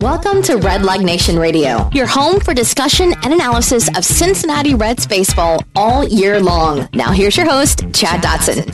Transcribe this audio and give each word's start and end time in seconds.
Welcome 0.00 0.42
to 0.42 0.56
Redleg 0.56 1.04
Nation 1.04 1.38
Radio, 1.38 1.88
your 1.94 2.06
home 2.06 2.40
for 2.40 2.52
discussion 2.52 3.14
and 3.22 3.32
analysis 3.32 3.88
of 3.96 4.04
Cincinnati 4.04 4.74
Reds 4.74 5.06
baseball 5.06 5.62
all 5.76 6.06
year 6.06 6.40
long. 6.40 6.88
Now, 6.92 7.12
here's 7.12 7.36
your 7.36 7.48
host, 7.48 7.84
Chad 7.94 8.20
Dotson. 8.20 8.68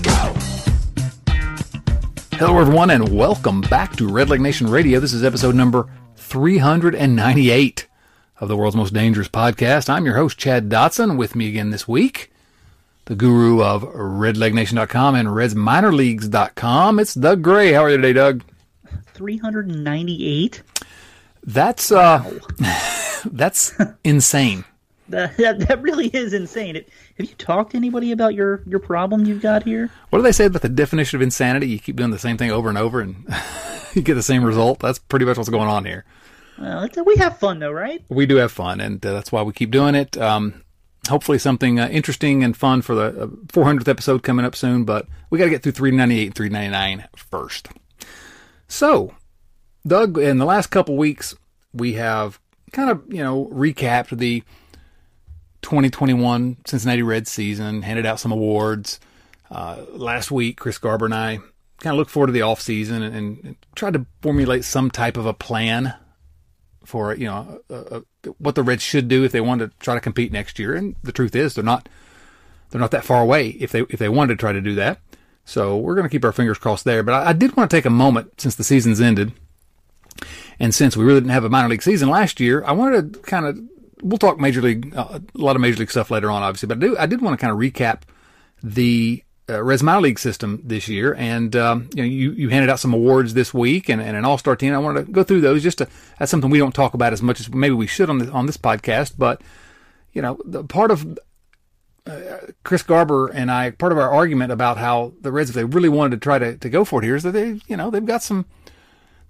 Hello, 2.36 2.58
everyone, 2.58 2.88
and 2.90 3.14
welcome 3.14 3.60
back 3.60 3.94
to 3.96 4.08
Redleg 4.08 4.40
Nation 4.40 4.66
Radio. 4.68 4.98
This 4.98 5.12
is 5.12 5.22
episode 5.22 5.54
number 5.54 5.86
398 6.16 7.86
of 8.40 8.48
the 8.48 8.56
world's 8.56 8.74
most 8.76 8.94
dangerous 8.94 9.28
podcast. 9.28 9.90
I'm 9.90 10.06
your 10.06 10.16
host, 10.16 10.38
Chad 10.38 10.70
Dotson. 10.70 11.18
With 11.18 11.36
me 11.36 11.48
again 11.48 11.68
this 11.68 11.86
week, 11.86 12.32
the 13.04 13.14
guru 13.14 13.62
of 13.62 13.82
RedlegNation.com 13.82 15.14
and 15.14 15.28
RedsMinorLeagues.com. 15.28 16.98
It's 16.98 17.14
Doug 17.14 17.42
Gray. 17.42 17.72
How 17.72 17.84
are 17.84 17.90
you 17.90 17.96
today, 17.98 18.14
Doug? 18.14 18.42
398. 19.12 20.62
That's 21.50 21.90
uh, 21.90 22.38
that's 23.24 23.74
insane. 24.04 24.64
That, 25.10 25.36
that, 25.38 25.58
that 25.66 25.82
really 25.82 26.06
is 26.06 26.32
insane. 26.32 26.76
It, 26.76 26.88
have 27.18 27.28
you 27.28 27.34
talked 27.34 27.72
to 27.72 27.76
anybody 27.76 28.12
about 28.12 28.32
your 28.32 28.62
your 28.64 28.78
problem 28.78 29.26
you've 29.26 29.42
got 29.42 29.64
here? 29.64 29.90
What 30.10 30.20
do 30.20 30.22
they 30.22 30.30
say 30.30 30.44
about 30.44 30.62
the 30.62 30.68
definition 30.68 31.16
of 31.16 31.22
insanity? 31.22 31.66
You 31.66 31.80
keep 31.80 31.96
doing 31.96 32.12
the 32.12 32.18
same 32.20 32.36
thing 32.36 32.52
over 32.52 32.68
and 32.68 32.78
over, 32.78 33.00
and 33.00 33.26
you 33.94 34.02
get 34.02 34.14
the 34.14 34.22
same 34.22 34.44
result. 34.44 34.78
That's 34.78 35.00
pretty 35.00 35.24
much 35.24 35.36
what's 35.36 35.48
going 35.48 35.68
on 35.68 35.84
here. 35.84 36.04
Well, 36.60 36.88
we 37.04 37.16
have 37.16 37.40
fun 37.40 37.58
though, 37.58 37.72
right? 37.72 38.04
We 38.08 38.24
do 38.24 38.36
have 38.36 38.52
fun, 38.52 38.80
and 38.80 39.04
uh, 39.04 39.14
that's 39.14 39.32
why 39.32 39.42
we 39.42 39.52
keep 39.52 39.72
doing 39.72 39.96
it. 39.96 40.16
Um, 40.16 40.62
hopefully, 41.08 41.38
something 41.38 41.80
uh, 41.80 41.88
interesting 41.88 42.44
and 42.44 42.56
fun 42.56 42.80
for 42.80 42.94
the 42.94 43.22
uh, 43.22 43.26
400th 43.48 43.88
episode 43.88 44.22
coming 44.22 44.46
up 44.46 44.54
soon. 44.54 44.84
But 44.84 45.08
we 45.28 45.40
got 45.40 45.46
to 45.46 45.50
get 45.50 45.64
through 45.64 45.72
398 45.72 46.26
and 46.26 46.34
399 46.36 47.08
first. 47.16 47.68
So, 48.68 49.14
Doug, 49.86 50.18
in 50.18 50.38
the 50.38 50.44
last 50.44 50.68
couple 50.68 50.96
weeks, 50.96 51.34
we 51.72 51.94
have 51.94 52.38
kind 52.72 52.90
of, 52.90 53.02
you 53.08 53.22
know, 53.22 53.46
recapped 53.46 54.16
the 54.16 54.42
2021 55.62 56.58
Cincinnati 56.66 57.02
Reds 57.02 57.30
season, 57.30 57.82
handed 57.82 58.06
out 58.06 58.20
some 58.20 58.32
awards. 58.32 59.00
Uh, 59.50 59.84
last 59.90 60.30
week, 60.30 60.58
Chris 60.58 60.78
Garber 60.78 61.06
and 61.06 61.14
I 61.14 61.38
kind 61.80 61.94
of 61.94 61.96
looked 61.98 62.10
forward 62.10 62.28
to 62.28 62.32
the 62.32 62.42
off 62.42 62.60
season 62.60 63.02
and, 63.02 63.16
and, 63.16 63.56
tried 63.74 63.94
to 63.94 64.06
formulate 64.20 64.64
some 64.64 64.90
type 64.90 65.16
of 65.16 65.26
a 65.26 65.32
plan 65.32 65.94
for, 66.84 67.14
you 67.14 67.24
know, 67.24 67.62
what 68.38 68.54
the 68.54 68.62
Reds 68.62 68.82
should 68.82 69.08
do 69.08 69.24
if 69.24 69.32
they 69.32 69.40
wanted 69.40 69.70
to 69.70 69.78
try 69.78 69.94
to 69.94 70.00
compete 70.00 70.30
next 70.32 70.58
year. 70.58 70.74
And 70.74 70.94
the 71.02 71.12
truth 71.12 71.34
is, 71.34 71.54
they're 71.54 71.64
not 71.64 71.88
they're 72.70 72.80
not 72.80 72.90
that 72.92 73.04
far 73.04 73.22
away 73.22 73.48
if 73.48 73.72
they 73.72 73.82
if 73.88 73.98
they 73.98 74.08
wanted 74.08 74.34
to 74.34 74.40
try 74.40 74.52
to 74.52 74.60
do 74.60 74.74
that. 74.76 75.00
So 75.44 75.76
we're 75.76 75.94
going 75.94 76.04
to 76.06 76.10
keep 76.10 76.24
our 76.24 76.32
fingers 76.32 76.58
crossed 76.58 76.84
there. 76.84 77.02
But 77.02 77.14
I, 77.14 77.30
I 77.30 77.32
did 77.32 77.56
want 77.56 77.70
to 77.70 77.76
take 77.76 77.86
a 77.86 77.90
moment 77.90 78.40
since 78.40 78.54
the 78.54 78.64
season's 78.64 79.00
ended 79.00 79.32
and 80.60 80.74
since 80.74 80.96
we 80.96 81.04
really 81.04 81.20
didn't 81.20 81.32
have 81.32 81.44
a 81.44 81.48
minor 81.48 81.68
league 81.68 81.82
season 81.82 82.10
last 82.10 82.38
year, 82.38 82.62
I 82.64 82.72
wanted 82.72 83.14
to 83.14 83.20
kind 83.20 83.46
of 83.46 83.58
we'll 84.02 84.18
talk 84.18 84.38
major 84.38 84.60
league 84.60 84.94
uh, 84.94 85.18
a 85.34 85.38
lot 85.38 85.56
of 85.56 85.62
major 85.62 85.78
league 85.78 85.90
stuff 85.90 86.10
later 86.10 86.30
on, 86.30 86.42
obviously. 86.42 86.68
But 86.68 86.76
I 86.76 86.80
do 86.80 86.98
I 86.98 87.06
did 87.06 87.22
want 87.22 87.38
to 87.38 87.44
kind 87.44 87.52
of 87.52 87.58
recap 87.58 88.02
the 88.62 89.24
uh, 89.48 89.62
Reds 89.62 89.82
minor 89.82 90.02
league 90.02 90.18
system 90.18 90.60
this 90.62 90.86
year, 90.86 91.14
and 91.14 91.56
um, 91.56 91.88
you 91.94 92.02
know 92.02 92.08
you, 92.08 92.32
you 92.32 92.48
handed 92.50 92.70
out 92.70 92.78
some 92.78 92.92
awards 92.92 93.34
this 93.34 93.52
week 93.52 93.88
and, 93.88 94.00
and 94.00 94.16
an 94.16 94.24
all 94.24 94.38
star 94.38 94.54
team. 94.54 94.74
I 94.74 94.78
wanted 94.78 95.06
to 95.06 95.12
go 95.12 95.24
through 95.24 95.40
those 95.40 95.62
just 95.62 95.78
to 95.78 95.88
that's 96.18 96.30
something 96.30 96.50
we 96.50 96.58
don't 96.58 96.74
talk 96.74 96.94
about 96.94 97.12
as 97.12 97.22
much 97.22 97.40
as 97.40 97.52
maybe 97.52 97.74
we 97.74 97.86
should 97.86 98.10
on 98.10 98.18
this 98.18 98.28
on 98.28 98.46
this 98.46 98.58
podcast. 98.58 99.14
But 99.16 99.42
you 100.12 100.20
know, 100.20 100.38
the 100.44 100.62
part 100.62 100.90
of 100.90 101.18
uh, 102.06 102.20
Chris 102.64 102.82
Garber 102.82 103.28
and 103.28 103.50
I, 103.50 103.70
part 103.70 103.92
of 103.92 103.98
our 103.98 104.10
argument 104.10 104.52
about 104.52 104.76
how 104.76 105.14
the 105.20 105.32
Reds, 105.32 105.50
if 105.50 105.56
they 105.56 105.64
really 105.64 105.88
wanted 105.88 106.10
to 106.10 106.16
try 106.18 106.38
to, 106.38 106.56
to 106.56 106.68
go 106.68 106.84
for 106.84 107.02
it 107.02 107.06
here, 107.06 107.16
is 107.16 107.22
that 107.22 107.32
they, 107.32 107.60
you 107.66 107.76
know, 107.76 107.90
they've 107.90 108.04
got 108.04 108.22
some 108.22 108.46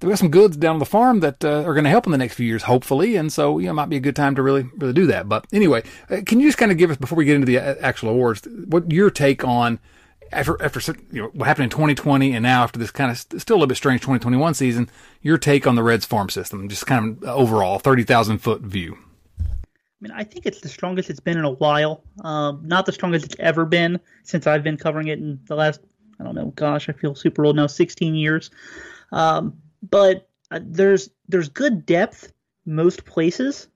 they've 0.00 0.10
got 0.10 0.18
some 0.18 0.30
goods 0.30 0.56
down 0.56 0.74
on 0.74 0.78
the 0.78 0.86
farm 0.86 1.20
that 1.20 1.44
uh, 1.44 1.62
are 1.62 1.74
going 1.74 1.84
to 1.84 1.90
help 1.90 2.06
in 2.06 2.12
the 2.12 2.18
next 2.18 2.34
few 2.34 2.46
years, 2.46 2.64
hopefully. 2.64 3.16
And 3.16 3.32
so, 3.32 3.58
you 3.58 3.66
know, 3.66 3.72
it 3.72 3.74
might 3.74 3.88
be 3.88 3.96
a 3.96 4.00
good 4.00 4.16
time 4.16 4.34
to 4.34 4.42
really, 4.42 4.66
really 4.78 4.94
do 4.94 5.06
that. 5.06 5.28
But 5.28 5.46
anyway, 5.52 5.82
uh, 6.08 6.18
can 6.26 6.40
you 6.40 6.48
just 6.48 6.58
kind 6.58 6.72
of 6.72 6.78
give 6.78 6.90
us, 6.90 6.96
before 6.96 7.16
we 7.16 7.24
get 7.24 7.34
into 7.34 7.46
the 7.46 7.58
uh, 7.58 7.74
actual 7.80 8.08
awards, 8.08 8.46
what 8.66 8.90
your 8.90 9.10
take 9.10 9.44
on 9.44 9.78
after, 10.32 10.60
after, 10.62 10.94
you 11.12 11.22
know, 11.22 11.28
what 11.34 11.46
happened 11.46 11.64
in 11.64 11.70
2020 11.70 12.32
and 12.32 12.42
now 12.42 12.62
after 12.62 12.78
this 12.78 12.90
kind 12.90 13.10
of 13.10 13.18
still 13.18 13.56
a 13.56 13.58
little 13.58 13.66
bit 13.66 13.76
strange 13.76 14.00
2021 14.00 14.54
season, 14.54 14.88
your 15.22 15.36
take 15.36 15.66
on 15.66 15.74
the 15.74 15.82
Reds 15.82 16.06
farm 16.06 16.30
system, 16.30 16.68
just 16.68 16.86
kind 16.86 17.22
of 17.22 17.28
overall 17.28 17.78
30,000 17.78 18.38
foot 18.38 18.62
view? 18.62 18.96
I 19.40 20.08
mean, 20.08 20.12
I 20.12 20.24
think 20.24 20.46
it's 20.46 20.60
the 20.60 20.68
strongest 20.68 21.10
it's 21.10 21.20
been 21.20 21.36
in 21.36 21.44
a 21.44 21.50
while. 21.50 22.02
Um, 22.24 22.62
not 22.64 22.86
the 22.86 22.92
strongest 22.92 23.26
it's 23.26 23.36
ever 23.38 23.66
been 23.66 24.00
since 24.22 24.46
I've 24.46 24.62
been 24.64 24.78
covering 24.78 25.08
it 25.08 25.18
in 25.18 25.38
the 25.46 25.56
last, 25.56 25.80
I 26.18 26.24
don't 26.24 26.34
know, 26.34 26.46
gosh, 26.56 26.88
I 26.88 26.92
feel 26.92 27.14
super 27.14 27.44
old 27.44 27.56
now, 27.56 27.66
16 27.66 28.14
years. 28.14 28.50
Um, 29.12 29.59
but 29.82 30.28
uh, 30.50 30.60
there's 30.62 31.10
there's 31.28 31.48
good 31.48 31.86
depth 31.86 32.32
most 32.66 33.04
places. 33.04 33.68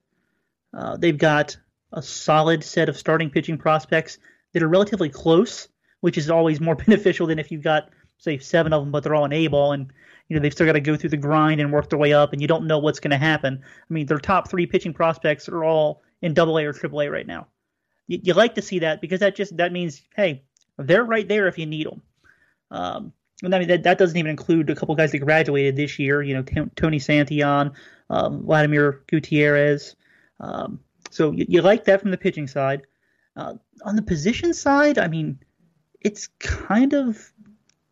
Uh, 0.73 0.97
they've 0.97 1.17
got 1.17 1.57
a 1.93 2.01
solid 2.01 2.63
set 2.63 2.89
of 2.89 2.97
starting 2.97 3.29
pitching 3.29 3.57
prospects 3.57 4.17
that 4.53 4.63
are 4.63 4.67
relatively 4.67 5.09
close, 5.09 5.67
which 6.01 6.17
is 6.17 6.29
always 6.29 6.59
more 6.59 6.75
beneficial 6.87 7.27
than 7.27 7.39
if 7.39 7.51
you've 7.51 7.63
got 7.63 7.89
say 8.17 8.37
seven 8.37 8.73
of 8.73 8.81
them, 8.81 8.91
but 8.91 9.03
they're 9.03 9.15
all 9.15 9.25
in 9.25 9.33
A 9.33 9.47
ball 9.47 9.73
and 9.73 9.91
you 10.27 10.35
know 10.35 10.41
they've 10.41 10.53
still 10.53 10.65
got 10.65 10.73
to 10.73 10.81
go 10.81 10.95
through 10.95 11.11
the 11.11 11.17
grind 11.17 11.61
and 11.61 11.71
work 11.71 11.89
their 11.89 11.99
way 11.99 12.13
up, 12.13 12.33
and 12.33 12.41
you 12.41 12.47
don't 12.47 12.67
know 12.67 12.79
what's 12.79 12.99
going 12.99 13.11
to 13.11 13.17
happen. 13.17 13.61
I 13.63 13.93
mean, 13.93 14.07
their 14.07 14.19
top 14.19 14.49
three 14.49 14.65
pitching 14.65 14.93
prospects 14.93 15.47
are 15.49 15.63
all 15.63 16.01
in 16.21 16.33
Double 16.33 16.57
A 16.57 16.65
or 16.65 16.73
Triple 16.73 17.01
A 17.01 17.09
right 17.09 17.27
now. 17.27 17.47
You, 18.07 18.19
you, 18.23 18.33
like 18.33 18.55
to 18.55 18.61
see 18.61 18.79
that 18.79 19.01
because 19.01 19.19
that 19.19 19.35
just 19.35 19.57
that 19.57 19.71
means 19.71 20.01
hey, 20.15 20.43
they're 20.77 21.03
right 21.03 21.27
there 21.27 21.47
if 21.47 21.57
you 21.57 21.65
need 21.65 21.87
them. 21.87 22.01
Um, 22.71 23.13
and 23.43 23.53
I 23.53 23.59
mean 23.59 23.67
that, 23.67 23.83
that 23.83 23.97
doesn't 23.97 24.17
even 24.17 24.31
include 24.31 24.69
a 24.69 24.75
couple 24.75 24.95
guys 24.95 25.11
that 25.11 25.19
graduated 25.19 25.75
this 25.75 25.99
year. 25.99 26.21
You 26.21 26.35
know, 26.35 26.43
T- 26.43 26.71
Tony 26.75 26.99
Santillan, 26.99 27.73
um, 28.09 28.43
Vladimir 28.43 29.03
Gutierrez. 29.07 29.95
Um, 30.39 30.79
so 31.09 31.31
you, 31.31 31.45
you, 31.47 31.61
like 31.61 31.85
that 31.85 32.01
from 32.01 32.11
the 32.11 32.17
pitching 32.17 32.47
side. 32.47 32.83
Uh, 33.35 33.55
on 33.83 33.95
the 33.95 34.01
position 34.01 34.53
side, 34.53 34.97
I 34.97 35.07
mean, 35.07 35.39
it's 36.01 36.27
kind 36.39 36.93
of 36.93 37.31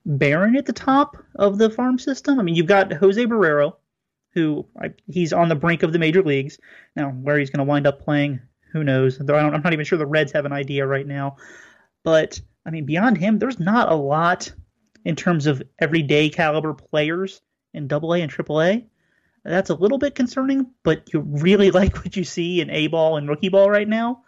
barren 0.05 0.55
at 0.55 0.65
the 0.65 0.73
top 0.73 1.17
of 1.35 1.57
the 1.57 1.69
farm 1.69 1.99
system. 1.99 2.39
I 2.39 2.43
mean, 2.43 2.55
you've 2.55 2.67
got 2.67 2.91
Jose 2.93 3.25
Barrero, 3.25 3.75
who 4.33 4.65
I, 4.81 4.91
he's 5.09 5.33
on 5.33 5.49
the 5.49 5.55
brink 5.55 5.83
of 5.83 5.91
the 5.91 5.99
major 5.99 6.23
leagues 6.23 6.57
now. 6.95 7.09
Where 7.09 7.37
he's 7.37 7.49
going 7.49 7.65
to 7.65 7.69
wind 7.69 7.87
up 7.87 8.01
playing, 8.01 8.39
who 8.71 8.83
knows? 8.83 9.19
I'm 9.19 9.27
not 9.61 9.73
even 9.73 9.85
sure 9.85 9.97
the 9.97 10.05
Reds 10.05 10.31
have 10.31 10.45
an 10.45 10.53
idea 10.53 10.85
right 10.85 11.07
now. 11.07 11.37
But 12.03 12.39
I 12.65 12.69
mean, 12.69 12.85
beyond 12.85 13.17
him, 13.17 13.39
there's 13.39 13.59
not 13.59 13.91
a 13.91 13.95
lot 13.95 14.51
in 15.05 15.15
terms 15.15 15.47
of 15.47 15.61
everyday 15.79 16.29
caliber 16.29 16.73
players 16.73 17.41
in 17.73 17.87
Double 17.87 18.13
A 18.13 18.21
and 18.21 18.31
Triple 18.31 18.61
A. 18.61 18.85
That's 19.43 19.69
a 19.69 19.75
little 19.75 19.97
bit 19.97 20.15
concerning, 20.15 20.67
but 20.83 21.13
you 21.13 21.19
really 21.19 21.71
like 21.79 21.97
what 21.97 22.15
you 22.15 22.23
see 22.23 22.61
in 22.61 22.69
A 22.69 22.87
ball 22.87 23.17
and 23.17 23.27
rookie 23.27 23.49
ball 23.49 23.69
right 23.69 23.87
now. 23.87 24.23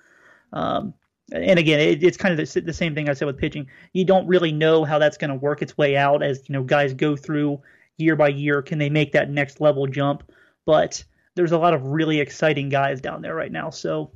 Um, 0.51 0.93
and 1.31 1.57
again, 1.57 1.79
it, 1.79 2.03
it's 2.03 2.17
kind 2.17 2.37
of 2.39 2.53
the, 2.53 2.61
the, 2.61 2.73
same 2.73 2.93
thing 2.93 3.09
I 3.09 3.13
said 3.13 3.25
with 3.25 3.37
pitching. 3.37 3.67
You 3.93 4.05
don't 4.05 4.27
really 4.27 4.51
know 4.51 4.83
how 4.83 4.99
that's 4.99 5.17
going 5.17 5.29
to 5.29 5.35
work 5.35 5.61
its 5.61 5.77
way 5.77 5.97
out 5.97 6.21
as 6.21 6.47
you 6.47 6.53
know 6.53 6.63
guys 6.63 6.93
go 6.93 7.15
through 7.15 7.61
year 7.97 8.15
by 8.15 8.27
year. 8.27 8.61
Can 8.61 8.77
they 8.77 8.89
make 8.89 9.13
that 9.13 9.29
next 9.29 9.59
level 9.59 9.87
jump? 9.87 10.23
But 10.65 11.03
there's 11.33 11.51
a 11.51 11.57
lot 11.57 11.73
of 11.73 11.83
really 11.83 12.19
exciting 12.19 12.69
guys 12.69 13.01
down 13.01 13.21
there 13.21 13.35
right 13.35 13.51
now. 13.51 13.69
So 13.71 14.11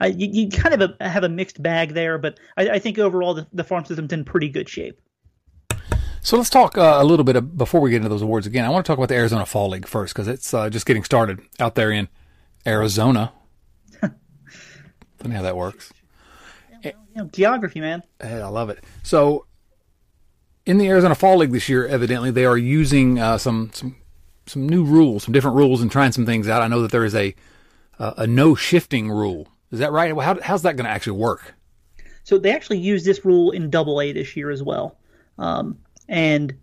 uh, 0.00 0.06
you, 0.06 0.28
you, 0.32 0.48
kind 0.48 0.80
of 0.82 0.96
a, 1.00 1.08
have 1.08 1.24
a 1.24 1.28
mixed 1.28 1.62
bag 1.62 1.94
there, 1.94 2.18
but 2.18 2.38
I, 2.56 2.70
I 2.70 2.78
think 2.78 2.98
overall 2.98 3.34
the, 3.34 3.46
the 3.52 3.64
farm 3.64 3.84
system's 3.84 4.12
in 4.12 4.24
pretty 4.24 4.48
good 4.48 4.68
shape. 4.68 5.00
So 6.22 6.36
let's 6.36 6.50
talk 6.50 6.76
uh, 6.76 6.98
a 7.00 7.04
little 7.04 7.24
bit 7.24 7.36
of, 7.36 7.56
before 7.56 7.80
we 7.80 7.90
get 7.90 7.96
into 7.96 8.10
those 8.10 8.22
awards 8.22 8.46
again. 8.46 8.64
I 8.64 8.68
want 8.68 8.84
to 8.84 8.90
talk 8.90 8.98
about 8.98 9.08
the 9.08 9.14
Arizona 9.14 9.46
Fall 9.46 9.70
League 9.70 9.88
first 9.88 10.14
because 10.14 10.28
it's 10.28 10.52
uh, 10.52 10.68
just 10.68 10.84
getting 10.84 11.02
started 11.02 11.40
out 11.58 11.74
there 11.76 11.90
in 11.90 12.08
Arizona. 12.66 13.32
Funny 15.18 15.34
how 15.34 15.42
that 15.42 15.56
works. 15.56 15.92
Yeah, 16.84 16.92
well, 17.14 17.26
geography, 17.26 17.80
man. 17.80 18.02
Hey, 18.20 18.40
I 18.40 18.48
love 18.48 18.68
it. 18.68 18.84
So 19.02 19.46
in 20.66 20.76
the 20.76 20.88
Arizona 20.88 21.14
Fall 21.14 21.38
League 21.38 21.52
this 21.52 21.68
year, 21.68 21.86
evidently 21.86 22.30
they 22.30 22.44
are 22.44 22.58
using 22.58 23.18
uh, 23.18 23.38
some 23.38 23.70
some 23.72 23.96
some 24.46 24.68
new 24.68 24.84
rules, 24.84 25.24
some 25.24 25.32
different 25.32 25.56
rules, 25.56 25.80
and 25.80 25.90
trying 25.90 26.12
some 26.12 26.26
things 26.26 26.48
out. 26.48 26.60
I 26.60 26.68
know 26.68 26.82
that 26.82 26.90
there 26.90 27.04
is 27.04 27.14
a 27.14 27.34
a 27.98 28.26
no 28.26 28.54
shifting 28.54 29.10
rule. 29.10 29.48
Is 29.70 29.78
that 29.78 29.92
right? 29.92 30.14
How, 30.18 30.38
how's 30.40 30.62
that 30.62 30.76
going 30.76 30.84
to 30.84 30.90
actually 30.90 31.18
work? 31.18 31.54
So 32.24 32.38
they 32.38 32.52
actually 32.52 32.78
use 32.78 33.04
this 33.04 33.24
rule 33.24 33.50
in 33.52 33.70
Double 33.70 34.00
A 34.00 34.12
this 34.12 34.36
year 34.36 34.50
as 34.50 34.62
well. 34.62 34.98
Um, 35.38 35.78
and 36.10 36.54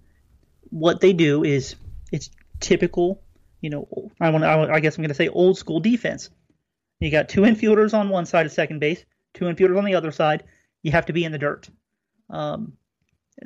what 0.69 1.01
they 1.01 1.13
do 1.13 1.43
is 1.43 1.75
it's 2.11 2.29
typical 2.59 3.23
you 3.61 3.69
know, 3.69 4.11
I 4.19 4.29
want 4.29 4.43
I 4.43 4.79
guess 4.79 4.97
I'm 4.97 5.01
going 5.01 5.09
to 5.09 5.15
say 5.15 5.29
old 5.29 5.57
school 5.57 5.79
defense. 5.79 6.29
You 6.99 7.11
got 7.11 7.29
two 7.29 7.41
infielders 7.41 7.93
on 7.93 8.09
one 8.09 8.25
side 8.25 8.45
of 8.45 8.51
second 8.51 8.79
base, 8.79 9.03
two 9.33 9.45
infielders 9.45 9.77
on 9.77 9.85
the 9.85 9.95
other 9.95 10.11
side. 10.11 10.43
You 10.83 10.91
have 10.91 11.07
to 11.07 11.13
be 11.13 11.25
in 11.25 11.31
the 11.31 11.37
dirt. 11.37 11.69
Um, 12.29 12.73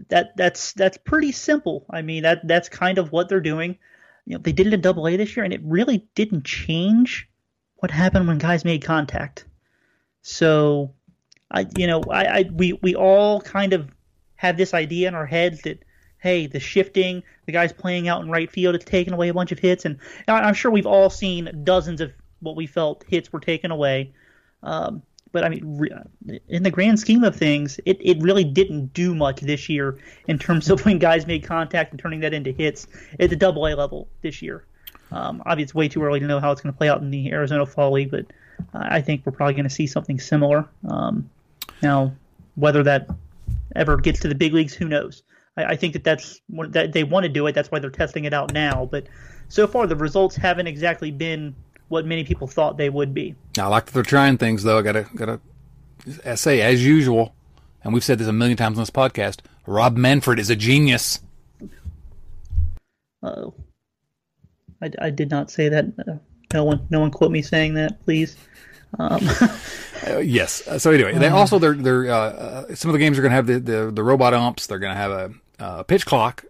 that 0.09 0.35
that's 0.37 0.73
that's 0.73 0.97
pretty 0.97 1.31
simple. 1.31 1.85
I 1.89 2.01
mean 2.01 2.23
that 2.23 2.47
that's 2.47 2.69
kind 2.69 2.97
of 2.97 3.11
what 3.11 3.29
they're 3.29 3.41
doing. 3.41 3.77
You 4.25 4.35
know, 4.35 4.41
they 4.41 4.51
did 4.51 4.67
it 4.67 4.73
in 4.73 4.81
Double 4.81 5.07
A 5.07 5.15
this 5.15 5.35
year, 5.35 5.43
and 5.43 5.53
it 5.53 5.61
really 5.63 6.07
didn't 6.15 6.45
change 6.45 7.27
what 7.75 7.91
happened 7.91 8.27
when 8.27 8.37
guys 8.37 8.63
made 8.63 8.83
contact. 8.83 9.45
So, 10.21 10.93
I 11.49 11.67
you 11.77 11.87
know 11.87 12.03
I, 12.09 12.25
I 12.25 12.49
we 12.53 12.73
we 12.73 12.95
all 12.95 13.41
kind 13.41 13.73
of 13.73 13.89
have 14.35 14.57
this 14.57 14.73
idea 14.73 15.07
in 15.07 15.15
our 15.15 15.25
heads 15.25 15.61
that 15.63 15.83
hey, 16.21 16.47
the 16.47 16.59
shifting, 16.59 17.23
the 17.45 17.51
guys 17.51 17.73
playing 17.73 18.07
out 18.07 18.21
in 18.23 18.29
right 18.29 18.49
field, 18.49 18.75
it's 18.75 18.85
taken 18.85 19.13
away 19.13 19.27
a 19.29 19.33
bunch 19.33 19.51
of 19.51 19.59
hits, 19.59 19.85
and 19.85 19.99
I'm 20.27 20.53
sure 20.53 20.71
we've 20.71 20.85
all 20.85 21.09
seen 21.09 21.61
dozens 21.63 21.99
of 21.99 22.13
what 22.39 22.55
we 22.55 22.67
felt 22.67 23.03
hits 23.07 23.33
were 23.33 23.39
taken 23.39 23.71
away. 23.71 24.13
Um, 24.63 25.01
but 25.31 25.43
I 25.43 25.49
mean, 25.49 25.87
in 26.47 26.63
the 26.63 26.71
grand 26.71 26.99
scheme 26.99 27.23
of 27.23 27.35
things, 27.35 27.79
it, 27.85 27.97
it 28.01 28.21
really 28.21 28.43
didn't 28.43 28.93
do 28.93 29.15
much 29.15 29.41
this 29.41 29.69
year 29.69 29.97
in 30.27 30.37
terms 30.37 30.69
of 30.69 30.81
when 30.85 30.99
guys 30.99 31.25
made 31.25 31.43
contact 31.43 31.91
and 31.91 31.99
turning 31.99 32.19
that 32.21 32.33
into 32.33 32.51
hits 32.51 32.87
at 33.19 33.29
the 33.29 33.35
Double 33.35 33.65
A 33.67 33.73
level 33.73 34.07
this 34.21 34.41
year. 34.41 34.65
Um, 35.11 35.41
obviously, 35.45 35.63
it's 35.63 35.75
way 35.75 35.87
too 35.89 36.03
early 36.03 36.19
to 36.19 36.27
know 36.27 36.39
how 36.39 36.51
it's 36.51 36.61
going 36.61 36.73
to 36.73 36.77
play 36.77 36.89
out 36.89 37.01
in 37.01 37.11
the 37.11 37.31
Arizona 37.31 37.65
Fall 37.65 37.91
League, 37.91 38.11
but 38.11 38.25
I 38.73 39.01
think 39.01 39.25
we're 39.25 39.31
probably 39.31 39.53
going 39.53 39.67
to 39.67 39.69
see 39.69 39.87
something 39.87 40.19
similar. 40.19 40.67
Um, 40.87 41.29
now, 41.81 42.13
whether 42.55 42.83
that 42.83 43.09
ever 43.75 43.97
gets 43.97 44.19
to 44.21 44.27
the 44.27 44.35
big 44.35 44.53
leagues, 44.53 44.73
who 44.73 44.87
knows? 44.87 45.23
I, 45.57 45.65
I 45.65 45.75
think 45.75 45.93
that 45.93 46.03
that's 46.03 46.41
that 46.69 46.93
they 46.93 47.03
want 47.03 47.23
to 47.23 47.29
do 47.29 47.47
it. 47.47 47.53
That's 47.53 47.71
why 47.71 47.79
they're 47.79 47.89
testing 47.89 48.25
it 48.25 48.33
out 48.33 48.53
now. 48.53 48.87
But 48.89 49.07
so 49.49 49.67
far, 49.67 49.87
the 49.87 49.95
results 49.95 50.35
haven't 50.35 50.67
exactly 50.67 51.11
been 51.11 51.55
what 51.89 52.05
many 52.05 52.23
people 52.23 52.47
thought 52.47 52.77
they 52.77 52.89
would 52.89 53.13
be. 53.13 53.35
I 53.57 53.67
like 53.67 53.85
that 53.85 53.93
they're 53.93 54.03
trying 54.03 54.37
things, 54.37 54.63
though. 54.63 54.79
I 54.79 54.81
gotta 54.81 55.07
gotta 55.15 55.39
say, 56.35 56.61
as 56.61 56.85
usual, 56.85 57.35
and 57.83 57.93
we've 57.93 58.03
said 58.03 58.19
this 58.19 58.27
a 58.27 58.33
million 58.33 58.57
times 58.57 58.77
on 58.77 58.83
this 58.83 58.89
podcast. 58.89 59.39
Rob 59.67 59.97
Manfred 59.97 60.39
is 60.39 60.49
a 60.49 60.55
genius. 60.55 61.19
Oh, 63.23 63.53
I, 64.81 64.91
I 64.99 65.09
did 65.09 65.29
not 65.29 65.51
say 65.51 65.69
that. 65.69 65.85
Uh, 66.07 66.13
no 66.53 66.63
one, 66.63 66.87
no 66.89 66.99
one 66.99 67.11
quote 67.11 67.31
me 67.31 67.41
saying 67.41 67.75
that, 67.75 68.01
please. 68.03 68.35
Um. 68.99 69.29
uh, 70.07 70.17
yes. 70.17 70.63
So 70.81 70.91
anyway, 70.91 71.17
they 71.17 71.29
also 71.29 71.59
they're 71.59 71.75
they're 71.75 72.11
uh, 72.11 72.15
uh 72.15 72.75
some 72.75 72.89
of 72.89 72.93
the 72.93 72.99
games 72.99 73.17
are 73.17 73.21
going 73.21 73.31
to 73.31 73.35
have 73.35 73.47
the, 73.47 73.59
the, 73.59 73.91
the 73.91 74.03
robot 74.03 74.33
umps. 74.33 74.67
They're 74.67 74.79
going 74.79 74.93
to 74.93 74.97
have 74.97 75.11
a, 75.11 75.31
a, 75.59 75.83
pitch 75.83 76.05
clock 76.05 76.45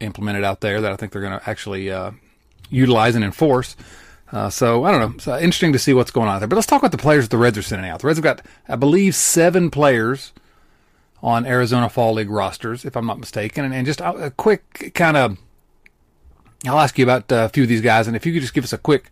implemented 0.00 0.44
out 0.44 0.60
there 0.60 0.80
that 0.80 0.92
I 0.92 0.96
think 0.96 1.12
they're 1.12 1.22
going 1.22 1.38
to 1.38 1.48
actually 1.48 1.90
uh, 1.90 2.12
utilize 2.70 3.14
and 3.14 3.24
enforce. 3.24 3.76
Uh, 4.32 4.50
so 4.50 4.84
I 4.84 4.90
don't 4.90 5.00
know. 5.00 5.14
It's 5.14 5.28
uh, 5.28 5.36
interesting 5.36 5.72
to 5.72 5.78
see 5.78 5.94
what's 5.94 6.10
going 6.10 6.28
on 6.28 6.40
there. 6.40 6.48
But 6.48 6.56
let's 6.56 6.66
talk 6.66 6.82
about 6.82 6.92
the 6.92 6.98
players 6.98 7.28
the 7.28 7.38
Reds 7.38 7.56
are 7.56 7.62
sending 7.62 7.88
out. 7.88 8.00
The 8.00 8.08
Reds 8.08 8.18
have 8.18 8.24
got, 8.24 8.42
I 8.68 8.76
believe, 8.76 9.14
seven 9.14 9.70
players 9.70 10.32
on 11.22 11.46
Arizona 11.46 11.88
Fall 11.88 12.14
League 12.14 12.30
rosters, 12.30 12.84
if 12.84 12.96
I'm 12.96 13.06
not 13.06 13.18
mistaken. 13.18 13.64
And, 13.64 13.74
and 13.74 13.86
just 13.86 14.00
a, 14.00 14.26
a 14.26 14.30
quick 14.30 14.92
kind 14.94 15.16
of, 15.16 15.38
I'll 16.66 16.80
ask 16.80 16.98
you 16.98 17.04
about 17.04 17.30
uh, 17.30 17.44
a 17.44 17.48
few 17.48 17.62
of 17.62 17.68
these 17.68 17.80
guys, 17.80 18.06
and 18.06 18.16
if 18.16 18.26
you 18.26 18.32
could 18.32 18.42
just 18.42 18.54
give 18.54 18.64
us 18.64 18.72
a 18.72 18.78
quick, 18.78 19.10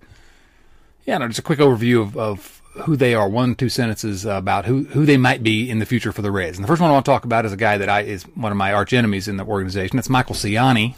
yeah, 1.06 1.18
no, 1.18 1.28
just 1.28 1.38
a 1.38 1.42
quick 1.42 1.60
overview 1.60 2.02
of, 2.02 2.16
of 2.16 2.62
who 2.82 2.96
they 2.96 3.14
are, 3.14 3.28
one 3.28 3.54
two 3.54 3.68
sentences 3.68 4.24
about 4.24 4.66
who 4.66 4.84
who 4.84 5.06
they 5.06 5.16
might 5.16 5.42
be 5.42 5.70
in 5.70 5.78
the 5.78 5.86
future 5.86 6.12
for 6.12 6.22
the 6.22 6.30
Reds. 6.30 6.58
And 6.58 6.64
the 6.64 6.68
first 6.68 6.80
one 6.80 6.90
I 6.90 6.92
want 6.92 7.04
to 7.04 7.10
talk 7.10 7.24
about 7.24 7.44
is 7.44 7.52
a 7.52 7.56
guy 7.56 7.78
that 7.78 7.88
I 7.88 8.00
is 8.00 8.24
one 8.34 8.52
of 8.52 8.58
my 8.58 8.72
arch 8.72 8.92
enemies 8.92 9.28
in 9.28 9.36
the 9.36 9.44
organization. 9.44 9.98
It's 9.98 10.08
Michael 10.08 10.34
Siani. 10.34 10.94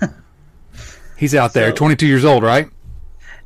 He's 1.16 1.34
out 1.34 1.52
there, 1.52 1.70
so, 1.70 1.76
22 1.76 2.06
years 2.06 2.24
old, 2.24 2.42
right? 2.42 2.68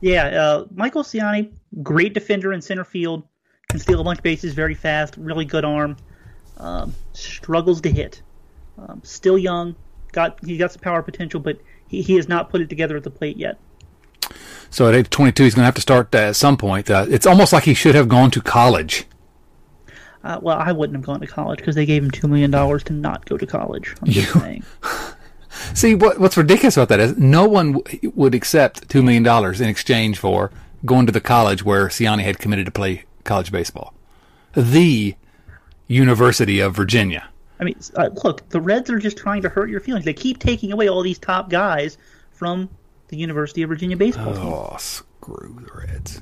Yeah, 0.01 0.25
uh, 0.25 0.65
Michael 0.75 1.03
Siani, 1.03 1.53
great 1.83 2.15
defender 2.15 2.53
in 2.53 2.63
center 2.63 2.85
field, 2.85 3.23
can 3.69 3.79
steal 3.81 4.01
a 4.01 4.05
bunch 4.05 4.19
of 4.19 4.25
bases 4.25 4.55
very 4.55 4.75
fast, 4.75 5.17
really 5.19 5.45
good 5.45 5.65
arm. 5.65 5.97
Um, 6.57 6.95
struggles 7.13 7.83
to 7.83 7.91
hit. 7.91 8.23
Um, 8.79 9.03
still 9.05 9.37
young, 9.37 9.75
got 10.13 10.43
he 10.45 10.57
got 10.57 10.73
some 10.73 10.81
power 10.81 11.03
potential, 11.03 11.41
but 11.41 11.61
he, 11.89 12.01
he 12.01 12.15
has 12.15 12.29
not 12.29 12.49
put 12.49 12.63
it 12.63 12.69
together 12.71 12.97
at 12.97 13.05
the 13.05 13.11
plate 13.11 13.37
yet. 13.37 13.59
So 14.71 14.89
at 14.89 14.95
age 14.95 15.11
22, 15.11 15.45
he's 15.45 15.55
going 15.55 15.63
to 15.63 15.67
have 15.67 15.75
to 15.75 15.81
start 15.81 16.15
uh, 16.15 16.19
at 16.19 16.37
some 16.37 16.57
point. 16.57 16.91
Uh, 16.91 17.07
it's 17.09 17.27
almost 17.27 17.53
like 17.53 17.65
he 17.65 17.75
should 17.75 17.95
have 17.95 18.09
gone 18.09 18.31
to 18.33 18.41
college. 18.41 19.07
Uh, 20.23 20.39
well, 20.43 20.59
I 20.59 20.73
wouldn't 20.73 20.97
have 20.97 21.07
gone 21.07 21.21
to 21.21 21.27
college 21.27 21.59
because 21.59 21.77
they 21.77 21.87
gave 21.87 22.03
him 22.03 22.11
two 22.11 22.27
million 22.27 22.51
dollars 22.51 22.83
to 22.85 22.93
not 22.93 23.25
go 23.27 23.37
to 23.37 23.47
college. 23.47 23.95
I'm 24.03 24.11
just 24.11 24.35
you, 24.35 24.41
saying. 24.41 24.65
See, 25.75 25.95
what, 25.95 26.19
what's 26.21 26.37
ridiculous 26.37 26.77
about 26.77 26.89
that 26.91 27.01
is 27.01 27.17
no 27.17 27.47
one 27.47 27.73
w- 27.73 28.13
would 28.15 28.35
accept 28.35 28.89
$2 28.89 29.03
million 29.03 29.27
in 29.55 29.69
exchange 29.69 30.19
for 30.19 30.51
going 30.85 31.07
to 31.07 31.13
the 31.13 31.21
college 31.21 31.65
where 31.65 31.89
Siani 31.89 32.23
had 32.23 32.39
committed 32.39 32.67
to 32.67 32.73
play 32.73 33.05
college 33.25 33.51
baseball. 33.51 33.95
The 34.53 35.15
University 35.89 36.61
of 36.61 36.75
Virginia. 36.75 37.29
I 37.59 37.65
mean, 37.65 37.77
uh, 37.95 38.11
look, 38.25 38.49
the 38.51 38.61
Reds 38.61 38.91
are 38.91 38.99
just 38.99 39.17
trying 39.17 39.43
to 39.43 39.49
hurt 39.49 39.71
your 39.71 39.81
feelings. 39.81 40.05
They 40.05 40.13
keep 40.13 40.39
taking 40.39 40.73
away 40.73 40.89
all 40.89 41.03
these 41.03 41.19
top 41.19 41.49
guys 41.49 41.97
from 42.33 42.69
the 43.09 43.17
University 43.17 43.63
of 43.63 43.69
Virginia 43.69 43.97
baseball 43.97 44.33
team. 44.33 44.43
Oh, 44.43 44.77
screw 44.79 45.65
the 45.65 45.73
Reds. 45.73 46.21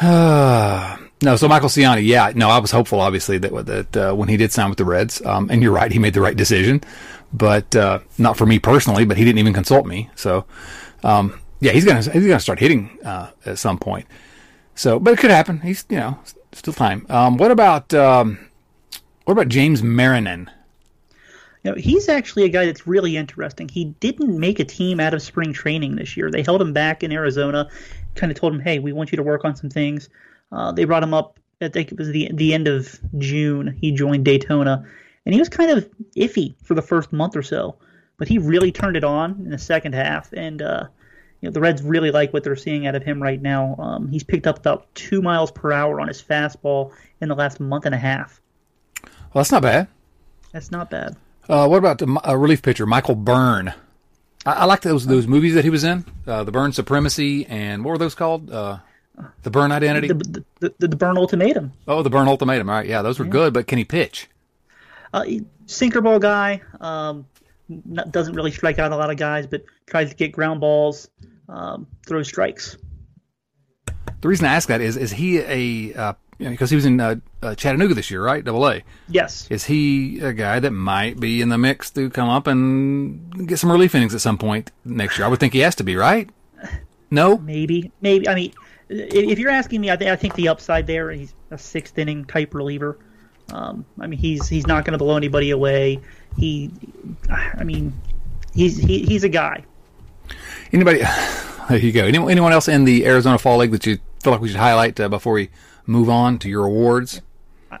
no, 1.22 1.36
so 1.36 1.46
Michael 1.48 1.68
Siani, 1.68 2.06
yeah, 2.06 2.32
no, 2.34 2.48
I 2.48 2.58
was 2.58 2.70
hopeful, 2.70 3.00
obviously, 3.00 3.38
that 3.38 3.66
that 3.66 3.96
uh, 3.96 4.14
when 4.14 4.28
he 4.28 4.36
did 4.36 4.52
sign 4.52 4.70
with 4.70 4.78
the 4.78 4.84
Reds, 4.84 5.24
um, 5.26 5.50
and 5.50 5.62
you're 5.62 5.72
right, 5.72 5.92
he 5.92 5.98
made 5.98 6.14
the 6.14 6.22
right 6.22 6.36
decision 6.36 6.80
but 7.32 7.74
uh, 7.76 8.00
not 8.18 8.36
for 8.36 8.46
me 8.46 8.58
personally. 8.58 9.04
But 9.04 9.16
he 9.16 9.24
didn't 9.24 9.38
even 9.38 9.52
consult 9.52 9.86
me. 9.86 10.10
So, 10.14 10.44
um, 11.02 11.40
yeah, 11.60 11.72
he's 11.72 11.84
gonna 11.84 12.02
he's 12.02 12.26
gonna 12.26 12.40
start 12.40 12.58
hitting 12.58 12.98
uh, 13.04 13.30
at 13.46 13.58
some 13.58 13.78
point. 13.78 14.06
So, 14.74 14.98
but 14.98 15.12
it 15.12 15.18
could 15.18 15.30
happen. 15.30 15.60
He's 15.60 15.84
you 15.88 15.98
know 15.98 16.18
still 16.52 16.74
time. 16.74 17.06
Um, 17.08 17.36
what 17.36 17.50
about 17.50 17.92
um, 17.94 18.38
what 19.24 19.32
about 19.32 19.48
James 19.48 19.82
Marinan? 19.82 20.50
You 21.62 21.72
know, 21.72 21.76
he's 21.76 22.08
actually 22.08 22.44
a 22.44 22.48
guy 22.48 22.64
that's 22.64 22.86
really 22.86 23.16
interesting. 23.16 23.68
He 23.68 23.84
didn't 23.84 24.38
make 24.38 24.60
a 24.60 24.64
team 24.64 24.98
out 24.98 25.12
of 25.12 25.20
spring 25.20 25.52
training 25.52 25.96
this 25.96 26.16
year. 26.16 26.30
They 26.30 26.42
held 26.42 26.62
him 26.62 26.72
back 26.72 27.02
in 27.02 27.12
Arizona, 27.12 27.68
kind 28.14 28.32
of 28.32 28.38
told 28.38 28.54
him, 28.54 28.60
"Hey, 28.60 28.78
we 28.78 28.92
want 28.92 29.12
you 29.12 29.16
to 29.16 29.22
work 29.22 29.44
on 29.44 29.54
some 29.56 29.68
things." 29.68 30.08
Uh, 30.50 30.72
they 30.72 30.84
brought 30.84 31.02
him 31.02 31.12
up. 31.12 31.38
I 31.60 31.68
think 31.68 31.92
it 31.92 31.98
was 31.98 32.08
the 32.08 32.30
the 32.32 32.54
end 32.54 32.66
of 32.66 32.98
June. 33.18 33.76
He 33.78 33.92
joined 33.92 34.24
Daytona, 34.24 34.86
and 35.26 35.34
he 35.34 35.38
was 35.38 35.50
kind 35.50 35.70
of 35.70 35.88
iffy 36.16 36.54
for 36.62 36.74
the 36.74 36.82
first 36.82 37.12
month 37.12 37.36
or 37.36 37.42
so, 37.42 37.76
but 38.16 38.26
he 38.26 38.38
really 38.38 38.72
turned 38.72 38.96
it 38.96 39.04
on 39.04 39.32
in 39.44 39.50
the 39.50 39.58
second 39.58 39.94
half, 39.94 40.32
and 40.32 40.62
uh, 40.62 40.86
you 41.42 41.48
know 41.48 41.52
the 41.52 41.60
Reds 41.60 41.82
really 41.82 42.10
like 42.10 42.32
what 42.32 42.42
they're 42.42 42.56
seeing 42.56 42.86
out 42.86 42.94
of 42.94 43.02
him 43.02 43.22
right 43.22 43.40
now. 43.40 43.76
Um, 43.78 44.08
he's 44.08 44.24
picked 44.24 44.46
up 44.46 44.58
about 44.58 44.94
two 44.94 45.20
miles 45.20 45.50
per 45.50 45.72
hour 45.72 46.00
on 46.00 46.08
his 46.08 46.22
fastball 46.22 46.92
in 47.20 47.28
the 47.28 47.34
last 47.34 47.60
month 47.60 47.84
and 47.84 47.94
a 47.94 47.98
half. 47.98 48.40
Well, 49.04 49.42
that's 49.42 49.52
not 49.52 49.62
bad. 49.62 49.88
That's 50.52 50.70
not 50.70 50.88
bad. 50.88 51.16
Uh, 51.50 51.66
what 51.66 51.78
about 51.78 51.98
the 51.98 52.20
uh, 52.24 52.36
relief 52.36 52.62
pitcher 52.62 52.86
Michael 52.86 53.16
Byrne? 53.16 53.74
I, 54.46 54.52
I 54.52 54.64
like 54.66 54.82
those 54.82 55.04
those 55.04 55.26
movies 55.26 55.54
that 55.54 55.64
he 55.64 55.70
was 55.70 55.82
in, 55.82 56.04
uh, 56.24 56.44
the 56.44 56.52
Bourne 56.52 56.72
Supremacy, 56.72 57.44
and 57.46 57.84
what 57.84 57.90
were 57.90 57.98
those 57.98 58.14
called? 58.14 58.50
Uh, 58.52 58.78
the 59.42 59.50
Bourne 59.50 59.72
Identity, 59.72 60.08
the, 60.08 60.44
the, 60.60 60.74
the, 60.78 60.88
the 60.88 60.96
Bourne 60.96 61.18
Ultimatum. 61.18 61.72
Oh, 61.88 62.02
the 62.04 62.08
Bourne 62.08 62.28
Ultimatum. 62.28 62.70
All 62.70 62.76
right, 62.76 62.86
yeah, 62.86 63.02
those 63.02 63.18
were 63.18 63.24
yeah. 63.24 63.32
good. 63.32 63.52
But 63.52 63.66
can 63.66 63.78
he 63.78 63.84
pitch? 63.84 64.28
Uh, 65.12 65.24
sinker 65.66 66.00
ball 66.00 66.20
guy. 66.20 66.62
Um, 66.80 67.26
not, 67.68 68.12
doesn't 68.12 68.34
really 68.34 68.52
strike 68.52 68.78
out 68.78 68.92
a 68.92 68.96
lot 68.96 69.10
of 69.10 69.16
guys, 69.16 69.48
but 69.48 69.64
tries 69.86 70.10
to 70.10 70.14
get 70.14 70.30
ground 70.30 70.60
balls, 70.60 71.10
um, 71.48 71.88
throws 72.06 72.28
strikes. 72.28 72.76
The 74.20 74.28
reason 74.28 74.46
I 74.46 74.54
ask 74.54 74.68
that 74.68 74.80
is, 74.80 74.96
is 74.96 75.10
he 75.10 75.40
a 75.40 76.14
know, 76.44 76.50
because 76.50 76.70
he 76.70 76.76
was 76.76 76.86
in 76.86 77.00
uh, 77.00 77.16
uh, 77.42 77.54
Chattanooga 77.54 77.94
this 77.94 78.10
year, 78.10 78.22
right? 78.22 78.44
Double 78.44 78.66
A. 78.68 78.82
Yes. 79.08 79.46
Is 79.50 79.64
he 79.64 80.20
a 80.20 80.32
guy 80.32 80.60
that 80.60 80.70
might 80.70 81.20
be 81.20 81.40
in 81.42 81.48
the 81.48 81.58
mix 81.58 81.90
to 81.90 82.10
come 82.10 82.28
up 82.28 82.46
and 82.46 83.48
get 83.48 83.58
some 83.58 83.70
relief 83.70 83.94
innings 83.94 84.14
at 84.14 84.20
some 84.20 84.38
point 84.38 84.72
next 84.84 85.18
year? 85.18 85.26
I 85.26 85.28
would 85.28 85.40
think 85.40 85.52
he 85.52 85.60
has 85.60 85.74
to 85.76 85.84
be, 85.84 85.96
right? 85.96 86.28
No. 87.10 87.38
Maybe, 87.38 87.92
maybe. 88.00 88.28
I 88.28 88.34
mean, 88.34 88.52
if 88.88 89.38
you're 89.38 89.50
asking 89.50 89.80
me, 89.80 89.90
I, 89.90 89.96
th- 89.96 90.10
I 90.10 90.16
think 90.16 90.34
the 90.34 90.48
upside 90.48 90.86
there, 90.86 91.10
he's 91.10 91.34
a 91.50 91.58
sixth 91.58 91.98
inning 91.98 92.24
type 92.24 92.54
reliever. 92.54 92.98
Um, 93.52 93.84
I 93.98 94.06
mean, 94.06 94.18
he's 94.18 94.48
he's 94.48 94.66
not 94.66 94.84
going 94.84 94.92
to 94.92 94.98
blow 94.98 95.16
anybody 95.16 95.50
away. 95.50 96.00
He, 96.36 96.70
I 97.28 97.64
mean, 97.64 97.92
he's 98.54 98.78
he, 98.78 99.04
he's 99.04 99.24
a 99.24 99.28
guy. 99.28 99.64
Anybody? 100.72 101.02
There 101.68 101.78
you 101.78 101.92
go. 101.92 102.04
Anyone, 102.04 102.32
anyone 102.32 102.50
else 102.50 102.66
in 102.66 102.84
the 102.84 103.06
Arizona 103.06 103.38
Fall 103.38 103.58
League 103.58 103.70
that 103.70 103.86
you 103.86 104.00
feel 104.24 104.32
like 104.32 104.40
we 104.40 104.48
should 104.48 104.56
highlight 104.56 104.98
uh, 104.98 105.08
before 105.08 105.34
we 105.34 105.50
move 105.90 106.08
on 106.08 106.38
to 106.38 106.48
your 106.48 106.64
awards? 106.66 107.20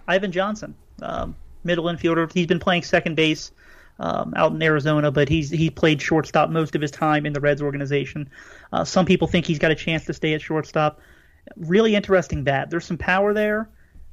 Ivan 0.06 0.32
Johnson, 0.32 0.74
um, 1.02 1.36
middle 1.64 1.84
infielder. 1.84 2.30
He's 2.32 2.46
been 2.46 2.58
playing 2.60 2.82
second 2.82 3.14
base 3.16 3.52
um, 3.98 4.32
out 4.36 4.52
in 4.52 4.62
Arizona, 4.62 5.10
but 5.10 5.28
he's 5.28 5.50
he 5.50 5.70
played 5.70 6.00
shortstop 6.02 6.50
most 6.50 6.74
of 6.74 6.82
his 6.82 6.90
time 6.90 7.26
in 7.26 7.32
the 7.32 7.40
Reds 7.40 7.62
organization. 7.62 8.28
Uh, 8.72 8.84
some 8.84 9.06
people 9.06 9.28
think 9.28 9.46
he's 9.46 9.58
got 9.58 9.70
a 9.70 9.74
chance 9.74 10.04
to 10.06 10.12
stay 10.14 10.34
at 10.34 10.42
shortstop. 10.42 11.00
Really 11.56 11.94
interesting 11.94 12.44
bat. 12.44 12.70
There's 12.70 12.84
some 12.84 12.98
power 12.98 13.32
there. 13.32 13.68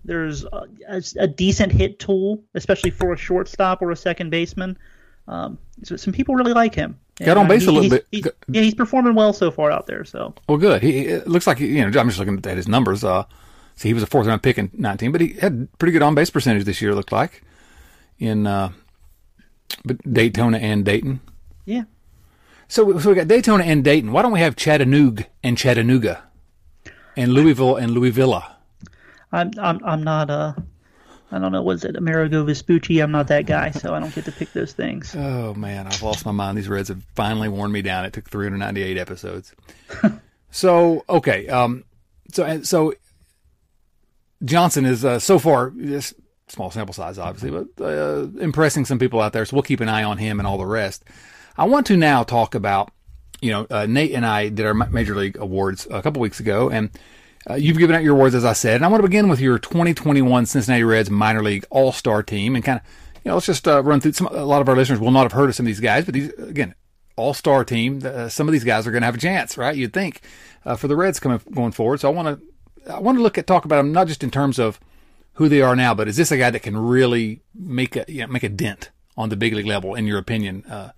There's 0.06 0.46
a, 0.46 0.64
a, 0.88 1.04
a, 1.20 1.28
decent 1.28 1.72
hit 1.74 2.00
tool, 2.00 2.42
especially 2.56 2.92
for 2.92 3.12
a 3.12 3.18
shortstop 3.18 3.82
or 3.82 3.92
a 3.92 3.96
second 3.96 4.30
baseman. 4.30 4.78
Um, 5.28 5.58
so 5.84 5.98
some 5.98 6.14
people 6.14 6.36
really 6.36 6.54
like 6.54 6.74
him. 6.74 6.98
Got 7.20 7.36
on 7.36 7.42
And, 7.42 7.50
base 7.50 7.64
he- 7.64 7.68
a 7.68 7.72
little 7.72 7.82
he's- 7.90 7.92
bit. 7.94 8.08
he's- 8.12 8.34
yeah, 8.48 8.62
he's 8.62 8.74
performing 8.76 9.16
well 9.16 9.34
so 9.34 9.52
far 9.52 9.70
out 9.70 9.86
there. 9.86 10.06
So 10.06 10.34
Well, 10.48 10.58
good. 10.58 10.82
He 10.82 11.00
it 11.08 11.28
looks 11.28 11.46
like 11.46 11.60
you 11.60 11.82
know. 11.90 12.00
I'm 12.00 12.08
just 12.08 12.20
looking 12.20 12.38
at 12.46 12.56
his 12.58 12.68
numbers. 12.70 13.04
Uh, 13.04 13.26
see, 13.78 13.88
he 13.90 13.94
was 13.94 14.04
a 14.04 14.08
fourth 14.08 14.28
round 14.28 14.44
pick 14.44 14.58
in 14.58 14.70
19, 14.74 15.12
but 15.14 15.22
he 15.22 15.34
had 15.34 15.70
pretty 15.80 15.94
good 15.94 16.02
on 16.02 16.14
base 16.14 16.30
percentage 16.30 16.66
this 16.66 16.82
year. 16.82 16.94
Looked 16.94 17.14
like 17.14 17.42
in 18.20 18.46
uh, 18.46 18.72
but 19.86 19.98
Daytona 20.12 20.58
and 20.58 20.84
Dayton. 20.84 21.22
yeah, 21.66 21.84
So, 22.68 23.00
so 23.00 23.10
we 23.10 23.16
got 23.16 23.28
Daytona 23.30 23.64
and 23.64 23.84
Dayton. 23.84 24.12
Why 24.12 24.22
don't 24.22 24.32
we 24.34 24.40
have 24.42 24.56
Chattanooga 24.56 25.26
and 25.44 25.58
Chattanooga, 25.58 26.24
and 27.16 27.32
Louisville 27.34 27.78
and 27.78 27.92
Louisville? 27.92 28.44
I'm 29.32 29.52
I'm 29.58 29.80
I'm 29.84 30.04
not 30.04 30.30
uh 30.30 30.54
I 31.30 31.40
don't 31.40 31.52
know 31.52 31.62
what's 31.62 31.84
it 31.84 31.98
Amerigo 31.98 32.46
Vespucci. 32.46 33.02
I'm 33.02 33.12
not 33.12 33.28
that 33.28 33.46
guy, 33.46 33.72
so 33.72 33.94
I 33.94 34.00
don't 34.00 34.16
get 34.16 34.24
to 34.26 34.32
pick 34.32 34.54
those 34.54 34.72
things. 34.74 35.14
Oh 35.18 35.54
man, 35.54 35.86
I've 35.88 36.02
lost 36.02 36.26
my 36.26 36.32
mind. 36.32 36.58
These 36.58 36.70
Reds 36.70 36.88
have 36.90 37.04
finally 37.16 37.50
worn 37.50 37.72
me 37.72 37.82
down. 37.82 38.06
It 38.06 38.14
took 38.14 38.30
398 38.30 38.98
episodes. 38.98 39.54
so 40.52 41.04
okay, 41.10 41.48
um, 41.50 41.84
so 42.32 42.44
and 42.46 42.66
so 42.66 42.94
Johnson 44.44 44.86
is 44.86 45.04
uh, 45.04 45.20
so 45.20 45.40
far 45.40 45.72
just 45.72 46.14
small 46.48 46.72
sample 46.72 46.94
size, 46.94 47.18
obviously, 47.18 47.52
but 47.52 47.84
uh, 47.84 48.28
impressing 48.40 48.86
some 48.86 49.00
people 49.00 49.22
out 49.22 49.34
there. 49.34 49.46
So 49.46 49.56
we'll 49.56 49.64
keep 49.64 49.82
an 49.82 49.90
eye 49.90 50.04
on 50.04 50.18
him 50.18 50.40
and 50.40 50.48
all 50.48 50.58
the 50.58 50.66
rest. 50.66 51.04
I 51.58 51.66
want 51.66 51.88
to 51.88 51.98
now 51.98 52.24
talk 52.24 52.56
about, 52.56 52.92
you 53.42 53.52
know, 53.52 53.68
uh, 53.70 53.86
Nate 53.86 54.14
and 54.14 54.26
I 54.26 54.50
did 54.50 54.66
our 54.66 54.74
major 54.74 55.16
league 55.16 55.38
awards 55.38 55.88
a 55.90 56.02
couple 56.02 56.22
weeks 56.22 56.40
ago, 56.40 56.70
and 56.70 56.90
uh, 57.50 57.56
you've 57.56 57.78
given 57.78 57.96
out 57.96 58.04
your 58.04 58.16
awards 58.16 58.36
as 58.36 58.46
I 58.46 58.54
said, 58.54 58.76
and 58.76 58.86
I 58.86 58.88
want 58.90 59.02
to 59.02 59.08
begin 59.08 59.30
with 59.30 59.40
your 59.40 59.58
2021 59.58 60.46
Cincinnati 60.46 60.84
Reds 60.84 61.10
minor 61.10 61.42
league 61.42 61.66
All 61.70 61.92
Star 61.92 62.22
team, 62.22 62.56
and 62.56 62.64
kind 62.64 62.80
of, 62.80 62.86
you 63.24 63.30
know, 63.30 63.36
let's 63.36 63.46
just 63.46 63.68
uh, 63.68 63.82
run 63.84 64.00
through. 64.00 64.14
Some 64.14 64.28
a 64.28 64.46
lot 64.46 64.62
of 64.62 64.70
our 64.70 64.76
listeners 64.76 65.00
will 65.00 65.12
not 65.12 65.24
have 65.24 65.32
heard 65.32 65.50
of 65.50 65.56
some 65.56 65.66
of 65.66 65.68
these 65.68 65.80
guys, 65.80 66.06
but 66.06 66.14
these 66.14 66.32
again, 66.34 66.76
All 67.16 67.34
Star 67.34 67.64
team. 67.64 68.02
Uh, 68.06 68.30
some 68.30 68.48
of 68.48 68.52
these 68.52 68.64
guys 68.64 68.86
are 68.86 68.92
going 68.92 69.02
to 69.02 69.08
have 69.08 69.16
a 69.16 69.20
chance, 69.20 69.58
right? 69.58 69.76
You'd 69.76 69.94
think 69.94 70.22
uh, 70.66 70.76
for 70.76 70.88
the 70.88 70.96
Reds 70.96 71.20
coming 71.20 71.42
going 71.52 71.72
forward. 71.72 72.02
So 72.02 72.10
I 72.10 72.14
want 72.14 72.40
to, 72.40 72.46
I 72.90 73.00
want 73.00 73.18
to 73.18 73.22
look 73.22 73.38
at 73.38 73.48
talk 73.48 73.66
about 73.66 73.78
them 73.78 73.92
not 73.92 74.08
just 74.08 74.24
in 74.24 74.32
terms 74.32 74.60
of 74.60 74.80
who 75.34 75.50
they 75.50 75.62
are 75.62 75.76
now, 75.76 75.94
but 75.94 76.08
is 76.08 76.18
this 76.18 76.32
a 76.32 76.38
guy 76.38 76.50
that 76.50 76.62
can 76.62 76.76
really 76.78 77.42
make 77.54 77.96
a 77.96 78.06
you 78.08 78.22
know, 78.22 78.28
make 78.28 78.44
a 78.44 78.50
dent 78.50 78.92
on 79.16 79.30
the 79.30 79.36
big 79.36 79.54
league 79.54 79.66
level, 79.66 79.96
in 79.96 80.08
your 80.08 80.18
opinion? 80.18 80.64
Uh, 80.66 80.92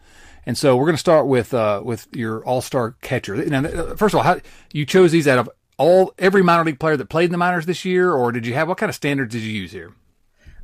and 0.46 0.58
so 0.58 0.76
we're 0.76 0.86
going 0.86 0.96
to 0.96 1.00
start 1.00 1.28
with 1.28 1.54
uh, 1.54 1.82
with 1.84 2.08
your 2.14 2.44
All 2.46 2.62
Star 2.62 2.96
catcher. 3.02 3.36
Now, 3.36 3.66
uh, 3.66 3.96
first 3.96 4.14
of 4.14 4.20
all, 4.20 4.24
how 4.24 4.40
you 4.74 4.86
chose 4.86 5.12
these 5.12 5.28
out 5.28 5.40
of 5.40 5.50
all 5.78 6.14
every 6.18 6.42
minor 6.42 6.64
league 6.64 6.80
player 6.80 6.98
that 6.98 7.10
played 7.10 7.26
in 7.26 7.32
the 7.32 7.38
minors 7.38 7.66
this 7.66 7.86
year, 7.86 8.12
or 8.14 8.32
did 8.32 8.46
you 8.46 8.54
have 8.54 8.68
what 8.68 8.78
kind 8.78 8.90
of 8.90 8.96
standards 8.96 9.34
did 9.34 9.44
you 9.44 9.52
use 9.52 9.72
here? 9.72 9.94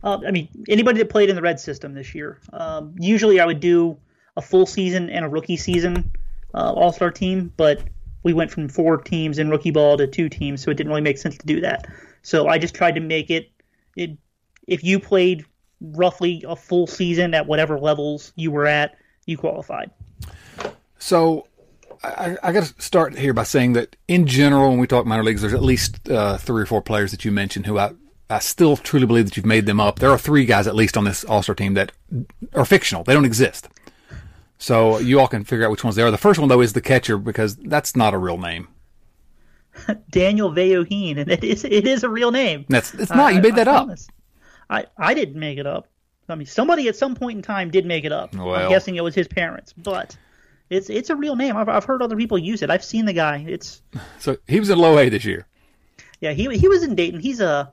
Uh, 0.04 0.20
I 0.26 0.32
mean, 0.32 0.50
anybody 0.70 1.00
that 1.00 1.10
played 1.10 1.30
in 1.30 1.36
the 1.36 1.42
Red 1.42 1.60
system 1.60 1.94
this 1.94 2.14
year. 2.14 2.40
Um, 2.54 2.96
usually, 2.98 3.40
I 3.40 3.46
would 3.46 3.60
do 3.60 3.98
a 4.38 4.42
full 4.42 4.66
season 4.66 5.10
and 5.10 5.26
a 5.26 5.30
rookie 5.30 5.58
season 5.58 6.12
uh, 6.54 6.72
All 6.74 6.92
Star 6.92 7.12
team, 7.12 7.52
but 7.58 7.82
we 8.26 8.34
went 8.34 8.52
from 8.52 8.68
four 8.68 8.98
teams 8.98 9.38
in 9.38 9.50
rookie 9.50 9.72
ball 9.72 9.98
to 9.98 10.08
two 10.08 10.28
teams, 10.28 10.62
so 10.62 10.72
it 10.72 10.74
didn't 10.74 10.90
really 10.90 11.02
make 11.02 11.20
sense 11.20 11.38
to 11.38 11.46
do 11.46 11.62
that. 11.62 11.86
So 12.24 12.48
I 12.48 12.58
just 12.58 12.74
tried 12.74 12.96
to 12.96 13.00
make 13.00 13.30
it. 13.30 13.52
It 13.96 14.18
if 14.68 14.84
you 14.84 15.00
played 15.00 15.46
roughly 15.80 16.44
a 16.48 16.56
full 16.56 16.88
season 16.88 17.36
at 17.36 17.46
whatever 17.46 17.80
levels 17.80 18.34
you 18.36 18.50
were 18.50 18.66
at, 18.66 18.98
you 19.28 19.38
qualified. 19.38 19.92
So 20.98 21.48
I, 22.04 22.36
I 22.42 22.52
got 22.52 22.64
to 22.64 22.82
start 22.82 23.16
here 23.16 23.34
by 23.34 23.44
saying 23.44 23.74
that 23.74 23.96
in 24.08 24.26
general, 24.26 24.72
when 24.72 24.80
we 24.80 24.88
talk 24.88 25.06
minor 25.06 25.24
leagues, 25.24 25.42
there's 25.42 25.54
at 25.54 25.62
least 25.62 26.10
uh, 26.10 26.38
three 26.38 26.64
or 26.64 26.66
four 26.66 26.82
players 26.82 27.12
that 27.12 27.26
you 27.26 27.32
mentioned 27.32 27.68
who 27.68 27.78
I, 27.78 27.92
I 28.28 28.40
still 28.40 28.76
truly 28.76 29.06
believe 29.06 29.26
that 29.26 29.38
you've 29.38 29.46
made 29.46 29.68
them 29.68 29.80
up. 29.80 30.00
There 30.00 30.10
are 30.10 30.18
three 30.18 30.46
guys 30.46 30.66
at 30.66 30.74
least 30.74 30.98
on 30.98 31.04
this 31.04 31.24
All 31.26 31.44
Star 31.44 31.54
team 31.54 31.76
that 31.76 31.92
are 32.56 32.66
fictional; 32.66 33.04
they 33.04 33.14
don't 33.14 33.24
exist. 33.24 33.70
So 34.58 35.00
you 35.00 35.20
all 35.20 35.28
can 35.28 35.44
figure 35.44 35.66
out 35.66 35.72
which 35.72 35.84
ones 35.84 35.96
they 35.96 36.02
are. 36.04 36.12
The 36.12 36.18
first 36.18 36.40
one 36.40 36.50
though 36.50 36.62
is 36.62 36.74
the 36.74 36.82
catcher 36.82 37.18
because 37.18 37.56
that's 37.58 37.96
not 37.96 38.14
a 38.14 38.18
real 38.18 38.38
name. 38.38 38.68
Daniel 40.10 40.52
Vellojin, 40.52 41.18
and 41.18 41.30
it 41.32 41.44
is 41.44 41.64
it 41.66 41.86
is 41.88 42.04
a 42.04 42.10
real 42.10 42.32
name. 42.32 42.66
That's 42.70 42.94
it's 42.94 43.12
not. 43.12 43.34
You 43.34 43.40
I- 43.40 43.42
made 43.42 43.56
that 43.56 43.68
I 43.68 43.76
up. 43.76 43.90
I 44.70 44.86
I 44.98 45.14
didn't 45.14 45.40
make 45.40 45.58
it 45.58 45.68
up. 45.68 45.88
I 46.28 46.36
mean, 46.36 46.48
somebody 46.48 46.88
at 46.88 46.96
some 46.96 47.14
point 47.16 47.36
in 47.38 47.42
time 47.44 47.70
did 47.70 47.86
make 47.86 48.04
it 48.04 48.12
up. 48.12 48.34
Well. 48.34 48.56
I'm 48.56 48.70
guessing 48.70 48.96
it 48.96 49.04
was 49.04 49.14
his 49.14 49.28
parents, 49.28 49.74
but 49.74 50.18
it's 50.70 50.90
it's 50.90 51.10
a 51.10 51.16
real 51.16 51.36
name. 51.36 51.56
I've 51.58 51.70
I've 51.70 51.84
heard 51.84 52.02
other 52.02 52.16
people 52.16 52.38
use 52.38 52.62
it. 52.62 52.70
I've 52.70 52.84
seen 52.84 53.06
the 53.06 53.14
guy. 53.14 53.46
It's 53.48 53.82
So 54.20 54.38
he 54.48 54.60
was 54.60 54.70
in 54.70 54.80
low 54.80 54.98
A 54.98 55.10
this 55.10 55.26
year. 55.26 55.46
yeah. 56.22 56.32
He 56.32 56.48
he 56.58 56.68
was 56.68 56.82
in 56.84 56.96
Dayton. 56.96 57.20
He's 57.20 57.42
a 57.42 57.72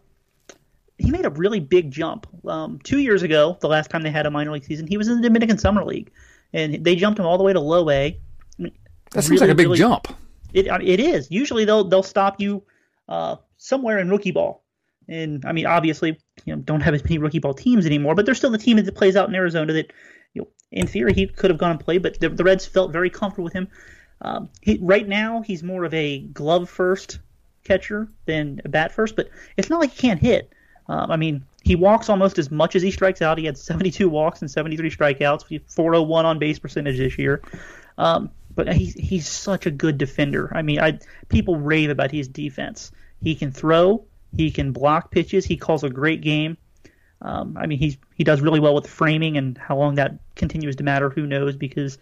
he 0.98 1.10
made 1.10 1.24
a 1.24 1.30
really 1.30 1.60
big 1.60 1.90
jump. 1.90 2.26
Um, 2.46 2.78
two 2.82 2.98
years 2.98 3.22
ago, 3.22 3.56
the 3.60 3.68
last 3.68 3.88
time 3.90 4.02
they 4.02 4.10
had 4.10 4.26
a 4.26 4.30
minor 4.30 4.52
league 4.52 4.64
season, 4.64 4.86
he 4.86 4.96
was 4.96 5.08
in 5.08 5.16
the 5.16 5.22
Dominican 5.22 5.56
Summer 5.58 5.84
League, 5.84 6.10
and 6.52 6.84
they 6.84 6.96
jumped 6.96 7.18
him 7.18 7.26
all 7.26 7.38
the 7.38 7.44
way 7.44 7.52
to 7.52 7.60
low 7.60 7.88
A. 7.90 8.18
That 8.58 9.24
seems 9.24 9.30
really, 9.30 9.40
like 9.40 9.50
a 9.50 9.54
big 9.54 9.66
really- 9.66 9.78
jump. 9.78 10.08
It 10.52 10.66
it 10.66 11.00
is. 11.00 11.30
Usually 11.30 11.64
they'll 11.64 11.84
they'll 11.84 12.02
stop 12.02 12.40
you 12.40 12.62
uh, 13.08 13.36
somewhere 13.56 13.98
in 13.98 14.10
rookie 14.10 14.32
ball. 14.32 14.62
And 15.08 15.44
I 15.44 15.52
mean, 15.52 15.66
obviously, 15.66 16.18
you 16.44 16.54
know, 16.54 16.62
don't 16.62 16.80
have 16.80 16.94
as 16.94 17.02
many 17.04 17.18
rookie 17.18 17.38
ball 17.38 17.54
teams 17.54 17.86
anymore, 17.86 18.14
but 18.14 18.24
there's 18.24 18.38
still 18.38 18.50
the 18.50 18.58
team 18.58 18.76
that 18.76 18.94
plays 18.94 19.16
out 19.16 19.28
in 19.28 19.34
Arizona 19.34 19.72
that, 19.72 19.92
you 20.34 20.42
know, 20.42 20.48
in 20.70 20.86
theory 20.86 21.12
he 21.12 21.26
could 21.26 21.50
have 21.50 21.58
gone 21.58 21.72
and 21.72 21.80
played, 21.80 22.02
but 22.02 22.20
the, 22.20 22.28
the 22.28 22.44
Reds 22.44 22.66
felt 22.66 22.92
very 22.92 23.10
comfortable 23.10 23.44
with 23.44 23.52
him. 23.52 23.68
Um, 24.20 24.48
he, 24.60 24.78
right 24.80 25.06
now, 25.06 25.42
he's 25.42 25.62
more 25.62 25.84
of 25.84 25.92
a 25.92 26.20
glove 26.20 26.70
first 26.70 27.18
catcher 27.64 28.08
than 28.26 28.60
a 28.64 28.68
bat 28.68 28.92
first, 28.92 29.16
but 29.16 29.28
it's 29.56 29.68
not 29.68 29.80
like 29.80 29.90
he 29.90 30.00
can't 30.00 30.20
hit. 30.20 30.52
Um, 30.88 31.10
I 31.10 31.16
mean, 31.16 31.44
he 31.64 31.76
walks 31.76 32.08
almost 32.08 32.38
as 32.38 32.50
much 32.50 32.74
as 32.76 32.82
he 32.82 32.90
strikes 32.90 33.22
out. 33.22 33.38
He 33.38 33.44
had 33.44 33.56
72 33.56 34.08
walks 34.08 34.40
and 34.40 34.50
73 34.50 34.90
strikeouts, 34.90 35.60
401 35.68 36.26
on 36.26 36.38
base 36.38 36.58
percentage 36.58 36.98
this 36.98 37.18
year. 37.18 37.42
Um, 37.98 38.30
but 38.54 38.72
he's 38.74 38.94
he's 38.94 39.28
such 39.28 39.66
a 39.66 39.70
good 39.70 39.98
defender. 39.98 40.50
I 40.54 40.62
mean, 40.62 40.80
I 40.80 40.98
people 41.28 41.56
rave 41.56 41.90
about 41.90 42.10
his 42.10 42.28
defense. 42.28 42.92
He 43.22 43.34
can 43.34 43.52
throw, 43.52 44.04
he 44.36 44.50
can 44.50 44.72
block 44.72 45.10
pitches, 45.10 45.44
he 45.44 45.56
calls 45.56 45.84
a 45.84 45.90
great 45.90 46.20
game. 46.20 46.56
Um, 47.22 47.56
I 47.56 47.66
mean, 47.66 47.78
he's 47.78 47.96
he 48.14 48.24
does 48.24 48.40
really 48.40 48.60
well 48.60 48.74
with 48.74 48.86
framing, 48.86 49.36
and 49.36 49.56
how 49.56 49.76
long 49.76 49.94
that 49.94 50.18
continues 50.34 50.76
to 50.76 50.84
matter, 50.84 51.08
who 51.08 51.26
knows? 51.26 51.56
Because 51.56 51.98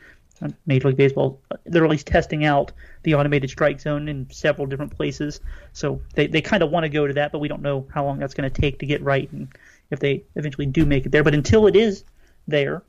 Major 0.67 0.89
League 0.89 0.97
Baseball, 0.97 1.41
they're 1.65 1.85
at 1.85 1.91
least 1.91 2.07
testing 2.07 2.45
out 2.45 2.73
the 3.03 3.15
automated 3.15 3.51
strike 3.51 3.81
zone 3.81 4.09
in 4.09 4.29
several 4.31 4.67
different 4.67 4.95
places. 4.95 5.41
So 5.73 6.01
they, 6.15 6.27
they 6.27 6.41
kind 6.41 6.63
of 6.63 6.71
want 6.71 6.85
to 6.85 6.89
go 6.89 7.07
to 7.07 7.15
that, 7.15 7.33
but 7.33 7.39
we 7.41 7.49
don't 7.49 7.63
know 7.63 7.87
how 7.93 8.05
long 8.05 8.19
that's 8.19 8.35
going 8.35 8.51
to 8.51 8.61
take 8.61 8.79
to 8.81 8.87
get 8.87 9.03
right, 9.03 9.31
and 9.33 9.49
if 9.91 10.01
they 10.01 10.25
eventually 10.37 10.67
do 10.67 10.87
make 10.87 11.07
it 11.07 11.13
there. 11.13 11.25
But 11.25 11.35
until 11.35 11.67
it 11.67 11.77
is 11.77 12.05
there, 12.49 12.83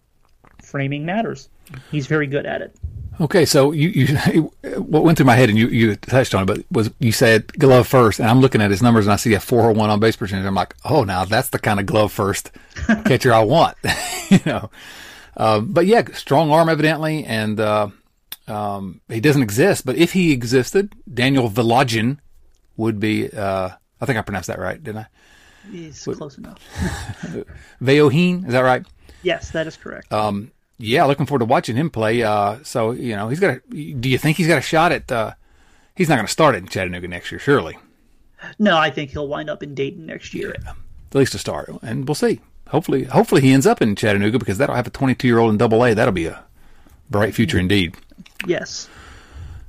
framing 0.61 1.05
matters. 1.05 1.49
He's 1.91 2.07
very 2.07 2.27
good 2.27 2.45
at 2.45 2.61
it. 2.61 2.75
Okay, 3.19 3.45
so 3.45 3.71
you, 3.71 3.89
you 3.89 4.07
what 4.77 5.03
went 5.03 5.17
through 5.17 5.27
my 5.27 5.35
head, 5.35 5.49
and 5.49 5.57
you, 5.57 5.67
you 5.67 5.95
touched 5.95 6.33
on 6.33 6.43
it, 6.43 6.45
but 6.45 6.63
was 6.71 6.91
you 6.99 7.11
said 7.11 7.47
glove 7.53 7.87
first, 7.87 8.19
and 8.19 8.29
I'm 8.29 8.39
looking 8.39 8.61
at 8.61 8.71
his 8.71 8.81
numbers, 8.81 9.05
and 9.05 9.13
I 9.13 9.17
see 9.17 9.33
a 9.33 9.39
401 9.39 9.89
on 9.89 9.99
base 9.99 10.15
percentage. 10.15 10.45
I'm 10.45 10.55
like, 10.55 10.75
oh, 10.85 11.03
now 11.03 11.25
that's 11.25 11.49
the 11.49 11.59
kind 11.59 11.79
of 11.79 11.85
glove 11.85 12.11
first 12.11 12.51
catcher 13.05 13.33
I 13.33 13.43
want, 13.43 13.77
you 14.29 14.39
know. 14.45 14.69
Uh, 15.37 15.59
but 15.61 15.85
yeah, 15.85 16.03
strong 16.13 16.51
arm 16.51 16.69
evidently, 16.69 17.23
and 17.25 17.59
uh, 17.59 17.87
um, 18.47 19.01
he 19.07 19.19
doesn't 19.19 19.41
exist. 19.43 19.85
But 19.85 19.95
if 19.95 20.13
he 20.13 20.31
existed, 20.31 20.93
Daniel 21.11 21.49
Vellojin 21.49 22.17
would 22.77 22.99
be. 22.99 23.29
Uh, 23.29 23.69
I 23.99 24.05
think 24.05 24.17
I 24.17 24.21
pronounced 24.21 24.47
that 24.47 24.59
right, 24.59 24.81
didn't 24.83 24.99
I? 24.99 25.07
He's 25.71 26.03
close 26.03 26.37
enough. 26.37 26.59
Vellojin, 27.81 28.45
is 28.47 28.53
that 28.53 28.61
right? 28.61 28.85
Yes, 29.23 29.51
that 29.51 29.67
is 29.67 29.77
correct. 29.77 30.11
Um, 30.11 30.51
yeah, 30.79 31.05
looking 31.05 31.27
forward 31.27 31.39
to 31.39 31.45
watching 31.45 31.75
him 31.75 31.89
play. 31.89 32.23
Uh, 32.23 32.57
so 32.63 32.91
you 32.91 33.15
know, 33.15 33.29
he's 33.29 33.39
got. 33.39 33.57
A, 33.57 33.61
do 33.69 34.09
you 34.09 34.17
think 34.17 34.37
he's 34.37 34.47
got 34.47 34.57
a 34.57 34.61
shot 34.61 34.91
at? 34.91 35.11
Uh, 35.11 35.33
he's 35.95 36.09
not 36.09 36.15
going 36.15 36.25
to 36.25 36.31
start 36.31 36.55
in 36.55 36.67
Chattanooga 36.67 37.07
next 37.07 37.31
year, 37.31 37.39
surely. 37.39 37.77
no, 38.59 38.75
I 38.77 38.89
think 38.89 39.11
he'll 39.11 39.27
wind 39.27 39.49
up 39.49 39.61
in 39.63 39.75
Dayton 39.75 40.05
next 40.07 40.33
year. 40.33 40.55
At 40.65 40.75
least 41.15 41.33
to 41.33 41.37
start, 41.37 41.69
and 41.81 42.07
we'll 42.07 42.15
see. 42.15 42.41
Hopefully, 42.71 43.03
hopefully 43.03 43.41
he 43.41 43.51
ends 43.51 43.67
up 43.67 43.81
in 43.81 43.95
Chattanooga 43.95 44.39
because 44.39 44.57
that'll 44.57 44.75
have 44.75 44.87
a 44.87 44.91
22 44.91 45.27
year 45.27 45.39
old 45.39 45.51
in 45.51 45.57
Double 45.57 45.83
A. 45.85 45.93
That'll 45.93 46.13
be 46.13 46.25
a 46.25 46.43
bright 47.09 47.35
future 47.35 47.59
indeed. 47.59 47.95
Yes. 48.47 48.89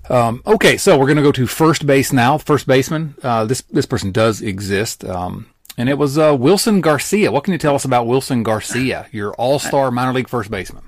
Um, 0.09 0.43
okay, 0.47 0.77
so 0.77 0.99
we're 0.99 1.07
going 1.07 1.17
to 1.17 1.23
go 1.23 1.33
to 1.33 1.47
first 1.47 1.87
base 1.87 2.13
now. 2.13 2.39
First 2.39 2.67
baseman. 2.67 3.15
Uh, 3.23 3.45
this 3.45 3.63
this 3.63 3.87
person 3.87 4.13
does 4.13 4.41
exist, 4.41 5.05
um, 5.05 5.47
and 5.77 5.89
it 5.89 5.99
was 5.99 6.19
uh, 6.19 6.37
Wilson 6.39 6.81
Garcia. 6.81 7.31
What 7.33 7.45
can 7.45 7.53
you 7.53 7.59
tell 7.59 7.75
us 7.75 7.85
about 7.85 8.07
Wilson 8.07 8.43
Garcia, 8.43 9.09
your 9.13 9.33
All 9.35 9.59
Star 9.59 9.91
minor 9.91 10.13
league 10.13 10.29
first 10.29 10.51
baseman? 10.51 10.85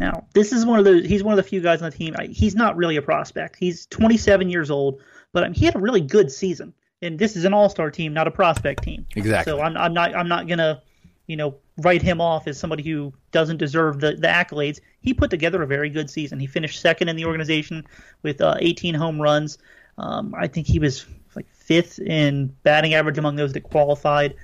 Now, 0.00 0.26
this 0.34 0.52
is 0.52 0.66
one 0.66 0.78
of 0.78 0.84
the 0.84 1.06
he's 1.06 1.22
one 1.22 1.32
of 1.32 1.36
the 1.36 1.48
few 1.48 1.60
guys 1.60 1.82
on 1.82 1.90
the 1.90 1.96
team. 1.96 2.14
I, 2.18 2.26
he's 2.26 2.54
not 2.54 2.76
really 2.76 2.96
a 2.96 3.02
prospect. 3.02 3.56
He's 3.56 3.86
27 3.86 4.50
years 4.50 4.70
old, 4.70 5.00
but 5.32 5.44
um, 5.44 5.52
he 5.52 5.64
had 5.64 5.76
a 5.76 5.80
really 5.80 6.00
good 6.00 6.30
season. 6.32 6.74
And 7.02 7.18
this 7.18 7.36
is 7.36 7.44
an 7.44 7.52
all-star 7.52 7.90
team, 7.90 8.14
not 8.14 8.26
a 8.26 8.30
prospect 8.30 8.82
team. 8.82 9.06
Exactly. 9.14 9.50
So 9.50 9.60
I'm, 9.60 9.76
I'm 9.76 9.92
not 9.92 10.14
I'm 10.14 10.28
not 10.28 10.48
gonna, 10.48 10.82
you 11.26 11.36
know, 11.36 11.56
write 11.78 12.02
him 12.02 12.20
off 12.20 12.46
as 12.46 12.58
somebody 12.58 12.82
who 12.82 13.12
doesn't 13.32 13.56
deserve 13.56 14.00
the, 14.00 14.12
the 14.12 14.28
accolades. 14.28 14.80
He 15.00 15.14
put 15.14 15.30
together 15.30 15.62
a 15.62 15.66
very 15.66 15.90
good 15.90 16.10
season. 16.10 16.38
He 16.38 16.46
finished 16.46 16.80
second 16.80 17.08
in 17.08 17.16
the 17.16 17.24
organization 17.24 17.86
with 18.22 18.40
uh, 18.40 18.56
18 18.58 18.94
home 18.94 19.20
runs. 19.20 19.58
Um, 19.96 20.34
I 20.36 20.48
think 20.48 20.66
he 20.66 20.78
was 20.78 21.06
like 21.34 21.48
fifth 21.50 21.98
in 21.98 22.54
batting 22.62 22.94
average 22.94 23.18
among 23.18 23.36
those 23.36 23.52
that 23.54 23.62
qualified. 23.62 24.34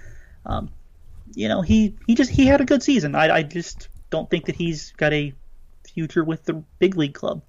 Um, 0.47 0.71
you 1.35 1.49
know, 1.49 1.61
he, 1.61 1.95
he 2.07 2.15
just 2.15 2.31
he 2.31 2.47
had 2.47 2.61
a 2.61 2.65
good 2.65 2.83
season. 2.83 3.15
I, 3.15 3.37
I 3.37 3.43
just 3.43 3.89
don't 4.11 4.29
think 4.31 4.47
that 4.47 4.57
he's 4.57 4.93
got 4.93 5.13
a 5.13 5.33
future 5.85 6.25
with 6.25 6.45
the 6.45 6.55
big 6.79 6.97
league 6.97 7.15
club. 7.15 7.43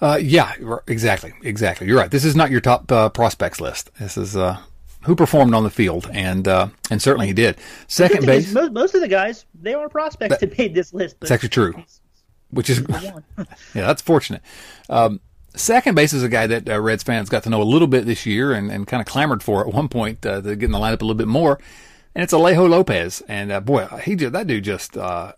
Uh, 0.00 0.18
yeah, 0.20 0.52
exactly, 0.86 1.32
exactly. 1.42 1.86
You're 1.86 1.96
right. 1.96 2.10
This 2.10 2.24
is 2.24 2.36
not 2.36 2.50
your 2.50 2.60
top 2.60 2.90
uh, 2.92 3.08
prospects 3.08 3.60
list. 3.60 3.90
This 3.98 4.16
is 4.16 4.36
uh, 4.36 4.58
who 5.06 5.14
performed 5.14 5.54
on 5.54 5.62
the 5.62 5.70
field, 5.70 6.10
and 6.12 6.46
uh, 6.46 6.68
and 6.90 7.00
certainly 7.00 7.28
he 7.28 7.32
did. 7.32 7.56
Second 7.86 8.26
base. 8.26 8.52
Most, 8.52 8.72
most, 8.72 8.94
of 8.94 9.00
the 9.00 9.08
guys 9.08 9.46
they 9.54 9.72
are 9.72 9.88
prospects 9.88 10.38
that, 10.38 10.58
made 10.58 10.74
this 10.74 10.92
list. 10.92 11.16
But 11.20 11.30
actually 11.30 11.48
true. 11.48 11.82
Which 12.50 12.68
is 12.68 12.84
yeah, 12.88 13.46
that's 13.72 14.02
fortunate. 14.02 14.42
Um, 14.88 15.20
second 15.54 15.94
base 15.94 16.12
is 16.12 16.22
a 16.22 16.28
guy 16.28 16.46
that 16.48 16.68
uh, 16.68 16.80
Reds 16.80 17.02
fans 17.02 17.28
got 17.28 17.44
to 17.44 17.50
know 17.50 17.62
a 17.62 17.64
little 17.64 17.88
bit 17.88 18.04
this 18.04 18.26
year, 18.26 18.52
and, 18.52 18.70
and 18.70 18.86
kind 18.86 19.00
of 19.00 19.06
clamored 19.06 19.42
for 19.42 19.66
at 19.66 19.72
one 19.72 19.88
point 19.88 20.26
uh, 20.26 20.40
to 20.40 20.56
get 20.56 20.66
in 20.66 20.72
the 20.72 20.78
lineup 20.78 21.00
a 21.00 21.04
little 21.04 21.14
bit 21.14 21.28
more. 21.28 21.58
And 22.14 22.22
it's 22.22 22.32
Alejo 22.32 22.68
Lopez, 22.68 23.22
and 23.28 23.52
uh, 23.52 23.60
boy, 23.60 23.86
he 24.04 24.16
just, 24.16 24.32
that 24.32 24.46
dude 24.46 24.64
just 24.64 24.96
uh, 24.96 25.32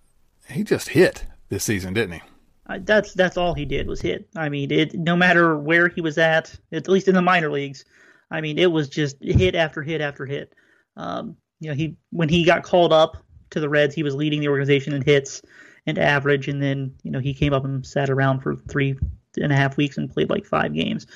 he 0.49 0.65
just 0.65 0.91
hit 0.91 1.25
this 1.51 1.65
season, 1.65 1.93
didn't 1.93 2.15
he? 2.15 2.23
Uh, 2.69 2.79
that's 2.83 3.13
that's 3.15 3.37
all 3.37 3.53
he 3.55 3.65
did 3.65 3.87
was 3.87 4.01
hit. 4.01 4.29
I 4.35 4.49
mean, 4.49 4.71
it 4.71 4.95
no 4.95 5.17
matter 5.17 5.59
where 5.59 5.89
he 5.89 6.01
was 6.01 6.17
at, 6.17 6.55
at 6.73 6.89
least 6.89 7.09
in 7.09 7.15
the 7.15 7.23
minor 7.23 7.51
leagues. 7.51 7.85
I 8.31 8.41
mean, 8.41 8.59
it 8.59 8.71
was 8.71 8.89
just 8.89 9.17
hit 9.21 9.55
after 9.55 9.83
hit 9.83 10.01
after 10.01 10.27
hit. 10.27 10.55
Um, 10.97 11.37
you 11.61 11.69
know, 11.69 11.75
he 11.75 11.97
when 12.11 12.29
he 12.29 12.45
got 12.45 12.63
called 12.63 12.93
up 12.93 13.17
to 13.51 13.61
the 13.61 13.69
Reds, 13.69 13.95
he 13.95 14.03
was 14.03 14.15
leading 14.15 14.41
the 14.41 14.49
organization 14.49 14.93
in 14.93 15.03
hits 15.03 15.43
and 15.87 15.99
average, 15.99 16.49
and 16.49 16.63
then 16.63 16.95
you 17.03 17.11
know 17.11 17.19
he 17.19 17.35
came 17.35 17.53
up 17.53 17.65
and 17.65 17.87
sat 17.87 18.11
around 18.11 18.41
for 18.41 18.57
three 18.57 18.97
and 19.37 19.53
a 19.53 19.57
half 19.57 19.77
weeks 19.77 19.97
and 19.97 20.11
played 20.11 20.31
like 20.31 20.45
five 20.45 20.75
games, 20.75 21.07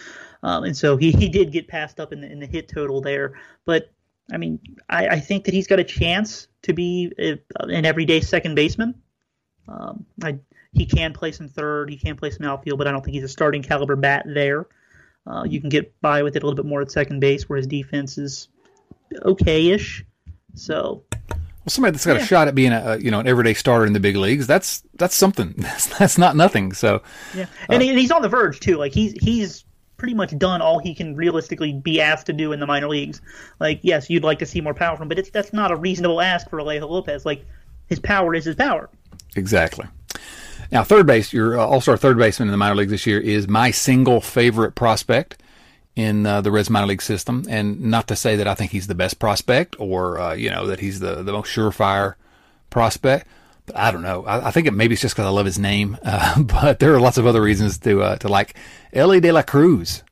um, 0.42 0.64
and 0.64 0.76
so 0.76 0.96
he, 0.96 1.12
he 1.12 1.28
did 1.28 1.52
get 1.52 1.68
passed 1.68 2.00
up 2.00 2.12
in 2.12 2.20
the 2.20 2.30
in 2.30 2.40
the 2.40 2.46
hit 2.46 2.68
total 2.68 3.00
there. 3.00 3.40
But 3.64 3.92
I 4.32 4.38
mean, 4.38 4.58
I, 4.88 5.08
I 5.08 5.20
think 5.20 5.44
that 5.44 5.54
he's 5.54 5.66
got 5.66 5.80
a 5.80 5.84
chance 5.84 6.48
to 6.62 6.72
be 6.72 7.12
an 7.18 7.84
everyday 7.84 8.20
second 8.20 8.54
baseman. 8.54 8.94
Um, 9.68 10.06
I 10.22 10.38
he 10.72 10.86
can 10.86 11.12
play 11.12 11.32
some 11.32 11.48
third, 11.48 11.90
he 11.90 11.96
can 11.96 12.16
play 12.16 12.30
some 12.30 12.46
outfield, 12.46 12.78
but 12.78 12.86
I 12.86 12.92
don't 12.92 13.04
think 13.04 13.14
he's 13.14 13.24
a 13.24 13.28
starting 13.28 13.62
caliber 13.62 13.96
bat 13.96 14.24
there. 14.26 14.66
Uh, 15.26 15.44
you 15.44 15.60
can 15.60 15.68
get 15.68 15.98
by 16.00 16.22
with 16.22 16.36
it 16.36 16.42
a 16.42 16.46
little 16.46 16.56
bit 16.56 16.68
more 16.68 16.82
at 16.82 16.90
second 16.90 17.20
base, 17.20 17.48
where 17.48 17.56
his 17.56 17.66
defense 17.66 18.18
is 18.18 18.48
okay-ish. 19.24 20.04
So, 20.54 21.04
well, 21.30 21.40
somebody 21.68 21.92
that's 21.92 22.04
got 22.04 22.16
yeah. 22.16 22.22
a 22.22 22.26
shot 22.26 22.48
at 22.48 22.54
being 22.54 22.72
a, 22.72 22.96
you 22.98 23.10
know 23.10 23.20
an 23.20 23.26
everyday 23.26 23.54
starter 23.54 23.86
in 23.86 23.92
the 23.92 24.00
big 24.00 24.16
leagues, 24.16 24.46
that's 24.46 24.82
that's 24.94 25.14
something. 25.14 25.54
That's, 25.56 25.98
that's 25.98 26.18
not 26.18 26.36
nothing. 26.36 26.72
So, 26.72 27.02
yeah, 27.34 27.46
and, 27.68 27.82
uh, 27.82 27.86
and 27.86 27.98
he's 27.98 28.10
on 28.10 28.22
the 28.22 28.28
verge 28.28 28.60
too. 28.60 28.76
Like 28.76 28.92
he's 28.92 29.12
he's 29.12 29.64
pretty 30.02 30.14
much 30.14 30.36
done 30.36 30.60
all 30.60 30.80
he 30.80 30.96
can 30.96 31.14
realistically 31.14 31.72
be 31.72 32.00
asked 32.00 32.26
to 32.26 32.32
do 32.32 32.50
in 32.50 32.58
the 32.58 32.66
minor 32.66 32.88
leagues. 32.88 33.20
Like, 33.60 33.78
yes, 33.82 34.10
you'd 34.10 34.24
like 34.24 34.40
to 34.40 34.46
see 34.46 34.60
more 34.60 34.74
power 34.74 34.96
from 34.96 35.04
him, 35.04 35.08
but 35.08 35.18
it's 35.20 35.30
that's 35.30 35.52
not 35.52 35.70
a 35.70 35.76
reasonable 35.76 36.20
ask 36.20 36.50
for 36.50 36.58
Alejo 36.58 36.90
Lopez. 36.90 37.24
Like, 37.24 37.46
his 37.86 38.00
power 38.00 38.34
is 38.34 38.44
his 38.44 38.56
power. 38.56 38.90
Exactly. 39.36 39.86
Now, 40.72 40.82
third 40.82 41.06
base, 41.06 41.34
your 41.34 41.60
uh, 41.60 41.66
all-star 41.66 41.98
third 41.98 42.16
baseman 42.16 42.48
in 42.48 42.50
the 42.50 42.56
minor 42.56 42.74
leagues 42.74 42.90
this 42.90 43.06
year 43.06 43.20
is 43.20 43.46
my 43.46 43.70
single 43.70 44.22
favorite 44.22 44.74
prospect 44.74 45.36
in 45.94 46.24
uh, 46.24 46.40
the 46.40 46.50
Reds 46.50 46.70
minor 46.70 46.86
league 46.86 47.02
system. 47.02 47.44
And 47.46 47.82
not 47.82 48.08
to 48.08 48.16
say 48.16 48.36
that 48.36 48.48
I 48.48 48.54
think 48.54 48.72
he's 48.72 48.86
the 48.86 48.94
best 48.94 49.18
prospect 49.18 49.76
or, 49.78 50.18
uh, 50.18 50.32
you 50.32 50.48
know, 50.48 50.66
that 50.68 50.80
he's 50.80 51.00
the, 51.00 51.16
the 51.16 51.30
most 51.30 51.54
surefire 51.54 52.14
prospect. 52.70 53.26
But 53.66 53.76
I 53.76 53.90
don't 53.90 54.00
know. 54.00 54.24
I, 54.24 54.48
I 54.48 54.50
think 54.50 54.66
it 54.66 54.72
maybe 54.72 54.94
it's 54.94 55.02
just 55.02 55.14
because 55.14 55.26
I 55.26 55.30
love 55.30 55.46
his 55.46 55.58
name. 55.58 55.98
Uh, 56.04 56.42
but 56.42 56.78
there 56.78 56.94
are 56.94 57.00
lots 57.00 57.18
of 57.18 57.26
other 57.26 57.42
reasons 57.42 57.78
to 57.78 58.02
uh, 58.02 58.16
to 58.16 58.28
like 58.28 58.54
Elly 58.92 59.20
De 59.20 59.30
La 59.30 59.42
Cruz. 59.42 60.02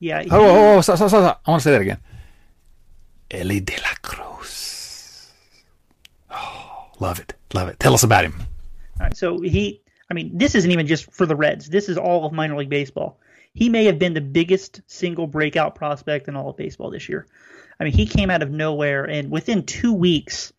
Yeah. 0.00 0.22
He, 0.22 0.30
oh, 0.30 0.40
oh, 0.40 0.76
oh 0.76 0.80
stop, 0.80 0.96
stop, 0.96 1.08
stop, 1.08 1.40
I 1.46 1.50
want 1.50 1.62
to 1.62 1.64
say 1.64 1.72
that 1.72 1.80
again. 1.80 1.98
Elly 3.30 3.60
De 3.60 3.74
La 3.76 3.94
Cruz. 4.02 5.32
Oh, 6.30 6.90
love 6.98 7.20
it. 7.20 7.34
Love 7.54 7.68
it. 7.68 7.80
Tell 7.80 7.94
us 7.94 8.02
about 8.02 8.24
him. 8.24 8.34
Right, 9.02 9.16
so 9.16 9.40
he, 9.40 9.82
I 10.08 10.14
mean, 10.14 10.38
this 10.38 10.54
isn't 10.54 10.70
even 10.70 10.86
just 10.86 11.12
for 11.12 11.26
the 11.26 11.34
Reds. 11.34 11.68
This 11.68 11.88
is 11.88 11.98
all 11.98 12.24
of 12.24 12.32
minor 12.32 12.56
league 12.56 12.68
baseball. 12.68 13.18
He 13.52 13.68
may 13.68 13.84
have 13.84 13.98
been 13.98 14.14
the 14.14 14.20
biggest 14.20 14.80
single 14.86 15.26
breakout 15.26 15.74
prospect 15.74 16.28
in 16.28 16.36
all 16.36 16.50
of 16.50 16.56
baseball 16.56 16.90
this 16.90 17.08
year. 17.08 17.26
I 17.80 17.84
mean, 17.84 17.92
he 17.92 18.06
came 18.06 18.30
out 18.30 18.42
of 18.42 18.50
nowhere, 18.50 19.04
and 19.04 19.30
within 19.30 19.64
two 19.64 19.92
weeks, 19.92 20.52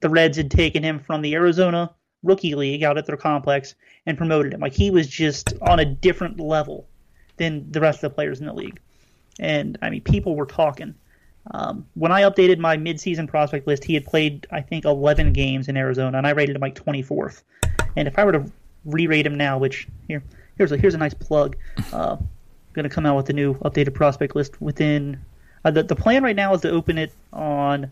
the 0.00 0.10
Reds 0.10 0.36
had 0.36 0.50
taken 0.50 0.82
him 0.82 0.98
from 0.98 1.22
the 1.22 1.34
Arizona 1.34 1.94
Rookie 2.22 2.54
League 2.54 2.82
out 2.82 2.98
at 2.98 3.06
their 3.06 3.16
complex 3.16 3.74
and 4.04 4.18
promoted 4.18 4.52
him. 4.52 4.60
Like 4.60 4.74
he 4.74 4.90
was 4.90 5.08
just 5.08 5.54
on 5.62 5.80
a 5.80 5.84
different 5.84 6.38
level 6.38 6.86
than 7.38 7.72
the 7.72 7.80
rest 7.80 7.98
of 7.98 8.10
the 8.10 8.14
players 8.14 8.40
in 8.40 8.46
the 8.46 8.52
league. 8.52 8.80
And 9.38 9.78
I 9.80 9.88
mean, 9.88 10.02
people 10.02 10.36
were 10.36 10.46
talking. 10.46 10.94
Um, 11.52 11.86
when 11.94 12.12
I 12.12 12.22
updated 12.22 12.58
my 12.58 12.76
midseason 12.76 13.28
prospect 13.28 13.66
list, 13.66 13.84
he 13.84 13.94
had 13.94 14.04
played, 14.04 14.46
I 14.50 14.60
think, 14.60 14.84
11 14.84 15.32
games 15.32 15.68
in 15.68 15.76
Arizona, 15.78 16.18
and 16.18 16.26
I 16.26 16.30
rated 16.30 16.56
him 16.56 16.60
like 16.60 16.74
24th. 16.74 17.42
And 17.96 18.08
if 18.08 18.18
I 18.18 18.24
were 18.24 18.32
to 18.32 18.50
re-rate 18.84 19.26
him 19.26 19.36
now, 19.36 19.58
which 19.58 19.88
here 20.06 20.22
here's 20.56 20.72
a 20.72 20.76
here's 20.76 20.94
a 20.94 20.98
nice 20.98 21.14
plug, 21.14 21.56
uh, 21.92 22.16
going 22.72 22.88
to 22.88 22.94
come 22.94 23.06
out 23.06 23.16
with 23.16 23.28
a 23.30 23.32
new 23.32 23.54
updated 23.54 23.94
prospect 23.94 24.36
list 24.36 24.60
within. 24.60 25.20
Uh, 25.64 25.70
the 25.70 25.82
the 25.82 25.96
plan 25.96 26.22
right 26.22 26.36
now 26.36 26.54
is 26.54 26.60
to 26.62 26.70
open 26.70 26.98
it 26.98 27.12
on 27.32 27.90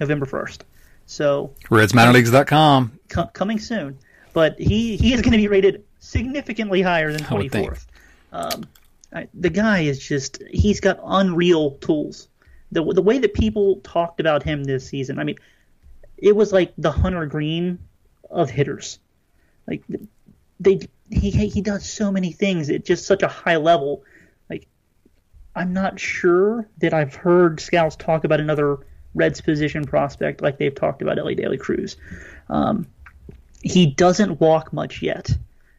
November 0.00 0.26
1st. 0.26 0.60
So 1.06 1.52
RedsMinorLeagues.com 1.64 2.98
com, 3.08 3.28
coming 3.28 3.58
soon, 3.58 3.98
but 4.32 4.58
he 4.58 4.96
he 4.96 5.12
is 5.12 5.22
going 5.22 5.32
to 5.32 5.38
be 5.38 5.48
rated 5.48 5.84
significantly 6.00 6.82
higher 6.82 7.12
than 7.12 7.22
24th. 7.22 7.86
Um, 8.32 8.66
the 9.34 9.50
guy 9.50 9.80
is 9.80 9.98
just 9.98 10.42
he's 10.50 10.80
got 10.80 11.00
unreal 11.02 11.72
tools. 11.72 12.28
The 12.70 12.84
the 12.84 13.02
way 13.02 13.18
that 13.18 13.34
people 13.34 13.76
talked 13.82 14.20
about 14.20 14.42
him 14.42 14.64
this 14.64 14.86
season, 14.86 15.18
I 15.18 15.24
mean, 15.24 15.38
it 16.18 16.36
was 16.36 16.52
like 16.52 16.74
the 16.76 16.92
Hunter 16.92 17.26
Greene 17.26 17.78
of 18.30 18.50
hitters. 18.50 18.98
Like 19.68 19.82
they 20.60 20.80
he 21.10 21.30
he 21.30 21.62
does 21.62 21.88
so 21.88 22.10
many 22.10 22.32
things 22.32 22.70
at 22.70 22.84
just 22.84 23.06
such 23.06 23.22
a 23.22 23.28
high 23.28 23.56
level. 23.56 24.02
Like 24.48 24.66
I'm 25.54 25.72
not 25.72 26.00
sure 26.00 26.68
that 26.78 26.94
I've 26.94 27.14
heard 27.14 27.60
scouts 27.60 27.96
talk 27.96 28.24
about 28.24 28.40
another 28.40 28.78
Reds 29.14 29.40
position 29.40 29.84
prospect 29.84 30.40
like 30.40 30.58
they've 30.58 30.74
talked 30.74 31.02
about 31.02 31.18
Elly 31.18 31.34
De 31.34 31.48
La 31.48 31.56
Cruz. 31.56 31.96
Um, 32.48 32.86
he 33.62 33.86
doesn't 33.86 34.40
walk 34.40 34.72
much 34.72 35.02
yet, 35.02 35.30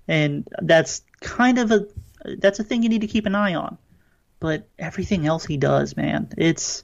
and 0.08 0.48
that's 0.62 1.04
kind 1.22 1.58
of 1.58 1.72
a 1.72 1.88
that's 2.38 2.60
a 2.60 2.64
thing 2.64 2.84
you 2.84 2.90
need 2.90 3.02
to 3.02 3.08
keep 3.08 3.26
an 3.26 3.36
eye 3.36 3.56
on. 3.56 3.78
But 4.40 4.68
everything 4.78 5.26
else 5.26 5.46
he 5.46 5.58
does, 5.58 5.98
man, 5.98 6.30
it's 6.38 6.84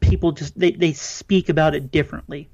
people 0.00 0.32
just 0.32 0.58
they, 0.58 0.72
they 0.72 0.92
speak 0.92 1.48
about 1.48 1.74
it 1.74 1.90
differently. 1.90 2.48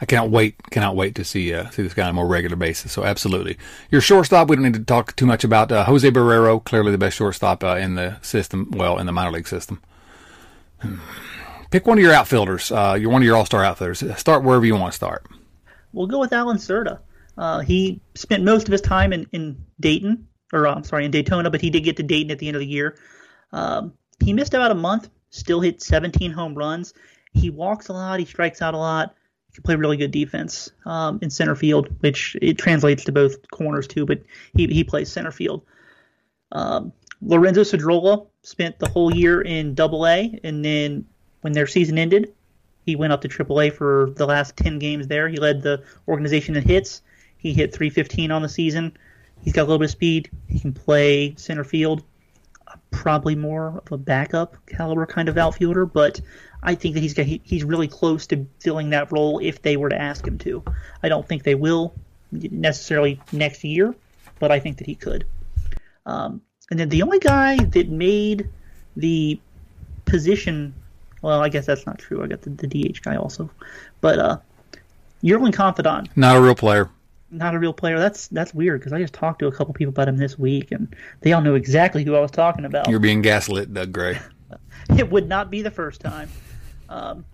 I 0.00 0.06
cannot 0.06 0.30
wait, 0.30 0.56
cannot 0.70 0.94
wait 0.94 1.14
to 1.16 1.24
see 1.24 1.52
uh, 1.52 1.70
see 1.70 1.82
this 1.82 1.94
guy 1.94 2.04
on 2.04 2.10
a 2.10 2.12
more 2.12 2.26
regular 2.26 2.56
basis. 2.56 2.92
So 2.92 3.04
absolutely, 3.04 3.58
your 3.90 4.00
shortstop. 4.00 4.48
We 4.48 4.56
don't 4.56 4.64
need 4.64 4.74
to 4.74 4.84
talk 4.84 5.16
too 5.16 5.26
much 5.26 5.42
about 5.42 5.72
uh, 5.72 5.84
Jose 5.84 6.08
Barrero. 6.10 6.62
Clearly 6.62 6.92
the 6.92 6.98
best 6.98 7.16
shortstop 7.16 7.64
uh, 7.64 7.76
in 7.76 7.96
the 7.96 8.18
system. 8.22 8.70
Well, 8.70 8.98
in 8.98 9.06
the 9.06 9.12
minor 9.12 9.32
league 9.32 9.48
system. 9.48 9.82
Hmm. 10.80 10.98
Pick 11.70 11.86
one 11.86 11.98
of 11.98 12.02
your 12.02 12.14
outfielders. 12.14 12.70
Uh, 12.70 12.96
you're 12.98 13.10
one 13.10 13.22
of 13.22 13.26
your 13.26 13.36
all 13.36 13.44
star 13.44 13.64
outfielders. 13.64 14.02
Start 14.18 14.44
wherever 14.44 14.64
you 14.64 14.76
want 14.76 14.92
to 14.92 14.96
start. 14.96 15.26
We'll 15.92 16.06
go 16.06 16.20
with 16.20 16.32
Allan 16.32 16.58
Cerda. 16.58 17.00
Uh, 17.36 17.60
he 17.60 18.00
spent 18.14 18.44
most 18.44 18.68
of 18.68 18.72
his 18.72 18.80
time 18.80 19.12
in, 19.12 19.26
in 19.32 19.64
Dayton, 19.80 20.26
or 20.52 20.66
I'm 20.66 20.84
sorry, 20.84 21.04
in 21.04 21.10
Daytona, 21.10 21.50
but 21.50 21.60
he 21.60 21.70
did 21.70 21.84
get 21.84 21.96
to 21.98 22.02
Dayton 22.02 22.30
at 22.30 22.38
the 22.38 22.48
end 22.48 22.56
of 22.56 22.60
the 22.60 22.66
year. 22.66 22.96
Um, 23.52 23.92
he 24.20 24.32
missed 24.32 24.54
about 24.54 24.70
a 24.70 24.74
month. 24.74 25.08
Still 25.30 25.60
hit 25.60 25.82
17 25.82 26.32
home 26.32 26.54
runs. 26.54 26.94
He 27.32 27.50
walks 27.50 27.88
a 27.88 27.92
lot. 27.92 28.18
He 28.18 28.24
strikes 28.24 28.62
out 28.62 28.74
a 28.74 28.78
lot 28.78 29.14
can 29.54 29.62
play 29.62 29.76
really 29.76 29.96
good 29.96 30.10
defense 30.10 30.70
um, 30.86 31.18
in 31.22 31.30
center 31.30 31.54
field, 31.54 31.88
which 32.00 32.36
it 32.40 32.58
translates 32.58 33.04
to 33.04 33.12
both 33.12 33.50
corners 33.50 33.86
too. 33.86 34.06
But 34.06 34.22
he 34.54 34.66
he 34.66 34.84
plays 34.84 35.10
center 35.10 35.32
field. 35.32 35.62
Um, 36.52 36.92
Lorenzo 37.20 37.62
Cedrola 37.62 38.26
spent 38.42 38.78
the 38.78 38.88
whole 38.88 39.14
year 39.14 39.40
in 39.40 39.74
Double 39.74 40.06
A, 40.06 40.38
and 40.44 40.64
then 40.64 41.06
when 41.40 41.52
their 41.52 41.66
season 41.66 41.98
ended, 41.98 42.32
he 42.86 42.96
went 42.96 43.12
up 43.12 43.20
to 43.22 43.28
Triple 43.28 43.60
A 43.60 43.70
for 43.70 44.12
the 44.16 44.26
last 44.26 44.56
ten 44.56 44.78
games. 44.78 45.08
There, 45.08 45.28
he 45.28 45.36
led 45.36 45.62
the 45.62 45.82
organization 46.06 46.56
in 46.56 46.62
hits. 46.62 47.02
He 47.36 47.52
hit 47.52 47.72
315 47.72 48.30
on 48.30 48.42
the 48.42 48.48
season. 48.48 48.96
He's 49.42 49.52
got 49.52 49.62
a 49.62 49.64
little 49.64 49.78
bit 49.78 49.86
of 49.86 49.90
speed. 49.90 50.30
He 50.48 50.58
can 50.58 50.72
play 50.72 51.34
center 51.36 51.64
field. 51.64 52.02
Probably 52.90 53.34
more 53.34 53.80
of 53.86 53.92
a 53.92 53.98
backup 53.98 54.56
caliber 54.66 55.06
kind 55.06 55.28
of 55.28 55.38
outfielder, 55.38 55.86
but 55.86 56.20
I 56.62 56.74
think 56.74 56.94
that 56.94 57.00
he's 57.00 57.14
got, 57.14 57.26
he, 57.26 57.40
he's 57.44 57.64
really 57.64 57.88
close 57.88 58.26
to 58.28 58.46
filling 58.60 58.90
that 58.90 59.12
role 59.12 59.38
if 59.38 59.62
they 59.62 59.76
were 59.76 59.88
to 59.88 60.00
ask 60.00 60.26
him 60.26 60.38
to. 60.38 60.62
I 61.02 61.08
don't 61.08 61.26
think 61.26 61.42
they 61.42 61.54
will 61.54 61.94
necessarily 62.32 63.20
next 63.32 63.64
year, 63.64 63.94
but 64.38 64.50
I 64.50 64.60
think 64.60 64.78
that 64.78 64.86
he 64.86 64.94
could. 64.94 65.24
Um, 66.06 66.42
and 66.70 66.78
then 66.78 66.88
the 66.88 67.02
only 67.02 67.18
guy 67.18 67.56
that 67.56 67.88
made 67.88 68.48
the 68.96 69.40
position, 70.04 70.74
well, 71.22 71.40
I 71.40 71.48
guess 71.48 71.66
that's 71.66 71.86
not 71.86 71.98
true. 71.98 72.22
I 72.22 72.26
got 72.26 72.42
the, 72.42 72.50
the 72.50 72.66
DH 72.66 73.02
guy 73.02 73.16
also, 73.16 73.50
but 74.00 74.18
uh, 74.18 74.38
Yerlin 75.22 75.52
Confidan, 75.52 76.08
not 76.16 76.36
a 76.36 76.40
real 76.40 76.54
player. 76.54 76.90
Not 77.30 77.54
a 77.54 77.58
real 77.58 77.74
player. 77.74 77.98
That's 77.98 78.28
that's 78.28 78.54
weird 78.54 78.80
because 78.80 78.94
I 78.94 79.00
just 79.00 79.12
talked 79.12 79.40
to 79.40 79.48
a 79.48 79.52
couple 79.52 79.74
people 79.74 79.90
about 79.90 80.08
him 80.08 80.16
this 80.16 80.38
week, 80.38 80.72
and 80.72 80.94
they 81.20 81.32
all 81.34 81.42
know 81.42 81.56
exactly 81.56 82.02
who 82.02 82.14
I 82.14 82.20
was 82.20 82.30
talking 82.30 82.64
about. 82.64 82.88
You're 82.88 83.00
being 83.00 83.20
gaslit, 83.20 83.72
Doug 83.72 83.92
Gray. 83.92 84.18
It 84.96 85.10
would 85.10 85.28
not 85.28 85.50
be 85.50 85.62
the 85.62 85.70
first 85.70 86.00
time. 86.00 86.28
Um, 86.88 87.24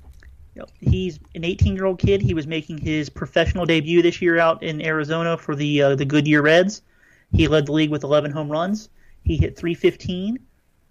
you 0.55 0.63
know, 0.63 0.69
he's 0.81 1.19
an 1.35 1.45
18 1.45 1.75
year 1.75 1.85
old 1.85 1.99
kid. 1.99 2.23
He 2.23 2.35
was 2.35 2.47
making 2.47 2.79
his 2.79 3.09
professional 3.09 3.67
debut 3.67 4.03
this 4.03 4.23
year 4.23 4.39
out 4.39 4.63
in 4.63 4.81
Arizona 4.81 5.37
for 5.37 5.57
the 5.57 5.83
uh, 5.83 5.97
the 5.97 6.05
Goodyear 6.05 6.43
Reds. 6.43 6.83
He 7.33 7.49
led 7.49 7.67
the 7.67 7.73
league 7.73 7.91
with 7.91 8.05
11 8.05 8.31
home 8.31 8.51
runs. 8.51 8.89
He 9.25 9.37
hit 9.37 9.57
315. 9.57 10.39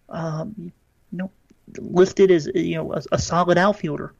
Um, 0.09 0.53
you 0.57 0.71
know, 1.17 1.31
listed 1.77 2.29
as 2.29 2.49
you 2.53 2.75
know 2.75 2.93
a, 2.93 3.01
a 3.13 3.19
solid 3.19 3.57
outfielder. 3.57 4.13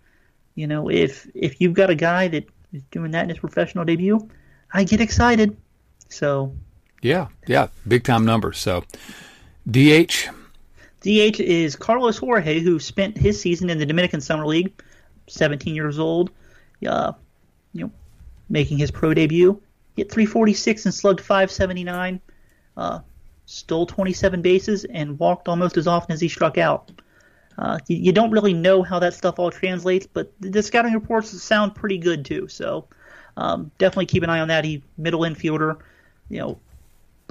You 0.56 0.68
know, 0.68 0.90
if 0.90 1.28
if 1.34 1.60
you've 1.60 1.74
got 1.74 1.90
a 1.90 1.96
guy 1.96 2.30
that 2.30 2.48
is 2.72 2.84
doing 2.92 3.12
that 3.12 3.24
in 3.24 3.30
his 3.30 3.40
professional 3.40 3.84
debut, 3.84 4.30
I 4.74 4.84
get 4.84 5.02
excited. 5.02 5.58
So. 6.10 6.56
Yeah, 7.02 7.28
yeah, 7.48 7.68
big 7.86 8.06
time 8.06 8.24
numbers. 8.24 8.60
So, 8.60 8.86
DH. 9.70 10.30
DH 11.04 11.42
is 11.42 11.76
Carlos 11.76 12.18
Jorge, 12.18 12.62
who 12.62 12.80
spent 12.80 13.18
his 13.18 13.40
season 13.40 13.70
in 13.70 13.78
the 13.78 13.86
Dominican 13.86 14.22
Summer 14.22 14.48
League, 14.48 14.82
17 15.28 15.76
years 15.76 16.00
old, 16.00 16.32
uh, 16.88 17.12
you 17.74 17.86
know, 17.86 17.92
making 18.50 18.78
his 18.78 18.90
pro 18.90 19.14
debut. 19.14 19.62
Hit 19.98 20.10
346 20.10 20.86
and 20.86 20.94
slugged 20.94 21.20
579. 21.20 22.22
Uh, 22.78 23.00
stole 23.46 23.86
27 23.86 24.42
bases 24.42 24.86
and 24.86 25.20
walked 25.20 25.48
almost 25.50 25.76
as 25.76 25.88
often 25.88 26.14
as 26.14 26.22
he 26.22 26.30
struck 26.30 26.58
out. 26.58 26.92
Uh, 27.58 27.78
you, 27.88 27.98
you, 27.98 28.12
don't 28.12 28.32
really 28.32 28.54
know 28.54 28.82
how 28.82 28.98
that 28.98 29.14
stuff 29.14 29.38
all 29.38 29.52
translates, 29.52 30.08
but 30.08 30.34
the 30.40 30.64
scouting 30.64 30.94
reports 30.94 31.30
sound 31.44 31.76
pretty 31.76 31.98
good 31.98 32.26
too. 32.26 32.48
So 32.48 32.88
um, 33.38 33.72
definitely 33.78 34.08
keep 34.08 34.24
an 34.24 34.30
eye 34.30 34.40
on 34.40 34.48
that. 34.48 34.64
He 34.66 34.82
middle 34.98 35.22
infielder, 35.22 35.78
you 36.30 36.40
know, 36.40 36.60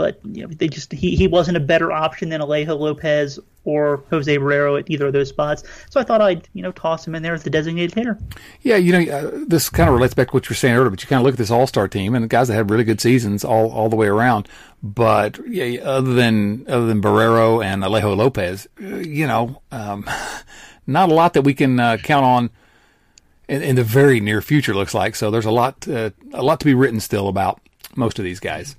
but 0.03 0.19
you 0.25 0.43
know, 0.43 0.53
they 0.53 0.67
just 0.67 0.91
he, 0.91 1.15
he 1.15 1.29
wasn't 1.29 1.57
a 1.57 1.61
better 1.61 1.93
option 1.93 2.29
than 2.29 2.41
Alejo 2.41 2.77
Lopez 2.77 3.39
or 3.63 4.03
Jose 4.11 4.37
Barrero 4.37 4.77
at 4.77 4.91
either 4.91 5.07
of 5.07 5.13
those 5.13 5.29
spots. 5.29 5.63
So 5.91 6.01
I 6.01 6.03
thought 6.03 6.21
I'd 6.21 6.49
you 6.55 6.63
know 6.63 6.73
toss 6.73 7.07
him 7.07 7.15
in 7.15 7.23
there 7.23 7.35
as 7.35 7.45
the 7.45 7.51
designated 7.51 7.95
hitter. 7.95 8.19
Yeah, 8.63 8.75
you 8.75 8.93
know 8.93 9.13
uh, 9.13 9.31
this 9.47 9.71
kind 9.71 9.89
of 9.89 9.95
relates 9.95 10.13
back 10.13 10.31
to 10.31 10.33
what 10.33 10.47
you 10.47 10.51
were 10.51 10.57
saying 10.57 10.75
earlier, 10.75 10.91
but 10.91 11.01
you 11.01 11.07
kind 11.07 11.21
of 11.21 11.25
look 11.25 11.35
at 11.35 11.39
this 11.39 11.53
All 11.53 11.69
Star 11.69 11.87
team 11.87 12.17
and 12.17 12.25
the 12.25 12.29
guys 12.29 12.49
that 12.49 12.55
had 12.55 12.69
really 12.69 12.83
good 12.83 13.01
seasons 13.01 13.45
all 13.45 13.71
all 13.71 13.89
the 13.89 13.95
way 13.95 14.09
around. 14.09 14.49
But 14.83 15.39
yeah, 15.47 15.81
other 15.85 16.15
than 16.15 16.65
other 16.67 16.87
than 16.87 17.01
Barrero 17.01 17.65
and 17.65 17.85
Alejo 17.85 18.17
Lopez, 18.17 18.67
uh, 18.83 18.97
you 18.97 19.29
know, 19.29 19.63
um, 19.71 20.05
not 20.89 21.13
a 21.13 21.15
lot 21.15 21.35
that 21.35 21.43
we 21.43 21.55
can 21.55 21.79
uh, 21.79 21.99
count 21.99 22.25
on. 22.25 22.51
In, 23.49 23.61
in, 23.61 23.77
the 23.77 23.85
very 23.85 24.19
near 24.19 24.41
future, 24.41 24.73
looks 24.73 24.95
like 24.95 25.15
so. 25.15 25.31
There's 25.31 25.45
a 25.45 25.51
lot, 25.51 25.87
uh, 25.87 26.11
a 26.33 26.43
lot 26.43 26.59
to 26.61 26.65
be 26.65 26.73
written 26.73 27.01
still 27.01 27.29
about 27.29 27.61
most 27.97 28.19
of 28.19 28.25
these 28.25 28.41
guys. 28.41 28.77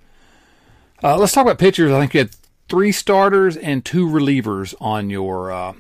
Uh, 1.03 1.17
let's 1.17 1.33
talk 1.33 1.45
about 1.45 1.59
pitchers. 1.59 1.91
I 1.91 1.99
think 1.99 2.13
you 2.13 2.19
had 2.21 2.29
three 2.69 2.93
starters 2.93 3.57
and 3.57 3.83
two 3.83 4.07
relievers 4.07 4.73
on 4.79 5.09
your 5.09 5.51
uh, 5.51 5.73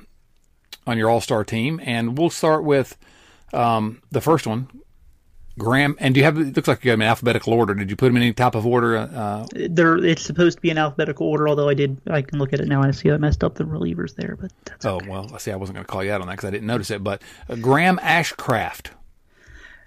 on 0.85 0.97
your 0.97 1.09
All 1.09 1.21
Star 1.21 1.45
team, 1.45 1.79
and 1.83 2.17
we'll 2.17 2.29
start 2.29 2.65
with 2.65 2.97
um, 3.53 4.01
the 4.11 4.19
first 4.19 4.45
one, 4.45 4.67
Graham. 5.57 5.95
And 5.99 6.13
do 6.13 6.19
you 6.19 6.25
have? 6.25 6.37
It 6.37 6.57
looks 6.57 6.67
like 6.67 6.83
you 6.83 6.91
have 6.91 6.97
them 6.97 7.03
in 7.03 7.07
alphabetical 7.07 7.53
order. 7.53 7.73
Did 7.73 7.89
you 7.89 7.95
put 7.95 8.07
them 8.07 8.17
in 8.17 8.23
any 8.23 8.33
type 8.33 8.53
of 8.55 8.65
order? 8.65 8.97
Uh, 8.97 9.47
there, 9.53 9.95
it's 9.95 10.23
supposed 10.23 10.57
to 10.57 10.61
be 10.61 10.71
in 10.71 10.77
alphabetical 10.77 11.25
order. 11.27 11.47
Although 11.47 11.69
I 11.69 11.73
did, 11.73 12.01
I 12.07 12.21
can 12.21 12.37
look 12.37 12.51
at 12.51 12.59
it 12.59 12.67
now 12.67 12.83
I 12.83 12.91
see 12.91 13.09
I 13.09 13.15
messed 13.15 13.45
up 13.45 13.55
the 13.55 13.63
relievers 13.63 14.15
there. 14.15 14.35
But 14.35 14.51
that's 14.65 14.85
oh 14.85 14.95
okay. 14.95 15.07
well, 15.07 15.31
I 15.33 15.37
see. 15.37 15.53
I 15.53 15.55
wasn't 15.55 15.75
going 15.75 15.85
to 15.85 15.91
call 15.91 16.03
you 16.03 16.11
out 16.11 16.19
on 16.19 16.27
that 16.27 16.33
because 16.33 16.49
I 16.49 16.51
didn't 16.51 16.67
notice 16.67 16.91
it. 16.91 17.01
But 17.01 17.21
uh, 17.47 17.55
Graham 17.55 17.97
Ashcraft. 17.99 18.87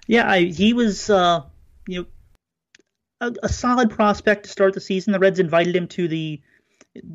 Yeah, 0.07 0.27
I, 0.27 0.45
he 0.45 0.73
was. 0.73 1.11
Uh, 1.11 1.43
you 1.87 2.01
know, 2.01 2.07
a, 3.21 3.33
a, 3.43 3.49
solid 3.49 3.89
prospect 3.89 4.43
to 4.43 4.49
start 4.49 4.73
the 4.73 4.81
season. 4.81 5.13
The 5.13 5.19
Reds 5.19 5.39
invited 5.39 5.75
him 5.75 5.87
to 5.89 6.07
the 6.07 6.41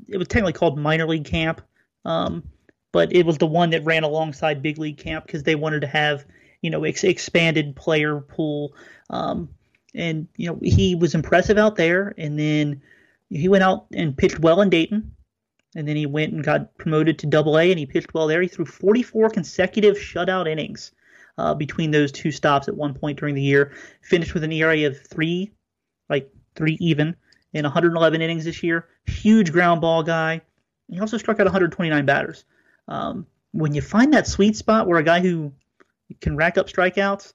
it 0.08 0.16
was 0.16 0.28
technically 0.28 0.52
called 0.52 0.78
minor 0.78 1.06
league 1.06 1.24
camp, 1.24 1.60
um, 2.04 2.42
but 2.92 3.12
it 3.12 3.26
was 3.26 3.38
the 3.38 3.46
one 3.46 3.70
that 3.70 3.84
ran 3.84 4.04
alongside 4.04 4.62
big 4.62 4.78
league 4.78 4.98
camp 4.98 5.26
because 5.26 5.42
they 5.42 5.54
wanted 5.54 5.80
to 5.80 5.86
have 5.86 6.24
you 6.60 6.70
know 6.70 6.84
ex- 6.84 7.04
expanded 7.04 7.76
player 7.76 8.20
pool. 8.20 8.74
Um, 9.10 9.48
and 9.94 10.26
you 10.36 10.48
know 10.48 10.58
he 10.62 10.94
was 10.94 11.14
impressive 11.14 11.58
out 11.58 11.76
there, 11.76 12.14
and 12.16 12.38
then 12.38 12.82
he 13.28 13.48
went 13.48 13.64
out 13.64 13.86
and 13.92 14.16
pitched 14.16 14.38
well 14.38 14.60
in 14.60 14.70
Dayton, 14.70 15.14
and 15.74 15.86
then 15.86 15.96
he 15.96 16.06
went 16.06 16.32
and 16.32 16.44
got 16.44 16.76
promoted 16.78 17.18
to 17.20 17.26
Double 17.26 17.58
A, 17.58 17.70
and 17.70 17.78
he 17.78 17.86
pitched 17.86 18.14
well 18.14 18.26
there. 18.26 18.42
He 18.42 18.48
threw 18.48 18.64
44 18.64 19.30
consecutive 19.30 19.96
shutout 19.96 20.48
innings 20.48 20.92
uh, 21.38 21.54
between 21.54 21.90
those 21.90 22.12
two 22.12 22.30
stops 22.30 22.68
at 22.68 22.76
one 22.76 22.94
point 22.94 23.18
during 23.18 23.34
the 23.34 23.42
year. 23.42 23.72
Finished 24.02 24.34
with 24.34 24.44
an 24.44 24.52
ERA 24.52 24.86
of 24.86 25.00
three 25.00 25.52
like 26.12 26.30
three 26.54 26.76
even 26.80 27.16
in 27.52 27.64
111 27.64 28.22
innings 28.22 28.44
this 28.44 28.62
year. 28.62 28.86
Huge 29.06 29.50
ground 29.50 29.80
ball 29.80 30.02
guy. 30.02 30.40
He 30.88 31.00
also 31.00 31.18
struck 31.18 31.40
out 31.40 31.46
129 31.46 32.06
batters. 32.06 32.44
Um, 32.88 33.26
when 33.52 33.74
you 33.74 33.80
find 33.80 34.12
that 34.12 34.26
sweet 34.26 34.56
spot 34.56 34.86
where 34.86 34.98
a 34.98 35.02
guy 35.02 35.20
who 35.20 35.52
can 36.20 36.36
rack 36.36 36.58
up 36.58 36.68
strikeouts 36.68 37.32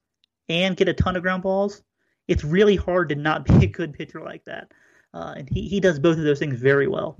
and 0.50 0.78
get 0.78 0.88
a 0.88 0.94
ton 0.94 1.16
of 1.16 1.24
ground 1.24 1.44
balls, 1.44 1.82
it's 2.28 2.44
really 2.44 2.76
hard 2.76 3.10
to 3.10 3.16
not 3.16 3.46
be 3.46 3.54
a 3.66 3.68
good 3.68 3.94
pitcher 3.94 4.22
like 4.22 4.46
that. 4.46 4.72
Uh, 5.13 5.34
and 5.38 5.50
he, 5.50 5.68
he 5.68 5.80
does 5.80 6.00
both 6.00 6.18
of 6.18 6.24
those 6.24 6.40
things 6.40 6.60
very 6.60 6.88
well. 6.88 7.18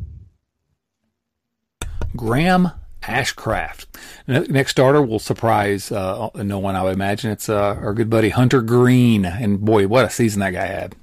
Graham 2.16 2.72
Ashcraft. 3.02 3.86
Next 4.28 4.72
starter 4.72 5.02
will 5.02 5.20
surprise 5.20 5.92
uh, 5.92 6.30
no 6.36 6.60
one, 6.60 6.76
I 6.76 6.84
would 6.84 6.94
imagine. 6.94 7.32
It's 7.32 7.48
uh, 7.48 7.76
our 7.82 7.94
good 7.94 8.10
buddy 8.10 8.30
Hunter 8.30 8.62
Greene. 8.62 9.26
And 9.26 9.62
boy, 9.62 9.88
what 9.88 10.06
a 10.06 10.10
season 10.10 10.42
that 10.42 10.52
guy 10.52 10.66
had 10.66 10.96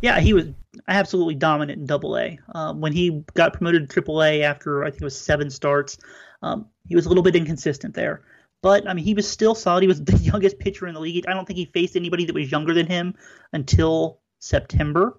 yeah, 0.00 0.20
he 0.20 0.32
was 0.32 0.46
absolutely 0.88 1.34
dominant 1.34 1.80
in 1.80 1.86
Double 1.86 2.16
A. 2.18 2.38
Um, 2.54 2.80
when 2.80 2.92
he 2.92 3.24
got 3.34 3.52
promoted 3.52 3.82
to 3.82 3.92
Triple 3.92 4.22
A 4.22 4.42
after 4.42 4.84
I 4.84 4.90
think 4.90 5.02
it 5.02 5.04
was 5.04 5.18
seven 5.18 5.50
starts, 5.50 5.98
um, 6.42 6.66
he 6.86 6.94
was 6.94 7.06
a 7.06 7.08
little 7.08 7.24
bit 7.24 7.36
inconsistent 7.36 7.94
there. 7.94 8.22
But 8.62 8.88
I 8.88 8.94
mean, 8.94 9.04
he 9.04 9.14
was 9.14 9.28
still 9.28 9.54
solid. 9.54 9.82
He 9.82 9.88
was 9.88 10.02
the 10.04 10.16
youngest 10.16 10.58
pitcher 10.58 10.86
in 10.86 10.94
the 10.94 11.00
league. 11.00 11.26
I 11.26 11.34
don't 11.34 11.46
think 11.46 11.58
he 11.58 11.66
faced 11.66 11.96
anybody 11.96 12.24
that 12.24 12.34
was 12.34 12.50
younger 12.50 12.74
than 12.74 12.86
him 12.86 13.14
until 13.52 14.20
September, 14.38 15.18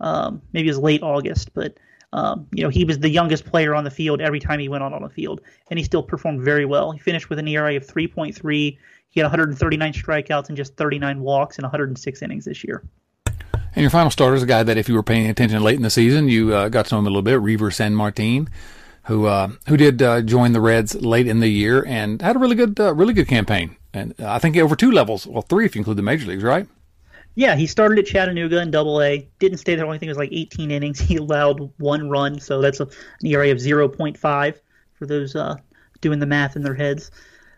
um, 0.00 0.42
maybe 0.52 0.68
it 0.68 0.70
was 0.70 0.78
late 0.78 1.02
August. 1.02 1.54
But 1.54 1.78
um, 2.12 2.46
you 2.52 2.62
know, 2.62 2.70
he 2.70 2.84
was 2.84 2.98
the 2.98 3.10
youngest 3.10 3.44
player 3.44 3.74
on 3.74 3.84
the 3.84 3.90
field 3.90 4.20
every 4.20 4.40
time 4.40 4.58
he 4.58 4.68
went 4.68 4.82
on 4.82 4.94
on 4.94 5.02
the 5.02 5.08
field, 5.08 5.42
and 5.68 5.78
he 5.78 5.84
still 5.84 6.02
performed 6.02 6.42
very 6.42 6.64
well. 6.64 6.92
He 6.92 6.98
finished 6.98 7.28
with 7.28 7.38
an 7.38 7.48
ERA 7.48 7.76
of 7.76 7.86
3.3. 7.86 8.78
He 9.10 9.20
had 9.20 9.24
139 9.24 9.92
strikeouts 9.92 10.48
and 10.48 10.56
just 10.56 10.76
39 10.76 11.20
walks 11.20 11.58
in 11.58 11.62
106 11.62 12.22
innings 12.22 12.44
this 12.44 12.64
year. 12.64 12.82
And 13.74 13.82
your 13.82 13.90
final 13.90 14.10
starter 14.10 14.34
is 14.34 14.42
a 14.42 14.46
guy 14.46 14.62
that, 14.62 14.76
if 14.76 14.88
you 14.88 14.94
were 14.94 15.02
paying 15.02 15.28
attention 15.28 15.62
late 15.62 15.76
in 15.76 15.82
the 15.82 15.90
season, 15.90 16.28
you 16.28 16.54
uh, 16.54 16.68
got 16.68 16.86
to 16.86 16.94
know 16.94 16.98
him 17.00 17.06
a 17.06 17.10
little 17.10 17.22
bit, 17.22 17.40
Reiver 17.40 17.70
Sanmartin, 17.70 18.48
who 19.04 19.26
uh, 19.26 19.50
who 19.68 19.76
did 19.76 20.02
uh, 20.02 20.22
join 20.22 20.52
the 20.52 20.60
Reds 20.60 20.94
late 20.94 21.26
in 21.26 21.40
the 21.40 21.48
year 21.48 21.84
and 21.86 22.20
had 22.20 22.36
a 22.36 22.38
really 22.38 22.56
good 22.56 22.78
uh, 22.80 22.94
really 22.94 23.14
good 23.14 23.28
campaign. 23.28 23.76
And 23.92 24.14
I 24.18 24.38
think 24.38 24.56
over 24.56 24.76
two 24.76 24.92
levels, 24.92 25.26
well, 25.26 25.42
three 25.42 25.64
if 25.64 25.74
you 25.74 25.80
include 25.80 25.96
the 25.96 26.02
major 26.02 26.26
leagues, 26.26 26.42
right? 26.42 26.66
Yeah, 27.34 27.54
he 27.54 27.66
started 27.66 28.00
at 28.00 28.06
Chattanooga 28.06 28.60
in 28.60 28.72
Double 28.72 29.00
A. 29.00 29.28
Didn't 29.38 29.58
stay 29.58 29.76
there. 29.76 29.86
Only 29.86 29.98
thing 29.98 30.08
was 30.08 30.18
like 30.18 30.32
18 30.32 30.72
innings. 30.72 30.98
He 31.08 31.16
allowed 31.16 31.72
one 31.78 32.10
run, 32.10 32.40
so 32.40 32.60
that's 32.60 32.80
a, 32.80 32.84
an 32.84 33.26
ERA 33.26 33.50
of 33.50 33.58
0.5 33.58 34.18
for 34.94 35.06
those 35.06 35.36
uh, 35.36 35.56
doing 36.00 36.18
the 36.18 36.26
math 36.26 36.56
in 36.56 36.62
their 36.62 36.74
heads. 36.74 37.10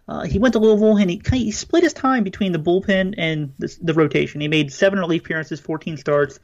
Uh, 0.08 0.22
he 0.22 0.38
went 0.38 0.52
to 0.54 0.58
Louisville 0.58 0.96
and 0.96 1.10
he, 1.10 1.22
he 1.32 1.50
split 1.52 1.84
his 1.84 1.92
time 1.92 2.24
between 2.24 2.52
the 2.52 2.58
bullpen 2.58 3.14
and 3.16 3.52
the, 3.58 3.76
the, 3.80 3.94
rotation. 3.94 4.40
He 4.40 4.48
made 4.48 4.72
seven 4.72 4.98
relief 4.98 5.22
appearances, 5.22 5.60
14 5.60 5.96
starts, 5.96 6.40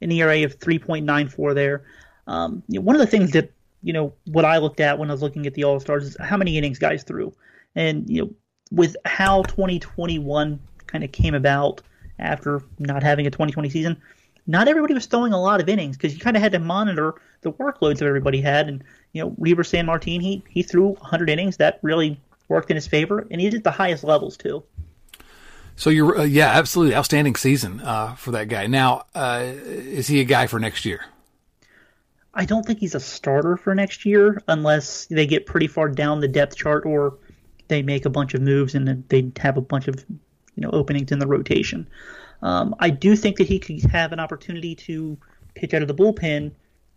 an 0.00 0.10
ERA 0.10 0.44
of 0.44 0.58
3.94 0.58 1.54
there. 1.54 1.82
Um, 2.26 2.62
you 2.68 2.78
know, 2.78 2.84
one 2.84 2.96
of 2.96 3.00
the 3.00 3.06
things 3.06 3.32
that 3.32 3.52
you 3.82 3.92
know 3.92 4.12
what 4.26 4.44
I 4.44 4.58
looked 4.58 4.80
at 4.80 4.98
when 4.98 5.10
I 5.10 5.12
was 5.12 5.22
looking 5.22 5.46
at 5.46 5.54
the 5.54 5.64
All 5.64 5.80
Stars 5.80 6.04
is 6.04 6.16
how 6.20 6.36
many 6.36 6.58
innings 6.58 6.78
guys 6.78 7.02
threw, 7.02 7.32
and 7.74 8.08
you 8.08 8.22
know 8.22 8.30
with 8.70 8.96
how 9.04 9.42
2021 9.42 10.60
kind 10.86 11.04
of 11.04 11.12
came 11.12 11.34
about 11.34 11.82
after 12.18 12.62
not 12.78 13.02
having 13.02 13.26
a 13.26 13.30
2020 13.30 13.70
season, 13.70 14.00
not 14.46 14.68
everybody 14.68 14.94
was 14.94 15.06
throwing 15.06 15.32
a 15.32 15.40
lot 15.40 15.60
of 15.60 15.68
innings 15.68 15.96
because 15.96 16.14
you 16.14 16.20
kind 16.20 16.36
of 16.36 16.42
had 16.42 16.52
to 16.52 16.58
monitor 16.58 17.14
the 17.40 17.52
workloads 17.52 17.98
that 17.98 18.06
everybody 18.06 18.40
had. 18.40 18.68
And 18.68 18.84
you 19.12 19.22
know, 19.22 19.30
Reiver 19.40 19.64
Sanmartin, 19.64 20.20
he 20.20 20.42
he 20.48 20.62
threw 20.62 20.88
100 20.88 21.30
innings. 21.30 21.56
That 21.56 21.78
really 21.82 22.20
worked 22.50 22.70
in 22.70 22.76
his 22.76 22.86
favor, 22.86 23.26
and 23.30 23.40
he 23.40 23.48
did 23.48 23.64
the 23.64 23.70
highest 23.70 24.04
levels 24.04 24.36
too. 24.36 24.62
So 25.76 25.88
you're 25.88 26.18
uh, 26.18 26.24
yeah, 26.24 26.48
absolutely 26.48 26.94
outstanding 26.94 27.36
season 27.36 27.80
uh, 27.80 28.14
for 28.16 28.32
that 28.32 28.48
guy. 28.48 28.66
Now, 28.66 29.06
uh, 29.14 29.44
is 29.44 30.08
he 30.08 30.20
a 30.20 30.24
guy 30.24 30.46
for 30.46 30.60
next 30.60 30.84
year? 30.84 31.06
I 32.34 32.44
don't 32.44 32.64
think 32.64 32.78
he's 32.78 32.94
a 32.94 33.00
starter 33.00 33.56
for 33.56 33.74
next 33.74 34.04
year 34.04 34.40
unless 34.46 35.06
they 35.06 35.26
get 35.26 35.46
pretty 35.46 35.66
far 35.66 35.88
down 35.88 36.20
the 36.20 36.28
depth 36.28 36.56
chart 36.56 36.84
or 36.84 37.18
they 37.68 37.82
make 37.82 38.04
a 38.04 38.10
bunch 38.10 38.34
of 38.34 38.42
moves 38.42 38.74
and 38.74 39.08
they 39.08 39.32
have 39.38 39.56
a 39.56 39.62
bunch 39.62 39.88
of 39.88 40.04
you 40.54 40.62
know 40.62 40.70
openings 40.70 41.12
in 41.12 41.18
the 41.18 41.26
rotation. 41.26 41.88
Um, 42.42 42.74
I 42.78 42.90
do 42.90 43.16
think 43.16 43.38
that 43.38 43.46
he 43.46 43.58
could 43.58 43.82
have 43.90 44.12
an 44.12 44.20
opportunity 44.20 44.74
to 44.74 45.16
pitch 45.54 45.74
out 45.74 45.82
of 45.82 45.88
the 45.88 45.94
bullpen, 45.94 46.52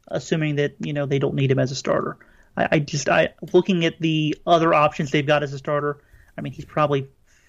assuming 0.09 0.55
that 0.57 0.75
you 0.79 0.93
know 0.93 1.05
they 1.05 1.19
don't 1.19 1.35
need 1.35 1.51
him 1.51 1.59
as 1.59 1.71
a 1.71 1.75
starter. 1.75 2.17
I, 2.57 2.67
I 2.71 2.79
just 2.79 3.09
I 3.09 3.29
looking 3.53 3.85
at 3.85 3.99
the 3.99 4.37
other 4.45 4.73
options 4.73 5.11
they've 5.11 5.25
got 5.25 5.43
as 5.43 5.53
a 5.53 5.57
starter. 5.57 6.01
I 6.37 6.41
mean, 6.41 6.53
he's 6.53 6.65
probably 6.65 7.07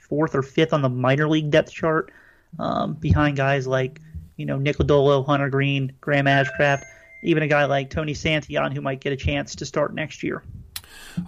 fourth 0.09 0.35
or 0.35 0.43
fifth 0.43 0.73
on 0.73 0.83
the 0.83 0.89
minor 0.89 1.29
league 1.29 1.51
depth 1.51 1.73
chart, 1.73 2.13
um, 2.59 2.95
behind 2.95 3.37
guys 3.37 3.67
like 3.67 4.01
you 4.37 4.47
know 4.47 4.59
Nick 4.59 4.79
Lodolo, 4.79 5.25
Hunter 5.25 5.51
Greene, 5.51 5.93
Graham 6.01 6.27
Ashcraft, 6.27 6.85
even 7.23 7.43
a 7.43 7.49
guy 7.49 7.65
like 7.65 7.91
Tony 7.91 8.15
Santillan 8.15 8.73
who 8.73 8.81
might 8.81 9.01
get 9.01 9.13
a 9.13 9.17
chance 9.17 9.55
to 9.57 9.67
start 9.67 9.95
next 9.95 10.23
year. 10.23 10.43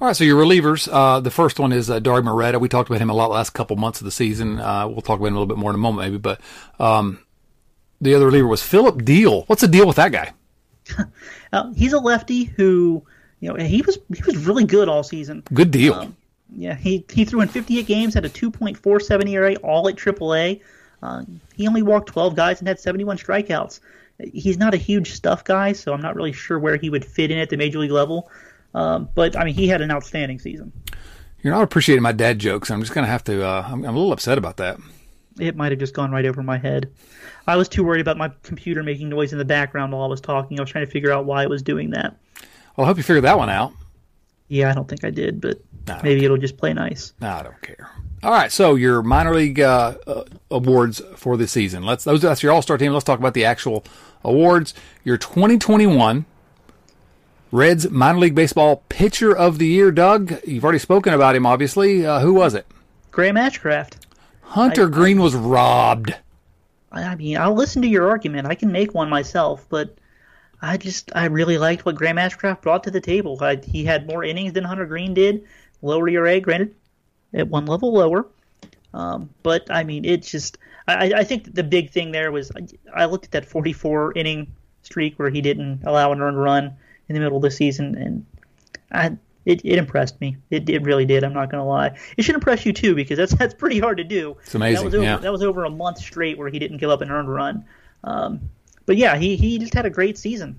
All 0.00 0.08
right, 0.08 0.16
so 0.16 0.24
your 0.24 0.42
relievers. 0.42 0.88
Uh, 0.90 1.20
the 1.20 1.30
first 1.30 1.58
one 1.58 1.72
is 1.72 1.90
uh, 1.90 2.00
Dauri 2.00 2.22
Moreta. 2.22 2.58
We 2.58 2.68
talked 2.68 2.88
about 2.88 3.00
him 3.00 3.10
a 3.10 3.14
lot 3.14 3.30
last 3.30 3.50
couple 3.50 3.76
months 3.76 4.00
of 4.00 4.04
the 4.04 4.10
season. 4.10 4.58
Uh, 4.58 4.88
we'll 4.88 5.00
talk 5.00 5.18
about 5.18 5.26
him 5.28 5.36
a 5.36 5.40
little 5.40 5.46
bit 5.46 5.58
more 5.58 5.70
in 5.70 5.74
a 5.74 5.78
moment, 5.78 6.06
maybe. 6.08 6.18
But 6.18 6.40
um, 6.78 7.20
the 8.00 8.14
other 8.14 8.26
reliever 8.26 8.48
was 8.48 8.62
Phillip 8.62 9.02
Diehl. 9.02 9.48
What's 9.48 9.62
the 9.62 9.68
deal 9.68 9.86
with 9.86 9.96
that 9.96 10.12
guy? 10.12 10.32
uh, 11.52 11.72
he's 11.72 11.92
a 11.92 11.98
lefty 11.98 12.44
who, 12.44 13.04
you 13.40 13.52
know, 13.52 13.62
he 13.62 13.82
was 13.82 13.98
he 14.14 14.22
was 14.24 14.36
really 14.46 14.64
good 14.64 14.88
all 14.88 15.02
season. 15.02 15.42
Good 15.52 15.70
deal. 15.70 15.94
Um, 15.94 16.16
yeah, 16.50 16.74
he 16.74 17.04
he 17.10 17.24
threw 17.24 17.40
in 17.40 17.48
58 17.48 17.86
games, 17.86 18.14
had 18.14 18.24
a 18.24 18.30
2.47 18.30 19.28
ERA, 19.28 19.54
all 19.56 19.88
at 19.88 19.96
AAA. 19.96 20.60
Uh, 21.02 21.24
he 21.54 21.68
only 21.68 21.82
walked 21.82 22.08
12 22.08 22.34
guys 22.34 22.60
and 22.60 22.68
had 22.68 22.80
71 22.80 23.18
strikeouts. 23.18 23.80
He's 24.32 24.56
not 24.56 24.72
a 24.72 24.78
huge 24.78 25.12
stuff 25.12 25.44
guy, 25.44 25.72
so 25.72 25.92
I'm 25.92 26.00
not 26.00 26.16
really 26.16 26.32
sure 26.32 26.58
where 26.58 26.76
he 26.76 26.88
would 26.88 27.04
fit 27.04 27.30
in 27.30 27.38
at 27.38 27.50
the 27.50 27.56
major 27.56 27.78
league 27.78 27.90
level. 27.90 28.30
Um, 28.74 29.08
but 29.14 29.36
I 29.36 29.44
mean, 29.44 29.54
he 29.54 29.68
had 29.68 29.82
an 29.82 29.90
outstanding 29.90 30.38
season. 30.38 30.72
You're 31.42 31.52
not 31.52 31.62
appreciating 31.62 32.02
my 32.02 32.12
dad 32.12 32.38
jokes. 32.38 32.70
I'm 32.70 32.80
just 32.80 32.94
going 32.94 33.04
to 33.04 33.10
have 33.10 33.24
to. 33.24 33.44
Uh, 33.44 33.64
I'm, 33.66 33.84
I'm, 33.84 33.94
a 33.94 33.98
little 33.98 34.12
upset 34.12 34.38
about 34.38 34.56
that. 34.56 34.78
It 35.38 35.54
might 35.54 35.70
have 35.70 35.78
just 35.78 35.94
gone 35.94 36.10
right 36.10 36.24
over 36.24 36.42
my 36.42 36.56
head. 36.56 36.90
I 37.46 37.56
was 37.56 37.68
too 37.68 37.84
worried 37.84 38.00
about 38.00 38.16
my 38.16 38.32
computer 38.42 38.82
making 38.82 39.10
noise 39.10 39.32
in 39.32 39.38
the 39.38 39.44
background 39.44 39.92
while 39.92 40.02
I 40.02 40.06
was 40.06 40.20
talking. 40.20 40.58
I 40.58 40.62
was 40.62 40.70
trying 40.70 40.86
to 40.86 40.90
figure 40.90 41.12
out 41.12 41.26
why 41.26 41.42
it 41.42 41.50
was 41.50 41.62
doing 41.62 41.90
that. 41.90 42.16
Well, 42.76 42.84
I 42.84 42.88
hope 42.88 42.96
you 42.96 43.02
figured 43.02 43.24
that 43.24 43.38
one 43.38 43.50
out. 43.50 43.72
Yeah, 44.48 44.70
I 44.70 44.74
don't 44.74 44.88
think 44.88 45.04
I 45.04 45.10
did, 45.10 45.40
but 45.40 45.60
maybe 46.02 46.24
it'll 46.24 46.36
just 46.36 46.56
play 46.56 46.72
nice. 46.72 47.12
I 47.20 47.42
don't 47.42 47.60
care. 47.62 47.90
All 48.22 48.30
right, 48.30 48.50
so 48.50 48.74
your 48.74 49.02
minor 49.02 49.34
league 49.34 49.60
uh, 49.60 49.96
uh, 50.06 50.24
awards 50.50 51.02
for 51.16 51.36
the 51.36 51.46
season. 51.46 51.84
Let's 51.84 52.04
those 52.04 52.22
that's 52.22 52.42
your 52.42 52.52
All 52.52 52.62
Star 52.62 52.78
team. 52.78 52.92
Let's 52.92 53.04
talk 53.04 53.18
about 53.18 53.34
the 53.34 53.44
actual 53.44 53.84
awards. 54.24 54.74
Your 55.04 55.16
2021 55.16 56.26
Reds 57.52 57.88
minor 57.90 58.18
league 58.18 58.34
baseball 58.34 58.82
pitcher 58.88 59.34
of 59.34 59.58
the 59.58 59.66
year. 59.66 59.92
Doug, 59.92 60.34
you've 60.46 60.64
already 60.64 60.78
spoken 60.80 61.14
about 61.14 61.36
him. 61.36 61.46
Obviously, 61.46 62.04
uh, 62.04 62.20
who 62.20 62.34
was 62.34 62.54
it? 62.54 62.66
Graham 63.12 63.36
Ashcraft. 63.36 63.94
Hunter 64.42 64.88
I, 64.88 64.90
Greene 64.90 65.18
I, 65.18 65.22
was 65.22 65.34
robbed. 65.34 66.14
I 66.90 67.14
mean, 67.14 67.36
I'll 67.38 67.54
listen 67.54 67.82
to 67.82 67.88
your 67.88 68.08
argument. 68.08 68.46
I 68.46 68.54
can 68.54 68.72
make 68.72 68.94
one 68.94 69.08
myself, 69.08 69.66
but 69.68 69.96
I 70.66 70.76
just 70.76 71.10
I 71.14 71.26
really 71.26 71.58
liked 71.58 71.84
what 71.86 71.94
Graham 71.94 72.16
Ashcraft 72.16 72.62
brought 72.62 72.84
to 72.84 72.90
the 72.90 73.00
table. 73.00 73.38
I, 73.40 73.56
he 73.56 73.84
had 73.84 74.06
more 74.06 74.24
innings 74.24 74.52
than 74.52 74.64
Hunter 74.64 74.86
Greene 74.86 75.14
did. 75.14 75.44
Lower 75.82 76.08
ERA, 76.08 76.40
granted, 76.40 76.74
at 77.32 77.48
one 77.48 77.66
level 77.66 77.92
lower. 77.92 78.26
Um, 78.92 79.30
but 79.42 79.70
I 79.70 79.84
mean, 79.84 80.04
it's 80.04 80.30
just 80.30 80.58
I, 80.88 81.12
I 81.16 81.24
think 81.24 81.54
the 81.54 81.62
big 81.62 81.90
thing 81.90 82.10
there 82.10 82.32
was 82.32 82.50
I, 82.52 83.02
I 83.02 83.04
looked 83.04 83.26
at 83.26 83.30
that 83.32 83.44
44 83.44 84.14
inning 84.14 84.52
streak 84.82 85.18
where 85.18 85.30
he 85.30 85.40
didn't 85.40 85.82
allow 85.84 86.12
an 86.12 86.20
earned 86.20 86.40
run 86.40 86.76
in 87.08 87.14
the 87.14 87.20
middle 87.20 87.36
of 87.36 87.42
the 87.42 87.50
season, 87.50 87.94
and 87.96 88.26
I 88.90 89.16
it, 89.44 89.60
it 89.64 89.78
impressed 89.78 90.20
me. 90.20 90.36
It, 90.50 90.68
it 90.68 90.82
really 90.82 91.04
did. 91.04 91.22
I'm 91.22 91.32
not 91.32 91.50
going 91.50 91.62
to 91.62 91.68
lie. 91.68 91.96
It 92.16 92.24
should 92.24 92.34
impress 92.34 92.66
you 92.66 92.72
too 92.72 92.94
because 92.94 93.16
that's 93.16 93.34
that's 93.34 93.54
pretty 93.54 93.78
hard 93.78 93.98
to 93.98 94.04
do. 94.04 94.36
It's 94.42 94.54
amazing. 94.54 94.76
That 94.76 94.84
was 94.84 94.94
over, 94.94 95.04
yeah. 95.04 95.16
that 95.18 95.32
was 95.32 95.42
over 95.42 95.64
a 95.64 95.70
month 95.70 95.98
straight 95.98 96.36
where 96.36 96.48
he 96.48 96.58
didn't 96.58 96.78
give 96.78 96.90
up 96.90 97.00
an 97.00 97.10
earned 97.10 97.32
run. 97.32 97.64
Um, 98.02 98.50
but 98.86 98.96
yeah, 98.96 99.16
he 99.16 99.36
he 99.36 99.58
just 99.58 99.74
had 99.74 99.86
a 99.86 99.90
great 99.90 100.16
season. 100.16 100.56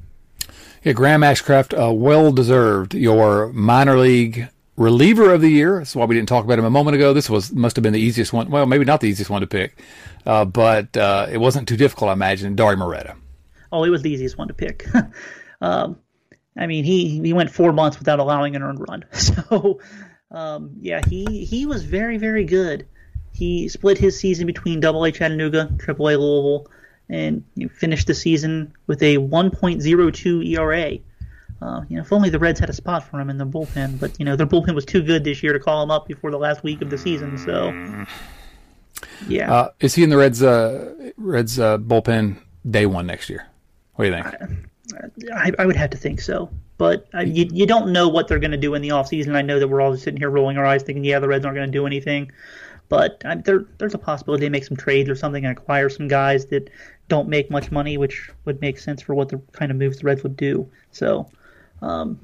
Yeah, 0.83 0.93
Graham 0.93 1.21
Ashcraft, 1.21 1.77
uh, 1.77 1.93
well 1.93 2.31
deserved 2.31 2.93
your 2.93 3.51
minor 3.51 3.97
league 3.97 4.47
reliever 4.77 5.33
of 5.33 5.41
the 5.41 5.49
year. 5.49 5.79
That's 5.79 5.95
why 5.95 6.05
we 6.05 6.15
didn't 6.15 6.29
talk 6.29 6.45
about 6.45 6.59
him 6.59 6.65
a 6.65 6.69
moment 6.69 6.95
ago. 6.95 7.13
This 7.13 7.29
was 7.29 7.51
must 7.51 7.75
have 7.75 7.83
been 7.83 7.93
the 7.93 7.99
easiest 7.99 8.31
one. 8.31 8.49
Well, 8.49 8.65
maybe 8.65 8.85
not 8.85 9.01
the 9.01 9.07
easiest 9.09 9.29
one 9.29 9.41
to 9.41 9.47
pick, 9.47 9.81
uh, 10.25 10.45
but 10.45 10.95
uh, 10.95 11.27
it 11.31 11.37
wasn't 11.37 11.67
too 11.67 11.77
difficult. 11.77 12.09
I 12.09 12.13
imagine 12.13 12.55
Dauri 12.55 12.77
Moreta. 12.77 13.15
Oh, 13.71 13.83
it 13.83 13.89
was 13.89 14.01
the 14.01 14.11
easiest 14.11 14.37
one 14.37 14.47
to 14.47 14.53
pick. 14.53 14.85
um, 15.61 15.97
I 16.57 16.67
mean, 16.67 16.83
he 16.83 17.19
he 17.19 17.33
went 17.33 17.51
four 17.51 17.73
months 17.73 17.99
without 17.99 18.19
allowing 18.19 18.55
an 18.55 18.63
earned 18.63 18.85
run. 18.87 19.05
So, 19.13 19.79
um, 20.31 20.71
yeah, 20.79 21.01
he 21.07 21.45
he 21.45 21.65
was 21.65 21.83
very 21.83 22.17
very 22.17 22.45
good. 22.45 22.87
He 23.33 23.67
split 23.69 23.97
his 23.97 24.19
season 24.19 24.47
between 24.47 24.79
Double 24.79 25.03
A 25.03 25.11
Chattanooga, 25.11 25.71
Triple 25.77 26.09
A 26.09 26.15
Louisville, 26.17 26.67
and 27.09 27.43
you 27.55 27.65
know, 27.65 27.73
finished 27.73 28.07
the 28.07 28.13
season 28.13 28.73
with 28.87 29.01
a 29.01 29.17
1.02 29.17 30.47
ERA. 30.47 30.97
Uh, 31.59 31.81
you 31.89 31.95
know, 31.95 32.01
if 32.01 32.13
only 32.13 32.29
the 32.29 32.39
Reds 32.39 32.59
had 32.59 32.69
a 32.69 32.73
spot 32.73 33.03
for 33.03 33.19
him 33.19 33.29
in 33.29 33.37
the 33.37 33.45
bullpen, 33.45 33.99
but 33.99 34.17
you 34.19 34.25
know 34.25 34.35
their 34.35 34.45
bullpen 34.45 34.75
was 34.75 34.85
too 34.85 35.01
good 35.01 35.23
this 35.23 35.41
year 35.41 35.53
to 35.53 35.59
call 35.59 35.81
him 35.81 35.89
up 35.89 36.07
before 36.07 36.29
the 36.29 36.37
last 36.37 36.63
week 36.63 36.81
of 36.81 36.91
the 36.91 36.97
season. 36.99 37.37
So, 37.39 38.05
yeah, 39.27 39.51
uh, 39.51 39.69
is 39.79 39.95
he 39.95 40.03
in 40.03 40.11
the 40.11 40.17
Reds 40.17 40.43
uh, 40.43 41.11
Reds 41.17 41.59
uh, 41.59 41.79
bullpen 41.79 42.37
day 42.69 42.85
one 42.85 43.07
next 43.07 43.27
year? 43.27 43.47
What 43.95 44.05
do 44.05 44.11
you 44.11 44.21
think? 44.21 44.67
I, 45.33 45.51
I 45.57 45.65
would 45.65 45.75
have 45.75 45.89
to 45.89 45.97
think 45.97 46.21
so, 46.21 46.51
but 46.77 47.07
uh, 47.15 47.21
you 47.21 47.47
you 47.51 47.65
don't 47.65 47.91
know 47.91 48.07
what 48.07 48.27
they're 48.27 48.39
going 48.39 48.51
to 48.51 48.57
do 48.57 48.75
in 48.75 48.83
the 48.83 48.89
offseason. 48.89 49.35
I 49.35 49.41
know 49.41 49.59
that 49.59 49.67
we're 49.67 49.81
all 49.81 49.97
sitting 49.97 50.19
here 50.19 50.29
rolling 50.29 50.59
our 50.59 50.65
eyes, 50.65 50.83
thinking, 50.83 51.03
yeah, 51.03 51.17
the 51.17 51.27
Reds 51.27 51.43
aren't 51.43 51.55
going 51.55 51.67
to 51.67 51.71
do 51.71 51.87
anything, 51.87 52.31
but 52.87 53.21
uh, 53.25 53.35
there 53.43 53.65
there's 53.79 53.95
a 53.95 53.97
possibility 53.97 54.45
they 54.45 54.49
make 54.49 54.65
some 54.65 54.77
trades 54.77 55.09
or 55.09 55.15
something 55.15 55.43
and 55.43 55.57
acquire 55.57 55.89
some 55.89 56.07
guys 56.07 56.45
that 56.47 56.69
don't 57.07 57.29
make 57.29 57.49
much 57.49 57.71
money, 57.71 57.97
which 57.97 58.29
would 58.45 58.59
make 58.61 58.79
sense 58.79 59.01
for 59.01 59.15
what 59.15 59.29
the 59.29 59.41
kind 59.53 59.71
of 59.71 59.77
moves 59.77 59.99
the 59.99 60.05
Reds 60.05 60.23
would 60.23 60.37
do. 60.37 60.69
So 60.91 61.29
um, 61.81 62.19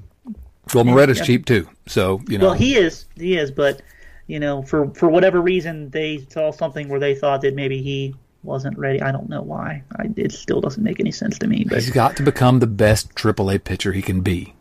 well, 0.72 0.84
Moreta's 0.84 1.18
yeah. 1.18 1.24
cheap 1.24 1.46
too, 1.46 1.68
so 1.86 2.20
you 2.28 2.38
know. 2.38 2.46
Well, 2.46 2.54
he 2.54 2.76
is, 2.76 3.06
he 3.16 3.36
is, 3.36 3.50
but 3.50 3.82
you 4.26 4.40
know, 4.40 4.62
for 4.62 4.88
for 4.94 5.08
whatever 5.08 5.40
reason, 5.40 5.90
they 5.90 6.26
saw 6.30 6.50
something 6.50 6.88
where 6.88 7.00
they 7.00 7.14
thought 7.14 7.42
that 7.42 7.54
maybe 7.54 7.82
he 7.82 8.14
wasn't 8.42 8.78
ready. 8.78 9.02
I 9.02 9.12
don't 9.12 9.28
know 9.28 9.42
why. 9.42 9.82
I, 9.96 10.10
it 10.16 10.32
still 10.32 10.60
doesn't 10.60 10.82
make 10.82 11.00
any 11.00 11.12
sense 11.12 11.38
to 11.40 11.46
me. 11.46 11.66
But 11.68 11.78
he's 11.78 11.90
got 11.90 12.16
to 12.16 12.22
become 12.22 12.60
the 12.60 12.66
best 12.66 13.14
AAA 13.14 13.64
pitcher 13.64 13.92
he 13.92 14.02
can 14.02 14.22
be, 14.22 14.54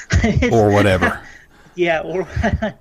or 0.50 0.70
whatever. 0.70 1.20
yeah, 1.74 2.00
or 2.00 2.26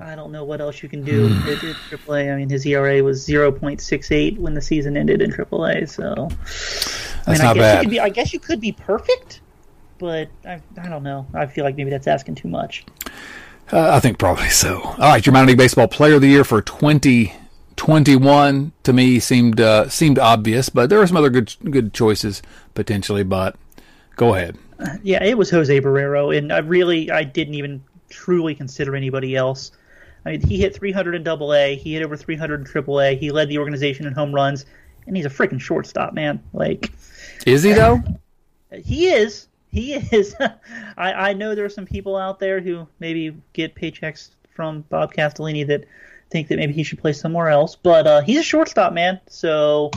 I 0.00 0.14
don't 0.14 0.32
know 0.32 0.44
what 0.44 0.60
else 0.60 0.82
you 0.82 0.88
can 0.88 1.04
do 1.04 1.26
at 1.26 1.58
AAA. 1.90 2.32
I 2.32 2.36
mean, 2.36 2.48
his 2.48 2.66
ERA 2.66 3.02
was 3.02 3.22
zero 3.22 3.52
point 3.52 3.80
six 3.80 4.10
eight 4.10 4.38
when 4.38 4.54
the 4.54 4.62
season 4.62 4.96
ended 4.96 5.22
in 5.22 5.30
AAA. 5.30 5.88
So 5.88 6.28
that's 6.30 7.26
I 7.26 7.32
mean, 7.32 7.38
not 7.38 7.50
I 7.50 7.54
guess 7.54 7.62
bad. 7.62 7.74
You 7.74 7.80
could 7.80 7.90
be, 7.90 8.00
I 8.00 8.08
guess 8.08 8.32
you 8.32 8.40
could 8.40 8.60
be 8.60 8.72
perfect 8.72 9.40
but 10.02 10.28
I, 10.44 10.60
I 10.76 10.88
don't 10.88 11.04
know. 11.04 11.26
I 11.32 11.46
feel 11.46 11.64
like 11.64 11.76
maybe 11.76 11.90
that's 11.90 12.08
asking 12.08 12.34
too 12.34 12.48
much. 12.48 12.84
Uh, 13.72 13.92
I 13.92 14.00
think 14.00 14.18
probably 14.18 14.48
so. 14.48 14.82
All 14.82 14.98
right, 14.98 15.24
your 15.24 15.32
minor 15.32 15.46
league 15.46 15.58
baseball 15.58 15.86
player 15.86 16.16
of 16.16 16.20
the 16.20 16.26
year 16.26 16.42
for 16.42 16.60
2021 16.60 18.72
to 18.82 18.92
me 18.92 19.20
seemed 19.20 19.60
uh, 19.60 19.88
seemed 19.88 20.18
obvious, 20.18 20.68
but 20.68 20.90
there 20.90 20.98
were 20.98 21.06
some 21.06 21.16
other 21.16 21.30
good 21.30 21.54
good 21.70 21.94
choices 21.94 22.42
potentially. 22.74 23.22
But 23.22 23.54
go 24.16 24.34
ahead. 24.34 24.58
Yeah, 25.04 25.22
it 25.22 25.38
was 25.38 25.50
Jose 25.50 25.80
Barrero, 25.80 26.36
and 26.36 26.52
I 26.52 26.58
really 26.58 27.08
I 27.08 27.22
didn't 27.22 27.54
even 27.54 27.84
truly 28.10 28.56
consider 28.56 28.96
anybody 28.96 29.36
else. 29.36 29.70
I 30.24 30.32
mean, 30.32 30.46
he 30.46 30.58
hit 30.58 30.74
300 30.74 31.14
in 31.14 31.22
Double 31.22 31.52
A, 31.52 31.76
he 31.76 31.94
hit 31.94 32.02
over 32.02 32.16
300 32.16 32.60
in 32.60 32.66
Triple 32.66 33.00
A, 33.00 33.16
he 33.16 33.30
led 33.30 33.48
the 33.48 33.58
organization 33.58 34.06
in 34.06 34.12
home 34.12 34.32
runs, 34.32 34.66
and 35.06 35.16
he's 35.16 35.26
a 35.26 35.30
freaking 35.30 35.60
shortstop, 35.60 36.14
man. 36.14 36.42
Like, 36.52 36.92
is 37.46 37.62
he 37.62 37.72
though? 37.72 38.00
He 38.86 39.08
is 39.08 39.48
he 39.72 39.94
is. 39.94 40.36
I, 40.96 41.12
I 41.12 41.32
know 41.32 41.54
there 41.54 41.64
are 41.64 41.70
some 41.70 41.86
people 41.86 42.16
out 42.16 42.38
there 42.38 42.60
who 42.60 42.86
maybe 43.00 43.34
get 43.54 43.74
paychecks 43.74 44.30
from 44.54 44.82
Bob 44.82 45.14
Castellini 45.14 45.66
that 45.66 45.86
think 46.30 46.48
that 46.48 46.56
maybe 46.56 46.72
he 46.72 46.82
should 46.82 46.98
play 46.98 47.12
somewhere 47.12 47.48
else, 47.48 47.74
but 47.74 48.06
uh, 48.06 48.20
he's 48.20 48.38
a 48.38 48.42
shortstop, 48.42 48.92
man. 48.92 49.20
So 49.28 49.90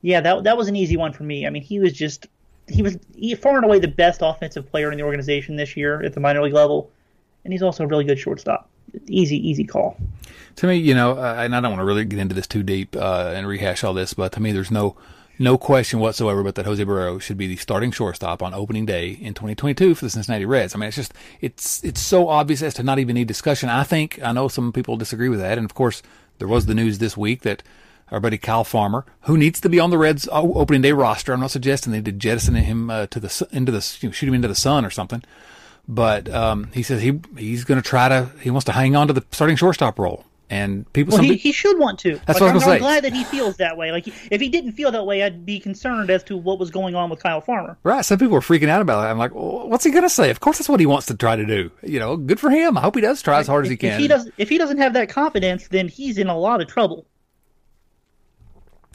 yeah, 0.00 0.20
that 0.20 0.44
that 0.44 0.56
was 0.56 0.68
an 0.68 0.76
easy 0.76 0.96
one 0.96 1.12
for 1.12 1.24
me. 1.24 1.46
I 1.46 1.50
mean, 1.50 1.62
he 1.62 1.80
was 1.80 1.92
just 1.92 2.28
he 2.68 2.82
was 2.82 2.98
he, 3.16 3.34
far 3.34 3.56
and 3.56 3.64
away 3.64 3.80
the 3.80 3.88
best 3.88 4.20
offensive 4.22 4.70
player 4.70 4.90
in 4.90 4.96
the 4.96 5.04
organization 5.04 5.56
this 5.56 5.76
year 5.76 6.02
at 6.02 6.14
the 6.14 6.20
minor 6.20 6.42
league 6.42 6.54
level, 6.54 6.90
and 7.44 7.52
he's 7.52 7.62
also 7.62 7.84
a 7.84 7.86
really 7.86 8.04
good 8.04 8.18
shortstop. 8.18 8.69
Easy, 9.06 9.36
easy 9.36 9.64
call. 9.64 9.96
To 10.56 10.66
me, 10.66 10.76
you 10.76 10.94
know, 10.94 11.12
uh, 11.12 11.36
and 11.38 11.54
I 11.54 11.60
don't 11.60 11.70
want 11.70 11.80
to 11.80 11.84
really 11.84 12.04
get 12.04 12.18
into 12.18 12.34
this 12.34 12.46
too 12.46 12.62
deep 12.62 12.96
uh, 12.96 13.32
and 13.34 13.46
rehash 13.46 13.84
all 13.84 13.94
this, 13.94 14.14
but 14.14 14.32
to 14.32 14.40
me, 14.40 14.52
there's 14.52 14.70
no 14.70 14.96
no 15.38 15.56
question 15.56 16.00
whatsoever 16.00 16.42
but 16.42 16.54
that 16.54 16.66
Jose 16.66 16.84
Barrero 16.84 17.18
should 17.18 17.38
be 17.38 17.46
the 17.46 17.56
starting 17.56 17.90
shortstop 17.90 18.42
on 18.42 18.52
opening 18.52 18.84
day 18.84 19.12
in 19.12 19.32
2022 19.32 19.94
for 19.94 20.04
the 20.04 20.10
Cincinnati 20.10 20.44
Reds. 20.44 20.74
I 20.74 20.78
mean, 20.78 20.88
it's 20.88 20.96
just 20.96 21.14
it's 21.40 21.82
it's 21.82 22.00
so 22.00 22.28
obvious 22.28 22.62
as 22.62 22.74
to 22.74 22.82
not 22.82 22.98
even 22.98 23.14
need 23.14 23.26
discussion. 23.26 23.70
I 23.70 23.84
think 23.84 24.20
I 24.22 24.32
know 24.32 24.48
some 24.48 24.70
people 24.70 24.98
disagree 24.98 25.30
with 25.30 25.40
that, 25.40 25.56
and 25.56 25.64
of 25.64 25.74
course 25.74 26.02
there 26.38 26.48
was 26.48 26.66
the 26.66 26.74
news 26.74 26.98
this 26.98 27.16
week 27.16 27.40
that 27.42 27.62
our 28.10 28.20
buddy 28.20 28.38
Kyle 28.38 28.64
Farmer, 28.64 29.06
who 29.22 29.38
needs 29.38 29.60
to 29.60 29.68
be 29.68 29.80
on 29.80 29.90
the 29.90 29.98
Reds 29.98 30.28
opening 30.30 30.82
day 30.82 30.92
roster. 30.92 31.32
I'm 31.32 31.40
not 31.40 31.52
suggesting 31.52 31.92
they 31.92 32.00
did 32.00 32.18
jettison 32.18 32.54
him 32.56 32.90
uh, 32.90 33.06
to 33.06 33.20
the 33.20 33.48
into 33.50 33.72
the 33.72 33.98
you 34.00 34.08
know, 34.08 34.12
shoot 34.12 34.28
him 34.28 34.34
into 34.34 34.48
the 34.48 34.54
sun 34.54 34.84
or 34.84 34.90
something, 34.90 35.22
but 35.88 36.28
um, 36.28 36.70
he 36.72 36.82
says 36.82 37.02
he 37.02 37.20
he's 37.36 37.64
going 37.64 37.80
to 37.80 37.88
try 37.88 38.08
to 38.08 38.30
he 38.40 38.50
wants 38.50 38.64
to 38.66 38.72
hang 38.72 38.96
on 38.96 39.06
to 39.08 39.12
the 39.12 39.24
starting 39.30 39.56
shortstop 39.56 39.98
role. 39.98 40.24
And 40.52 40.92
people, 40.92 41.12
well, 41.12 41.22
he, 41.22 41.36
he 41.36 41.52
should 41.52 41.78
want 41.78 42.00
to. 42.00 42.20
That's 42.26 42.40
like, 42.40 42.52
what 42.54 42.64
I'm, 42.64 42.70
I'm 42.70 42.78
glad 42.80 43.04
that 43.04 43.12
he 43.12 43.22
feels 43.22 43.58
that 43.58 43.76
way. 43.76 43.92
Like, 43.92 44.08
if 44.32 44.40
he 44.40 44.48
didn't 44.48 44.72
feel 44.72 44.90
that 44.90 45.06
way, 45.06 45.22
I'd 45.22 45.46
be 45.46 45.60
concerned 45.60 46.10
as 46.10 46.24
to 46.24 46.36
what 46.36 46.58
was 46.58 46.72
going 46.72 46.96
on 46.96 47.08
with 47.08 47.22
Kyle 47.22 47.40
Farmer. 47.40 47.78
Right. 47.84 48.04
Some 48.04 48.18
people 48.18 48.32
were 48.32 48.40
freaking 48.40 48.68
out 48.68 48.82
about 48.82 49.04
it. 49.04 49.10
I'm 49.10 49.16
like, 49.16 49.32
well, 49.32 49.68
what's 49.68 49.84
he 49.84 49.92
going 49.92 50.02
to 50.02 50.10
say? 50.10 50.28
Of 50.28 50.40
course, 50.40 50.58
that's 50.58 50.68
what 50.68 50.80
he 50.80 50.86
wants 50.86 51.06
to 51.06 51.14
try 51.14 51.36
to 51.36 51.46
do. 51.46 51.70
You 51.84 52.00
know, 52.00 52.16
good 52.16 52.40
for 52.40 52.50
him. 52.50 52.76
I 52.76 52.80
hope 52.80 52.96
he 52.96 53.00
does 53.00 53.22
try 53.22 53.38
as 53.38 53.46
hard 53.46 53.64
if, 53.64 53.68
as 53.68 53.70
he 53.70 53.76
can. 53.76 53.92
If 53.92 53.98
he 54.00 54.08
does, 54.08 54.28
if 54.38 54.48
he 54.48 54.58
doesn't 54.58 54.78
have 54.78 54.94
that 54.94 55.08
confidence, 55.08 55.68
then 55.68 55.86
he's 55.86 56.18
in 56.18 56.26
a 56.26 56.36
lot 56.36 56.60
of 56.60 56.66
trouble. 56.66 57.06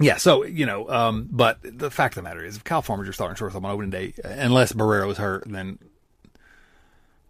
Yeah, 0.01 0.17
so 0.17 0.43
you 0.43 0.65
know, 0.65 0.89
um, 0.89 1.29
but 1.31 1.59
the 1.63 1.89
fact 1.89 2.17
of 2.17 2.23
the 2.23 2.29
matter 2.29 2.43
is, 2.43 2.57
if 2.57 2.65
Kyle 2.65 2.81
Farmer's 2.81 3.05
your 3.05 3.13
starting 3.13 3.37
shortstop 3.37 3.63
on 3.63 3.71
opening 3.71 3.91
day, 3.91 4.13
unless 4.25 4.73
Barrero 4.73 5.09
is 5.09 5.17
hurt, 5.17 5.45
then 5.45 5.79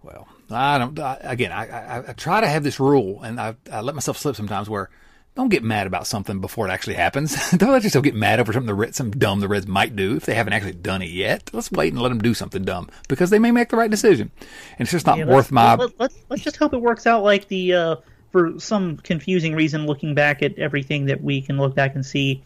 well, 0.06 0.28
I 0.52 0.78
don't. 0.78 0.98
I, 1.00 1.18
again, 1.22 1.52
I, 1.52 1.68
I, 1.68 2.10
I 2.10 2.14
try 2.14 2.42
to 2.42 2.48
have 2.48 2.64
this 2.64 2.80
rule, 2.80 3.22
and 3.24 3.40
I, 3.40 3.56
I 3.72 3.82
let 3.82 3.96
myself 3.96 4.18
slip 4.18 4.36
sometimes 4.36 4.70
where 4.70 4.90
don't 5.36 5.50
get 5.50 5.64
mad 5.64 5.86
about 5.88 6.08
something 6.08 6.40
before 6.40 6.68
it 6.68 6.72
actually 6.72 6.94
happens. 6.96 7.36
don't 7.58 7.72
let 7.72 7.84
yourself 7.84 8.04
get 8.04 8.16
mad 8.16 8.40
over 8.40 8.54
something 8.54 8.68
the 8.68 8.74
Reds, 8.74 8.98
some 8.98 9.12
dumb 9.12 9.42
the 9.42 9.48
Reds 9.48 9.68
might 9.68 9.96
do 9.96 10.16
if 10.16 10.26
they 10.26 10.34
haven't 10.36 10.54
actually 10.54 10.74
done 10.74 11.02
it 11.02 11.10
yet. 11.10 11.50
Let's 11.52 11.72
wait 11.72 11.92
and 11.92 12.02
let 12.02 12.10
them 12.10 12.20
do 12.20 12.34
something 12.34 12.64
dumb 12.64 12.90
because 13.10 13.32
they 13.32 13.40
may 13.40 13.52
make 13.52 13.70
the 13.70 13.78
right 13.78 13.92
decision, 13.92 14.32
and 14.40 14.82
it's 14.82 14.92
just 14.92 15.06
not 15.06 15.18
Yeah, 15.18 15.26
worth 15.26 15.52
let's, 15.52 15.52
my. 15.52 15.76
Let, 15.76 16.00
let's 16.00 16.16
let's 16.30 16.44
just 16.44 16.58
hope 16.58 16.74
it 16.74 16.82
works 16.82 17.08
out 17.08 17.24
like 17.24 17.48
the 17.48 17.74
uh, 17.74 17.96
for 18.32 18.60
some 18.60 18.98
confusing 18.98 19.56
reason. 19.56 19.86
Looking 19.86 20.16
back 20.16 20.42
at 20.44 20.58
everything 20.60 21.06
that 21.08 21.22
we 21.22 21.42
can 21.42 21.58
look 21.58 21.76
back 21.76 21.96
and 21.96 22.06
see, 22.06 22.44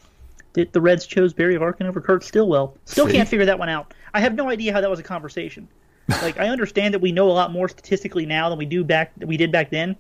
that 0.54 0.74
the 0.74 0.82
Reds 0.82 1.06
chose 1.06 1.34
Barry 1.34 1.58
Larkin 1.58 1.88
over 1.88 2.02
Kurt 2.02 2.24
Stillwell. 2.24 2.76
Still 2.86 3.06
See? 3.08 3.13
can't 3.13 3.30
figure 3.30 3.45
that 3.45 3.60
one 3.60 3.69
out. 3.69 3.93
I 4.13 4.22
have 4.22 4.34
no 4.34 4.50
idea 4.50 4.74
how 4.74 4.82
that 4.82 4.89
was 4.89 5.00
a 5.00 5.04
conversation. 5.04 5.67
Like 6.10 6.39
I 6.39 6.50
understand 6.50 6.93
that 6.93 7.00
we 7.00 7.12
know 7.12 7.30
a 7.30 7.34
lot 7.34 7.52
more 7.52 7.69
statistically 7.69 8.26
now 8.26 8.50
than 8.50 8.58
we 8.58 8.65
do 8.65 8.84
back 8.84 9.12
we 9.17 9.38
did 9.38 9.52
back 9.52 9.69
then, 9.69 9.95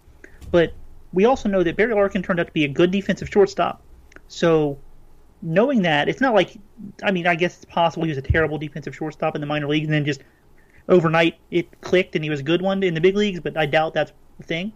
but 0.51 0.73
we 1.13 1.25
also 1.25 1.49
know 1.49 1.63
that 1.63 1.75
Barry 1.75 1.93
Larkin 1.93 2.23
turned 2.23 2.39
out 2.39 2.47
to 2.47 2.53
be 2.53 2.65
a 2.65 2.67
good 2.67 2.91
defensive 2.91 3.29
shortstop. 3.29 3.81
So 4.27 4.77
knowing 5.41 5.83
that, 5.83 6.09
it's 6.09 6.21
not 6.21 6.33
like 6.33 6.57
I 7.03 7.11
mean, 7.11 7.27
I 7.27 7.35
guess 7.35 7.57
it's 7.57 7.65
possible 7.65 8.05
he 8.05 8.09
was 8.09 8.17
a 8.17 8.23
terrible 8.23 8.57
defensive 8.57 8.95
shortstop 8.95 9.35
in 9.35 9.41
the 9.41 9.47
minor 9.47 9.67
leagues 9.67 9.87
and 9.87 9.93
then 9.93 10.05
just 10.05 10.21
overnight 10.87 11.37
it 11.51 11.81
clicked 11.81 12.15
and 12.15 12.23
he 12.23 12.29
was 12.29 12.39
a 12.39 12.43
good 12.43 12.61
one 12.61 12.81
in 12.83 12.93
the 12.93 13.01
big 13.01 13.15
leagues, 13.15 13.39
but 13.39 13.55
I 13.55 13.65
doubt 13.65 13.93
that's 13.93 14.11
the 14.37 14.43
thing. 14.43 14.73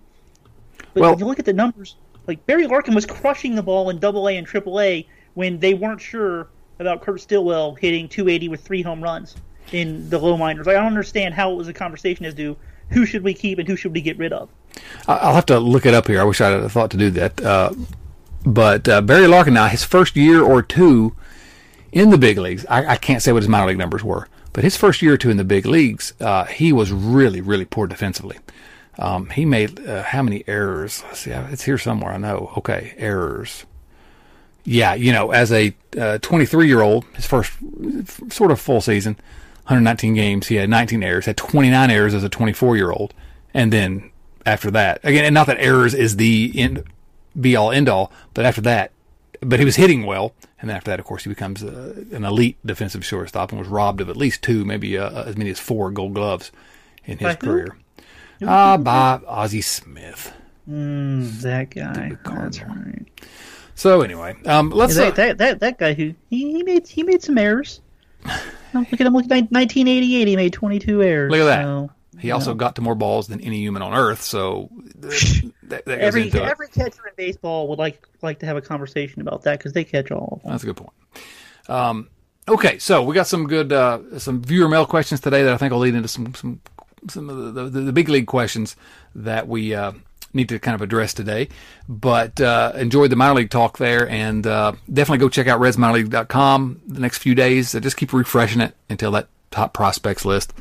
But 0.93 1.02
Well- 1.02 1.13
if 1.13 1.19
you 1.19 1.26
look 1.26 1.39
at 1.39 1.46
the 1.46 1.54
numbers, 1.54 1.96
like 2.28 2.46
Barry 2.46 2.67
Larkin 2.67 2.93
was 2.93 3.06
crushing 3.06 3.56
the 3.56 3.63
ball 3.63 3.89
in 3.89 4.00
Double 4.00 4.30
A 4.30 4.38
and 4.38 4.46
Triple 4.46 4.80
A 4.80 5.08
when 5.34 5.60
they 5.60 5.74
weren't 5.74 6.00
sure 6.00 6.48
about 6.80 7.02
Kurt 7.02 7.22
Stillwell 7.22 7.76
hitting 7.76 8.08
280 8.08 8.50
with 8.50 8.62
three 8.62 8.82
home 8.82 9.02
runs 9.04 9.36
in 9.71 10.10
the 10.10 10.19
low 10.19 10.38
minors. 10.38 10.67
I 10.67 10.73
don't 10.73 10.86
understand 10.86 11.34
how 11.34 11.52
it 11.52 11.56
was 11.56 11.67
a 11.67 11.73
conversation 11.73 12.26
as 12.26 12.34
to 12.36 12.56
who 12.89 13.06
should 13.06 13.23
we 13.23 13.34
keep 13.34 13.60
and 13.60 13.67
who 13.67 13.76
should 13.76 13.93
we 13.93 14.02
get 14.02 14.17
rid 14.17 14.34
of. 14.34 14.49
I- 15.08 15.17
I'll 15.17 15.36
have 15.36 15.45
to 15.47 15.60
look 15.60 15.86
it 15.86 15.93
up 15.93 16.08
here. 16.08 16.19
I 16.19 16.23
wish 16.23 16.41
I'd 16.41 16.69
thought 16.71 16.91
to 16.91 16.97
do 16.97 17.10
that. 17.12 17.41
Uh, 17.41 17.73
but 18.45 18.88
uh, 18.89 19.02
Barry 19.02 19.28
Larkin 19.28 19.54
now, 19.54 19.67
his 19.67 19.84
first 19.84 20.15
year 20.15 20.41
or 20.43 20.62
two 20.62 21.15
in 21.91 22.10
the 22.10 22.17
big 22.17 22.38
leagues, 22.38 22.65
I, 22.67 22.86
I 22.88 22.95
can't 22.97 23.21
say 23.21 23.32
what 23.32 23.41
his 23.43 23.47
minor 23.49 23.67
league 23.67 23.78
numbers 23.78 24.04
were, 24.04 24.28
but 24.52 24.63
his 24.63 24.76
first 24.76 25.02
year 25.02 25.13
or 25.13 25.17
two 25.17 25.30
in 25.30 25.38
the 25.38 25.43
big 25.43 25.65
leagues, 25.65 26.13
uh, 26.19 26.45
he 26.45 26.73
was 26.73 26.91
really, 26.91 27.39
really 27.41 27.65
poor 27.65 27.88
defensively. 27.88 28.38
Um, 28.99 29.30
he 29.32 29.45
made 29.45 29.80
uh, 29.88 30.04
how 30.04 30.21
many 30.21 30.43
errors? 30.45 31.02
Let's 31.08 31.19
see, 31.21 31.32
it's 31.32 31.63
here 31.63 31.78
somewhere. 31.80 32.12
I 32.12 32.17
know. 32.17 32.52
Okay, 32.58 32.93
errors. 32.97 33.65
Yeah, 34.65 34.93
you 34.93 35.12
know, 35.12 35.32
as 35.32 35.52
a 35.52 35.73
23 36.21 36.67
year 36.67 36.82
old, 36.82 37.06
his 37.15 37.26
first 37.26 37.52
f- 38.02 38.21
sort 38.32 38.52
of 38.52 38.60
full 38.62 38.82
season, 38.82 39.17
119 39.65 40.13
games, 40.13 40.47
he 40.47 40.56
had 40.56 40.69
19 40.69 41.04
errors, 41.04 41.26
had 41.26 41.38
29 41.38 41.89
errors 41.89 42.13
as 42.13 42.23
a 42.23 42.30
24 42.30 42.76
year 42.76 42.91
old. 42.91 43.13
And 43.54 43.71
then 43.71 44.12
after 44.45 44.69
that, 44.71 44.99
again, 45.04 45.26
and 45.26 45.34
not 45.34 45.47
that 45.47 45.60
errors 45.60 45.93
is 45.93 46.17
the 46.17 46.52
end, 46.56 46.84
be 47.39 47.56
all 47.56 47.71
end 47.71 47.88
all, 47.88 48.12
but 48.34 48.45
after 48.45 48.62
that, 48.62 48.91
but 49.41 49.60
he 49.60 49.65
was 49.65 49.78
hitting 49.78 50.06
well. 50.06 50.34
And 50.60 50.69
then 50.69 50.78
after 50.78 50.91
that, 50.91 50.99
of 50.99 51.06
course, 51.06 51.23
he 51.23 51.30
becomes 51.30 51.63
uh, 51.63 52.06
an 52.12 52.23
elite 52.23 52.58
defensive 52.65 53.06
shortstop 53.06 53.52
and 53.52 53.60
was 53.60 53.67
robbed 53.67 53.99
of 54.02 54.10
at 54.10 54.15
least 54.17 54.41
two, 54.41 54.63
maybe 54.63 54.97
uh, 54.97 55.23
as 55.23 55.38
many 55.38 55.49
as 55.49 55.60
four 55.60 55.91
gold 55.91 56.13
gloves 56.13 56.52
in 57.06 57.17
his 57.17 57.28
By 57.28 57.36
career. 57.36 57.78
Ah, 58.45 58.78
by 58.78 59.19
Ozzie 59.28 59.62
Smith. 59.62 60.34
That 60.65 61.69
guy. 61.71 62.17
That's 62.23 62.62
right. 62.62 63.06
So 63.76 64.02
anyway, 64.02 64.36
um, 64.45 64.69
let's. 64.69 64.95
that, 64.95 65.13
Uh, 65.13 65.15
that, 65.15 65.38
that, 65.39 65.60
that 65.60 65.78
guy 65.78 65.93
who 65.93 66.13
he, 66.30 66.52
he 66.54 66.63
made 66.63 66.88
he 66.88 67.04
made 67.04 67.21
some 67.21 67.38
errors. 67.38 67.82
Look 68.73 68.93
at 68.93 69.07
him! 69.07 69.13
Look 69.13 69.25
at 69.25 69.51
1988. 69.51 70.27
He 70.27 70.36
made 70.36 70.53
22 70.53 71.03
errors. 71.03 71.31
Look 71.31 71.41
at 71.41 71.45
that. 71.45 71.63
So, 71.63 71.91
he 72.19 72.31
also 72.31 72.53
got 72.53 72.75
to 72.75 72.81
more 72.81 72.95
balls 72.95 73.27
than 73.27 73.41
any 73.41 73.59
human 73.59 73.81
on 73.81 73.93
earth, 73.93 74.21
so 74.21 74.69
that, 74.95 75.51
that 75.63 75.86
goes 75.86 75.97
every 75.99 76.23
into 76.23 76.43
it. 76.43 76.47
every 76.47 76.67
catcher 76.67 77.07
in 77.07 77.13
baseball 77.17 77.67
would 77.69 77.79
like 77.79 78.07
like 78.21 78.39
to 78.39 78.45
have 78.45 78.55
a 78.55 78.62
conversation 78.62 79.21
about 79.21 79.43
that 79.43 79.59
because 79.59 79.73
they 79.73 79.83
catch 79.83 80.12
all 80.12 80.36
of 80.38 80.43
them. 80.43 80.51
That's 80.51 80.63
a 80.63 80.67
good 80.67 80.77
point. 80.77 80.93
Um, 81.67 82.09
okay, 82.47 82.77
so 82.77 83.03
we 83.03 83.15
got 83.15 83.27
some 83.27 83.47
good 83.47 83.73
uh, 83.73 84.19
some 84.19 84.41
viewer 84.41 84.69
mail 84.69 84.86
questions 84.86 85.21
today 85.21 85.43
that 85.43 85.53
I 85.53 85.57
think 85.57 85.71
will 85.71 85.79
lead 85.79 85.95
into 85.95 86.07
some 86.07 86.33
some 86.36 86.62
some 87.09 87.29
of 87.29 87.53
the, 87.53 87.69
the, 87.69 87.81
the 87.81 87.93
big 87.93 88.09
league 88.09 88.27
questions 88.27 88.75
that 89.15 89.47
we 89.47 89.73
uh, 89.73 89.93
need 90.34 90.50
to 90.50 90.60
kind 90.60 90.76
of 90.76 90.82
address 90.82 91.13
today. 91.13 91.50
But 91.88 92.39
uh, 92.41 92.72
enjoyed 92.76 93.10
the 93.12 93.15
minor 93.15 93.36
league 93.36 93.50
talk 93.50 93.78
there, 93.78 94.08
and 94.10 94.46
uh, 94.48 94.74
definitely 94.91 95.19
go 95.19 95.30
check 95.30 95.48
out 95.48 95.60
RedsMinorLeague.com 95.62 96.82
the 96.88 97.00
next 97.00 97.19
few 97.19 97.36
days. 97.36 97.74
Uh, 97.76 97.80
just 97.80 97.98
keep 97.98 98.13
refreshing 98.13 98.62
it 98.62 98.76
until 98.89 99.12
that 99.12 99.28
top 99.52 99.74
prospects 99.74 100.26
list 100.26 100.54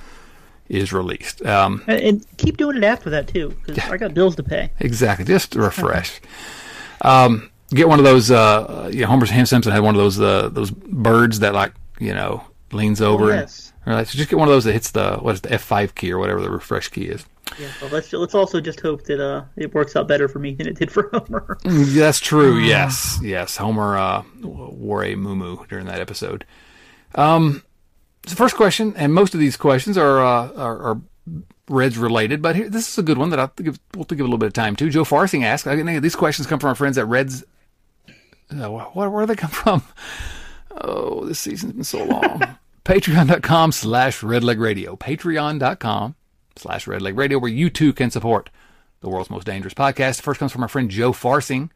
is 0.68 0.92
released. 0.92 1.44
Um, 1.44 1.82
And, 1.86 2.00
and 2.00 2.26
keep 2.38 2.56
doing 2.56 2.76
it 2.76 2.84
after 2.84 3.10
that 3.10 3.28
too, 3.28 3.54
because 3.66 3.90
I 3.90 3.96
got 3.96 4.14
bills 4.14 4.36
to 4.36 4.42
pay. 4.42 4.70
Exactly, 4.80 5.24
just 5.24 5.54
refresh. 5.54 6.20
um, 7.02 7.50
get 7.70 7.88
one 7.88 7.98
of 7.98 8.04
those. 8.04 8.30
Uh, 8.30 8.90
you 8.92 9.00
know, 9.02 9.06
Homer 9.08 9.26
Simpson 9.26 9.72
had 9.72 9.80
one 9.82 9.94
of 9.94 10.00
those 10.00 10.20
uh, 10.20 10.48
those 10.50 10.70
birds 10.70 11.40
that 11.40 11.54
like 11.54 11.72
you 11.98 12.14
know 12.14 12.44
leans 12.72 13.00
over. 13.00 13.30
and- 13.30 13.40
yes. 13.40 13.72
or 13.86 13.94
like, 13.94 14.06
so 14.06 14.16
just 14.16 14.30
get 14.30 14.38
one 14.38 14.48
of 14.48 14.54
those 14.54 14.64
that 14.64 14.72
hits 14.72 14.90
the 14.92 15.16
what 15.16 15.34
is 15.34 15.40
the 15.40 15.52
F 15.52 15.62
five 15.62 15.94
key 15.94 16.12
or 16.12 16.18
whatever 16.18 16.40
the 16.40 16.50
refresh 16.50 16.88
key 16.88 17.04
is. 17.06 17.24
Yeah, 17.58 17.68
but 17.80 17.92
let's 17.92 18.12
let's 18.12 18.34
also 18.34 18.60
just 18.60 18.80
hope 18.80 19.04
that 19.04 19.20
uh 19.20 19.44
it 19.56 19.74
works 19.74 19.96
out 19.96 20.08
better 20.08 20.28
for 20.28 20.38
me 20.38 20.54
than 20.54 20.66
it 20.66 20.76
did 20.76 20.90
for 20.90 21.08
Homer. 21.12 21.58
Mm, 21.64 21.94
That's 21.94 22.20
true. 22.20 22.58
Yes, 22.64 23.18
yes. 23.22 23.56
Homer 23.56 23.96
uh, 23.96 24.22
wore 24.42 25.04
a 25.04 25.14
moo 25.14 25.64
during 25.68 25.86
that 25.86 26.00
episode. 26.00 26.44
Um, 27.14 27.62
the 28.22 28.36
first 28.36 28.56
question, 28.56 28.94
and 28.96 29.12
most 29.12 29.34
of 29.34 29.40
these 29.40 29.56
questions 29.56 29.98
are 29.98 30.20
uh, 30.20 30.52
are, 30.56 30.82
are 30.82 31.00
Reds 31.68 31.96
related, 31.96 32.42
but 32.42 32.56
here, 32.56 32.68
this 32.68 32.88
is 32.88 32.98
a 32.98 33.02
good 33.02 33.18
one 33.18 33.30
that 33.30 33.38
I 33.40 33.46
think 33.46 33.78
we'll 33.94 34.04
to 34.04 34.14
give 34.14 34.24
a 34.24 34.28
little 34.28 34.38
bit 34.38 34.48
of 34.48 34.52
time 34.52 34.76
to. 34.76 34.90
Joe 34.90 35.04
Farsing 35.04 35.44
asked. 35.44 35.66
I 35.66 35.76
think 35.76 36.02
these 36.02 36.16
questions 36.16 36.46
come 36.46 36.58
from 36.58 36.68
our 36.68 36.74
friends 36.74 36.98
at 36.98 37.06
Reds. 37.06 37.44
Uh, 38.50 38.68
where, 38.68 39.08
where 39.08 39.22
do 39.22 39.26
they 39.26 39.36
come 39.36 39.50
from? 39.50 39.82
Oh, 40.80 41.26
this 41.26 41.38
season's 41.38 41.74
been 41.74 41.84
so 41.84 42.02
long. 42.02 42.42
Patreon.com 42.86 43.72
slash 43.72 44.20
Redleg 44.22 44.58
Radio. 44.58 44.96
Patreon.com 44.96 46.14
slash 46.56 46.86
Red 46.86 47.02
Redleg 47.02 47.16
Radio, 47.16 47.38
where 47.38 47.50
you 47.50 47.70
too 47.70 47.92
can 47.92 48.10
support 48.10 48.50
the 49.00 49.08
world's 49.08 49.30
most 49.30 49.46
dangerous 49.46 49.74
podcast. 49.74 50.20
First 50.20 50.38
comes 50.38 50.52
from 50.52 50.62
our 50.62 50.68
friend 50.68 50.90
Joe 50.90 51.12
Farsing. 51.12 51.70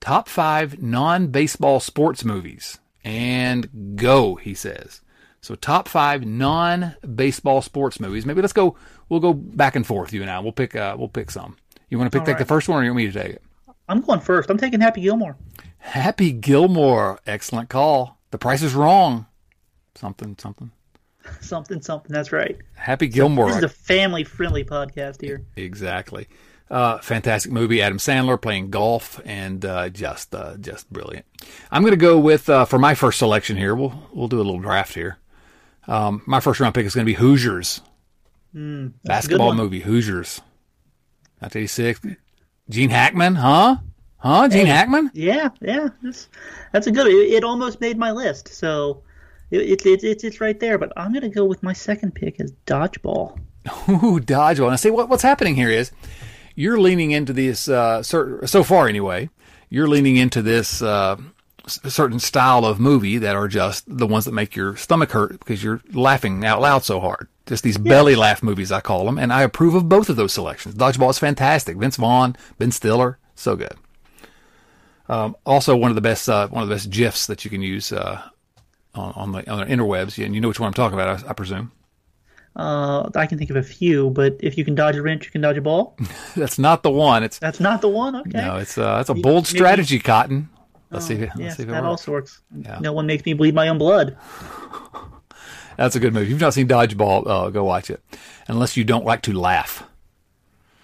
Top 0.00 0.28
five 0.28 0.82
non 0.82 1.28
baseball 1.28 1.80
sports 1.80 2.24
movies. 2.24 2.78
And 3.04 3.96
go, 3.96 4.36
he 4.36 4.54
says. 4.54 5.00
So 5.40 5.54
top 5.54 5.88
five 5.88 6.24
non 6.24 6.96
baseball 7.14 7.62
sports 7.62 7.98
movies. 8.00 8.24
Maybe 8.24 8.40
let's 8.40 8.52
go 8.52 8.76
we'll 9.08 9.20
go 9.20 9.34
back 9.34 9.76
and 9.76 9.86
forth, 9.86 10.12
you 10.12 10.22
and 10.22 10.30
I. 10.30 10.40
We'll 10.40 10.52
pick 10.52 10.74
uh 10.74 10.96
we'll 10.98 11.08
pick 11.08 11.30
some. 11.30 11.56
You 11.90 11.98
want 11.98 12.10
to 12.10 12.18
pick 12.18 12.26
take 12.26 12.38
the 12.38 12.44
first 12.44 12.68
one 12.68 12.80
or 12.80 12.84
you 12.84 12.90
want 12.90 12.96
me 13.04 13.10
to 13.10 13.22
take 13.22 13.34
it? 13.34 13.42
I'm 13.88 14.00
going 14.00 14.20
first. 14.20 14.48
I'm 14.48 14.56
taking 14.56 14.80
Happy 14.80 15.02
Gilmore. 15.02 15.36
Happy 15.78 16.32
Gilmore. 16.32 17.20
Excellent 17.26 17.68
call. 17.68 18.18
The 18.30 18.38
price 18.38 18.62
is 18.62 18.74
wrong. 18.74 19.26
Something, 19.94 20.36
something. 20.38 20.70
Something, 21.40 21.80
something. 21.80 22.12
That's 22.12 22.32
right. 22.32 22.56
Happy 22.74 23.06
Gilmore. 23.06 23.48
This 23.48 23.58
is 23.58 23.64
a 23.64 23.68
family-friendly 23.68 24.64
podcast 24.64 25.20
here. 25.20 25.44
Exactly. 25.56 26.28
Uh, 26.70 26.98
fantastic 26.98 27.52
movie. 27.52 27.82
Adam 27.82 27.98
Sandler 27.98 28.40
playing 28.40 28.70
golf 28.70 29.20
and 29.24 29.64
uh, 29.64 29.90
just 29.90 30.34
uh, 30.34 30.56
just 30.56 30.90
brilliant. 30.90 31.26
I'm 31.70 31.82
going 31.82 31.92
to 31.92 31.98
go 31.98 32.18
with 32.18 32.48
uh, 32.48 32.64
for 32.64 32.78
my 32.78 32.94
first 32.94 33.18
selection 33.18 33.56
here. 33.56 33.74
We'll 33.74 34.08
we'll 34.12 34.28
do 34.28 34.38
a 34.38 34.42
little 34.42 34.60
draft 34.60 34.94
here. 34.94 35.18
Um, 35.86 36.22
my 36.26 36.40
first 36.40 36.60
round 36.60 36.74
pick 36.74 36.86
is 36.86 36.94
going 36.94 37.04
to 37.04 37.10
be 37.12 37.16
Hoosiers. 37.16 37.82
Basketball 38.54 39.54
movie 39.54 39.80
Hoosiers. 39.80 40.40
1986. 41.40 42.18
Gene 42.70 42.90
Hackman, 42.90 43.34
huh? 43.34 43.76
Huh? 44.16 44.48
Gene 44.48 44.66
Hackman? 44.66 45.10
Yeah, 45.14 45.50
yeah. 45.60 45.88
That's 46.02 46.28
that's 46.72 46.86
a 46.86 46.90
good. 46.92 47.06
It, 47.08 47.34
it 47.34 47.44
almost 47.44 47.80
made 47.80 47.98
my 47.98 48.12
list, 48.12 48.48
so 48.48 49.02
it, 49.52 49.60
it, 49.60 49.86
it, 49.86 50.04
it's 50.04 50.24
it's 50.24 50.40
right 50.40 50.58
there. 50.58 50.78
But 50.78 50.92
I'm 50.96 51.12
gonna 51.12 51.28
go 51.28 51.44
with 51.44 51.62
my 51.62 51.72
second 51.72 52.14
pick 52.14 52.40
as 52.40 52.52
dodgeball. 52.66 53.38
Ooh, 53.88 54.18
dodgeball. 54.18 54.70
Now, 54.70 54.76
see 54.76 54.90
what, 54.90 55.08
what's 55.08 55.22
happening 55.22 55.54
here 55.54 55.70
is 55.70 55.92
you're 56.56 56.80
leaning 56.80 57.12
into 57.12 57.32
this 57.32 57.68
uh, 57.68 58.02
cer- 58.02 58.46
so 58.46 58.64
far 58.64 58.88
anyway. 58.88 59.30
You're 59.68 59.88
leaning 59.88 60.16
into 60.16 60.42
this 60.42 60.82
uh, 60.82 61.16
certain 61.66 62.18
style 62.18 62.64
of 62.64 62.80
movie 62.80 63.18
that 63.18 63.36
are 63.36 63.48
just 63.48 63.84
the 63.86 64.06
ones 64.06 64.24
that 64.24 64.32
make 64.32 64.54
your 64.56 64.76
stomach 64.76 65.12
hurt 65.12 65.38
because 65.38 65.62
you're 65.62 65.80
laughing 65.92 66.44
out 66.44 66.60
loud 66.60 66.84
so 66.84 67.00
hard. 67.00 67.28
Just 67.46 67.64
these 67.64 67.78
belly 67.78 68.14
laugh 68.14 68.42
movies, 68.42 68.70
I 68.70 68.80
call 68.80 69.04
them, 69.04 69.18
and 69.18 69.32
I 69.32 69.42
approve 69.42 69.74
of 69.74 69.88
both 69.88 70.08
of 70.08 70.16
those 70.16 70.32
selections. 70.32 70.74
Dodgeball 70.74 71.10
is 71.10 71.18
fantastic. 71.18 71.76
Vince 71.76 71.96
Vaughn, 71.96 72.36
Ben 72.58 72.70
Stiller, 72.70 73.18
so 73.34 73.56
good. 73.56 73.76
Um, 75.08 75.36
also, 75.44 75.76
one 75.76 75.90
of 75.90 75.94
the 75.94 76.00
best 76.00 76.28
uh, 76.28 76.48
one 76.48 76.62
of 76.62 76.68
the 76.68 76.74
best 76.74 76.90
gifs 76.90 77.26
that 77.26 77.44
you 77.44 77.50
can 77.50 77.62
use 77.62 77.92
uh, 77.92 78.22
on, 78.94 79.12
on 79.14 79.32
the 79.32 79.50
on 79.50 79.58
the 79.58 79.66
interwebs, 79.74 80.22
and 80.24 80.34
you 80.34 80.40
know 80.40 80.48
which 80.48 80.60
one 80.60 80.66
I'm 80.68 80.74
talking 80.74 80.98
about, 80.98 81.24
I, 81.24 81.30
I 81.30 81.32
presume. 81.32 81.72
Uh, 82.54 83.08
I 83.14 83.26
can 83.26 83.38
think 83.38 83.48
of 83.48 83.56
a 83.56 83.62
few, 83.62 84.10
but 84.10 84.36
if 84.40 84.58
you 84.58 84.64
can 84.64 84.74
dodge 84.74 84.96
a 84.96 85.02
wrench, 85.02 85.24
you 85.24 85.30
can 85.30 85.40
dodge 85.40 85.56
a 85.56 85.62
ball. 85.62 85.96
That's 86.36 86.58
not 86.58 86.82
the 86.82 86.90
one. 86.90 87.22
It's 87.22 87.38
That's 87.38 87.60
not 87.60 87.80
the 87.80 87.88
one. 87.88 88.14
Okay. 88.16 88.30
No, 88.44 88.56
it's 88.56 88.76
uh, 88.76 88.98
it's 89.00 89.08
a 89.08 89.14
bold 89.14 89.44
maybe- 89.44 89.58
strategy, 89.58 89.98
Cotton. 89.98 90.48
Let's 90.90 91.06
see 91.06 91.14
if 91.14 91.30
let's 91.36 91.56
see 91.56 91.62
if 91.62 91.68
it 91.70 91.72
that 91.72 91.82
works. 91.82 91.88
also 92.02 92.12
works. 92.12 92.42
Yeah. 92.54 92.78
No 92.80 92.92
one 92.92 93.06
makes 93.06 93.24
me 93.24 93.32
bleed 93.32 93.54
my 93.54 93.68
own 93.68 93.78
blood. 93.78 94.16
That's 95.78 95.96
a 95.96 96.00
good 96.00 96.12
movie. 96.12 96.26
If 96.26 96.30
you've 96.30 96.40
not 96.40 96.52
seen 96.52 96.68
Dodgeball, 96.68 97.26
uh, 97.26 97.48
go 97.50 97.64
watch 97.64 97.88
it. 97.88 98.02
Unless 98.46 98.76
you 98.76 98.84
don't 98.84 99.06
like 99.06 99.22
to 99.22 99.32
laugh. 99.32 99.84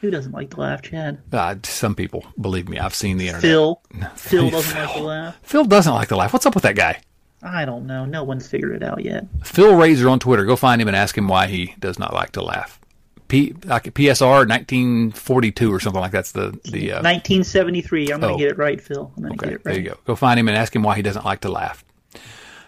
Who 0.01 0.11
doesn't 0.11 0.33
like 0.33 0.51
to 0.51 0.61
laugh, 0.61 0.81
Chad? 0.81 1.21
Uh, 1.33 1.57
some 1.65 1.95
people, 1.95 2.25
believe 2.41 2.69
me, 2.71 2.79
I've 2.79 2.95
seen 2.95 3.19
the 3.19 3.27
internet. 3.27 3.43
Phil. 3.43 3.83
Phil 4.17 4.49
doesn't 4.49 4.79
like 4.79 4.95
to 4.95 5.03
laugh. 5.03 5.39
Phil 5.43 5.65
doesn't 5.65 5.93
like 5.93 6.09
to 6.09 6.17
laugh. 6.17 6.33
What's 6.33 6.47
up 6.47 6.55
with 6.55 6.63
that 6.63 6.77
guy? 6.77 7.01
I 7.43 7.65
don't 7.65 7.87
know. 7.87 8.05
No 8.05 8.25
one's 8.25 8.47
figured 8.49 8.75
it 8.75 8.83
out 8.83 9.05
yet. 9.05 9.27
Phil 9.45 9.77
Razor 9.77 10.09
on 10.09 10.19
Twitter. 10.19 10.45
Go 10.45 10.57
find 10.57 10.81
him 10.83 10.89
and 10.89 10.97
ask 10.97 11.17
him 11.17 11.29
why 11.29 11.47
he 11.47 11.75
does 11.79 11.99
not 11.99 12.13
like 12.13 12.33
to 12.33 12.43
laugh. 12.43 12.81
P, 13.29 13.55
like 13.65 13.85
PSR 13.85 14.49
1942 14.49 15.73
or 15.73 15.79
something 15.81 16.01
like 16.01 16.13
that's 16.13 16.33
the 16.33 16.59
the. 16.65 16.93
Uh, 16.93 17.03
1973. 17.03 18.11
I'm 18.13 18.21
going 18.21 18.31
to 18.33 18.35
Oh. 18.35 18.39
get 18.39 18.51
it 18.53 18.59
right, 18.59 18.81
Phil. 18.81 19.13
I'm 19.17 19.23
going 19.23 19.39
to 19.39 19.45
okay, 19.45 19.51
get 19.53 19.61
it 19.61 19.65
there 19.65 19.75
you 19.75 19.83
go. 19.91 19.97
Go 20.07 20.17
find 20.17 20.41
him 20.41 20.49
and 20.49 20.57
ask 20.57 20.75
him 20.75 20.83
why 20.83 20.97
he 20.97 21.03
doesn't 21.03 21.25
like 21.25 21.41
to 21.43 21.51
laugh. 21.51 21.85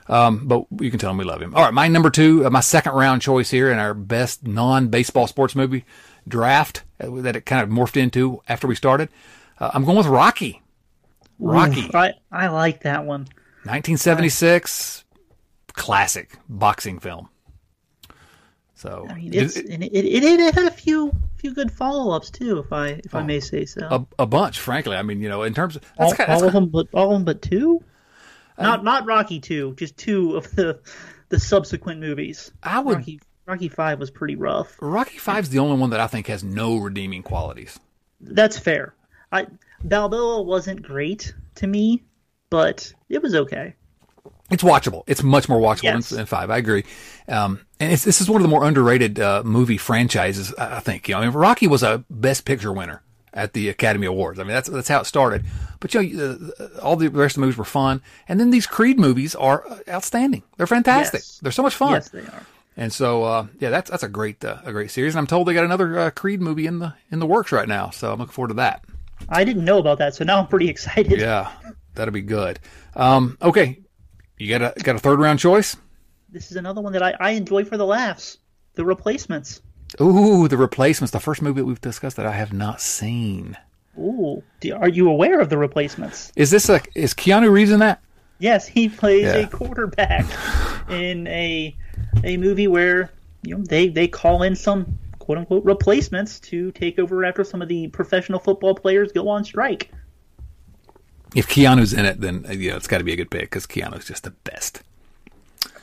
Um, 0.08 0.46
but 0.48 0.66
you 0.80 0.90
can 0.90 0.98
tell 0.98 1.10
him 1.10 1.18
we 1.18 1.24
love 1.24 1.40
him. 1.40 1.54
All 1.54 1.62
right, 1.62 1.72
my 1.72 1.86
number 1.88 2.10
two, 2.10 2.44
uh, 2.44 2.50
my 2.50 2.60
second 2.60 2.92
round 2.94 3.22
choice 3.22 3.50
here 3.50 3.70
in 3.70 3.78
our 3.78 3.94
best 3.94 4.46
non 4.46 4.88
baseball 4.88 5.26
sports 5.26 5.54
movie 5.54 5.84
draft 6.28 6.82
uh, 7.00 7.08
that 7.22 7.36
it 7.36 7.46
kind 7.46 7.62
of 7.62 7.68
morphed 7.70 7.96
into 7.96 8.42
after 8.48 8.66
we 8.66 8.74
started. 8.74 9.08
Uh, 9.58 9.70
I'm 9.72 9.84
going 9.84 9.96
with 9.96 10.06
Rocky. 10.06 10.62
Rocky. 11.38 11.90
I, 11.94 12.14
I 12.30 12.48
like 12.48 12.82
that 12.82 13.04
one. 13.06 13.28
1976 13.64 15.04
classic 15.72 16.38
boxing 16.48 16.98
film. 16.98 17.28
So 18.74 19.06
I 19.11 19.14
mean, 19.14 19.34
it's 19.34 19.56
and 19.56 19.84
it, 19.84 19.92
it, 19.92 20.24
it 20.24 20.54
had 20.54 20.64
a 20.64 20.70
few 20.70 21.12
few 21.36 21.52
good 21.52 21.70
follow 21.70 22.16
ups 22.16 22.30
too, 22.30 22.58
if 22.58 22.72
I 22.72 22.88
if 23.04 23.14
I 23.14 23.20
oh. 23.20 23.24
may 23.24 23.40
say 23.40 23.66
so. 23.66 23.86
a, 24.18 24.22
a 24.22 24.26
bunch, 24.26 24.58
frankly. 24.58 24.96
I 24.96 25.02
mean, 25.02 25.20
you 25.20 25.28
know, 25.28 25.42
in 25.42 25.52
terms 25.52 25.76
of 25.76 25.82
that's 25.82 26.12
all, 26.12 26.14
kind 26.14 26.30
all 26.30 26.40
that's 26.40 26.48
of 26.48 26.52
them, 26.54 26.68
but 26.70 26.86
all 26.94 27.11
of 27.11 27.12
them, 27.12 27.24
but 27.24 27.42
two. 27.42 27.84
Uh, 28.56 28.62
not 28.62 28.84
not 28.84 29.06
Rocky 29.06 29.38
two, 29.38 29.74
just 29.74 29.98
two 29.98 30.36
of 30.36 30.50
the 30.56 30.80
the 31.28 31.38
subsequent 31.38 32.00
movies. 32.00 32.52
I 32.62 32.80
would- 32.80 32.96
Rocky 32.96 33.20
Rocky 33.46 33.68
five 33.68 33.98
was 33.98 34.11
pretty 34.11 34.36
rough. 34.36 34.76
Rocky 34.80 35.18
Five's 35.18 35.50
the 35.50 35.58
only 35.58 35.76
one 35.76 35.90
that 35.90 36.00
I 36.00 36.06
think 36.06 36.28
has 36.28 36.42
no 36.42 36.76
redeeming 36.76 37.22
qualities. 37.22 37.78
That's 38.20 38.58
fair. 38.58 38.94
I 39.30 39.46
Balboa 39.84 40.42
wasn't 40.42 40.82
great 40.82 41.34
to 41.56 41.66
me, 41.66 42.02
but 42.51 42.92
it 43.09 43.22
was 43.22 43.34
okay. 43.34 43.74
It's 44.51 44.62
watchable. 44.64 45.05
It's 45.07 45.22
much 45.22 45.48
more 45.48 45.61
watchable 45.61 45.84
Yes. 45.84 46.09
than, 46.09 46.18
than 46.18 46.26
Five. 46.26 46.51
I 46.51 46.57
agree. 46.59 46.84
Um, 47.28 47.61
and 47.78 47.92
it's, 47.92 48.03
this 48.05 48.20
is 48.20 48.28
one 48.28 48.40
of 48.40 48.42
the 48.42 48.48
more 48.48 48.64
underrated 48.64 49.20
uh, 49.20 49.42
movie 49.44 49.76
franchises. 49.76 50.53
I 50.59 50.80
think. 50.80 51.09
You 51.09 51.14
know, 51.14 51.20
I 51.20 51.24
mean, 51.26 51.32
Rocky 51.34 51.68
was 51.68 51.82
a 51.84 52.05
Best 52.11 52.44
Picture 52.44 52.72
winner 52.72 53.03
at 53.32 53.53
the 53.53 53.68
Academy 53.68 54.09
Awards. 54.09 54.40
I 54.40 54.42
mean, 54.42 54.53
that's 54.53 54.68
that's 54.68 54.88
how 54.88 55.01
it 55.01 55.05
started. 55.07 55.44
But 55.78 55.94
you 55.94 56.03
know, 56.16 56.51
uh, 56.59 56.66
all 56.82 56.96
the 56.96 57.09
rest 57.09 57.36
of 57.36 57.40
the 57.40 57.46
movies 57.46 57.57
were 57.57 57.64
fun, 57.64 58.03
and 58.28 58.40
then 58.40 58.51
these 58.51 58.66
Creed 58.66 58.98
movies 58.98 59.36
are 59.36 59.64
uh, 59.68 59.78
outstanding. 59.88 60.42
They're 60.57 60.66
fantastic. 60.66 61.20
Yes. 61.20 61.38
They're 61.40 61.53
so 61.53 61.62
much 61.62 61.76
fun. 61.76 61.92
Yes, 61.92 62.09
they 62.09 62.20
are. 62.20 62.42
And 62.76 62.92
so, 62.92 63.22
uh, 63.24 63.46
yeah, 63.61 63.70
that's 63.70 63.88
that's 63.90 64.03
a 64.03 64.09
great 64.09 64.44
uh, 64.44 64.59
a 64.64 64.72
great 64.72 64.90
series. 64.90 65.14
And 65.14 65.20
I'm 65.20 65.26
told 65.28 65.46
they 65.46 65.55
got 65.55 65.64
another 65.64 65.96
uh, 65.96 66.11
Creed 66.11 66.40
movie 66.40 66.66
in 66.66 66.80
the 66.80 66.94
in 67.12 67.20
the 67.20 67.26
works 67.26 67.53
right 67.53 67.68
now. 67.68 67.90
So 67.90 68.12
I'm 68.12 68.18
looking 68.18 68.32
forward 68.32 68.48
to 68.48 68.55
that. 68.55 68.84
I 69.28 69.44
didn't 69.44 69.64
know 69.64 69.78
about 69.78 69.98
that, 69.98 70.14
so 70.16 70.24
now 70.24 70.40
I'm 70.40 70.48
pretty 70.48 70.68
excited. 70.74 71.20
Yeah, 71.20 71.53
that'll 71.95 72.12
be 72.12 72.22
good. 72.22 72.59
Um, 72.95 73.36
okay, 73.43 73.80
you 74.38 74.49
got 74.49 74.76
a 74.76 74.80
got 74.82 74.97
a 74.97 74.99
third 74.99 75.18
round 75.18 75.38
choice. 75.38 75.76
This 76.28 76.51
is 76.51 76.57
another 76.57 76.80
one 76.80 76.93
that 76.93 77.03
I, 77.03 77.14
I 77.20 77.30
enjoy 77.32 77.64
for 77.64 77.76
the 77.76 77.86
laughs. 77.86 78.38
The 78.74 78.84
replacements. 78.84 79.62
Ooh, 80.01 80.47
the 80.49 80.57
replacements. 80.57 81.11
The 81.11 81.20
first 81.20 81.43
movie 81.43 81.61
that 81.61 81.66
we've 81.66 81.80
discussed 81.80 82.16
that 82.16 82.26
I 82.26 82.32
have 82.32 82.53
not 82.53 82.80
seen. 82.80 83.57
Ooh, 83.99 84.43
are 84.74 84.88
you 84.88 85.11
aware 85.11 85.41
of 85.41 85.49
the 85.51 85.59
replacements? 85.59 86.32
Is 86.36 86.51
this 86.51 86.68
a 86.68 86.80
is 86.95 87.12
Keanu 87.14 87.51
Reeves 87.51 87.72
in 87.72 87.80
that? 87.80 88.01
Yes, 88.38 88.66
he 88.66 88.88
plays 88.88 89.24
Yeah. 89.24 89.34
a 89.36 89.47
quarterback 89.49 90.24
in 90.88 91.26
a 91.26 91.76
a 92.24 92.36
movie 92.36 92.68
where 92.68 93.11
you 93.43 93.57
know 93.57 93.64
they 93.64 93.88
they 93.88 94.07
call 94.09 94.43
in 94.45 94.55
some 94.55 94.99
quote 95.18 95.38
unquote 95.38 95.64
replacements 95.64 96.41
to 96.41 96.70
take 96.72 96.99
over 96.99 97.24
after 97.24 97.45
some 97.45 97.61
of 97.61 97.68
the 97.68 97.88
professional 97.88 98.38
football 98.38 98.74
players 98.74 99.12
go 99.12 99.28
on 99.28 99.45
strike. 99.45 99.91
If 101.35 101.49
Keanu's 101.49 101.93
in 101.93 102.05
it, 102.05 102.20
then 102.20 102.45
uh, 102.49 102.53
you 102.53 102.70
know 102.70 102.76
it's 102.76 102.89
got 102.89 102.99
to 102.99 103.05
be 103.05 103.12
a 103.12 103.16
good 103.16 103.31
pick 103.31 103.43
because 103.43 103.66
Keanu's 103.66 104.07
just 104.07 104.24
the 104.24 104.31
best. 104.31 104.83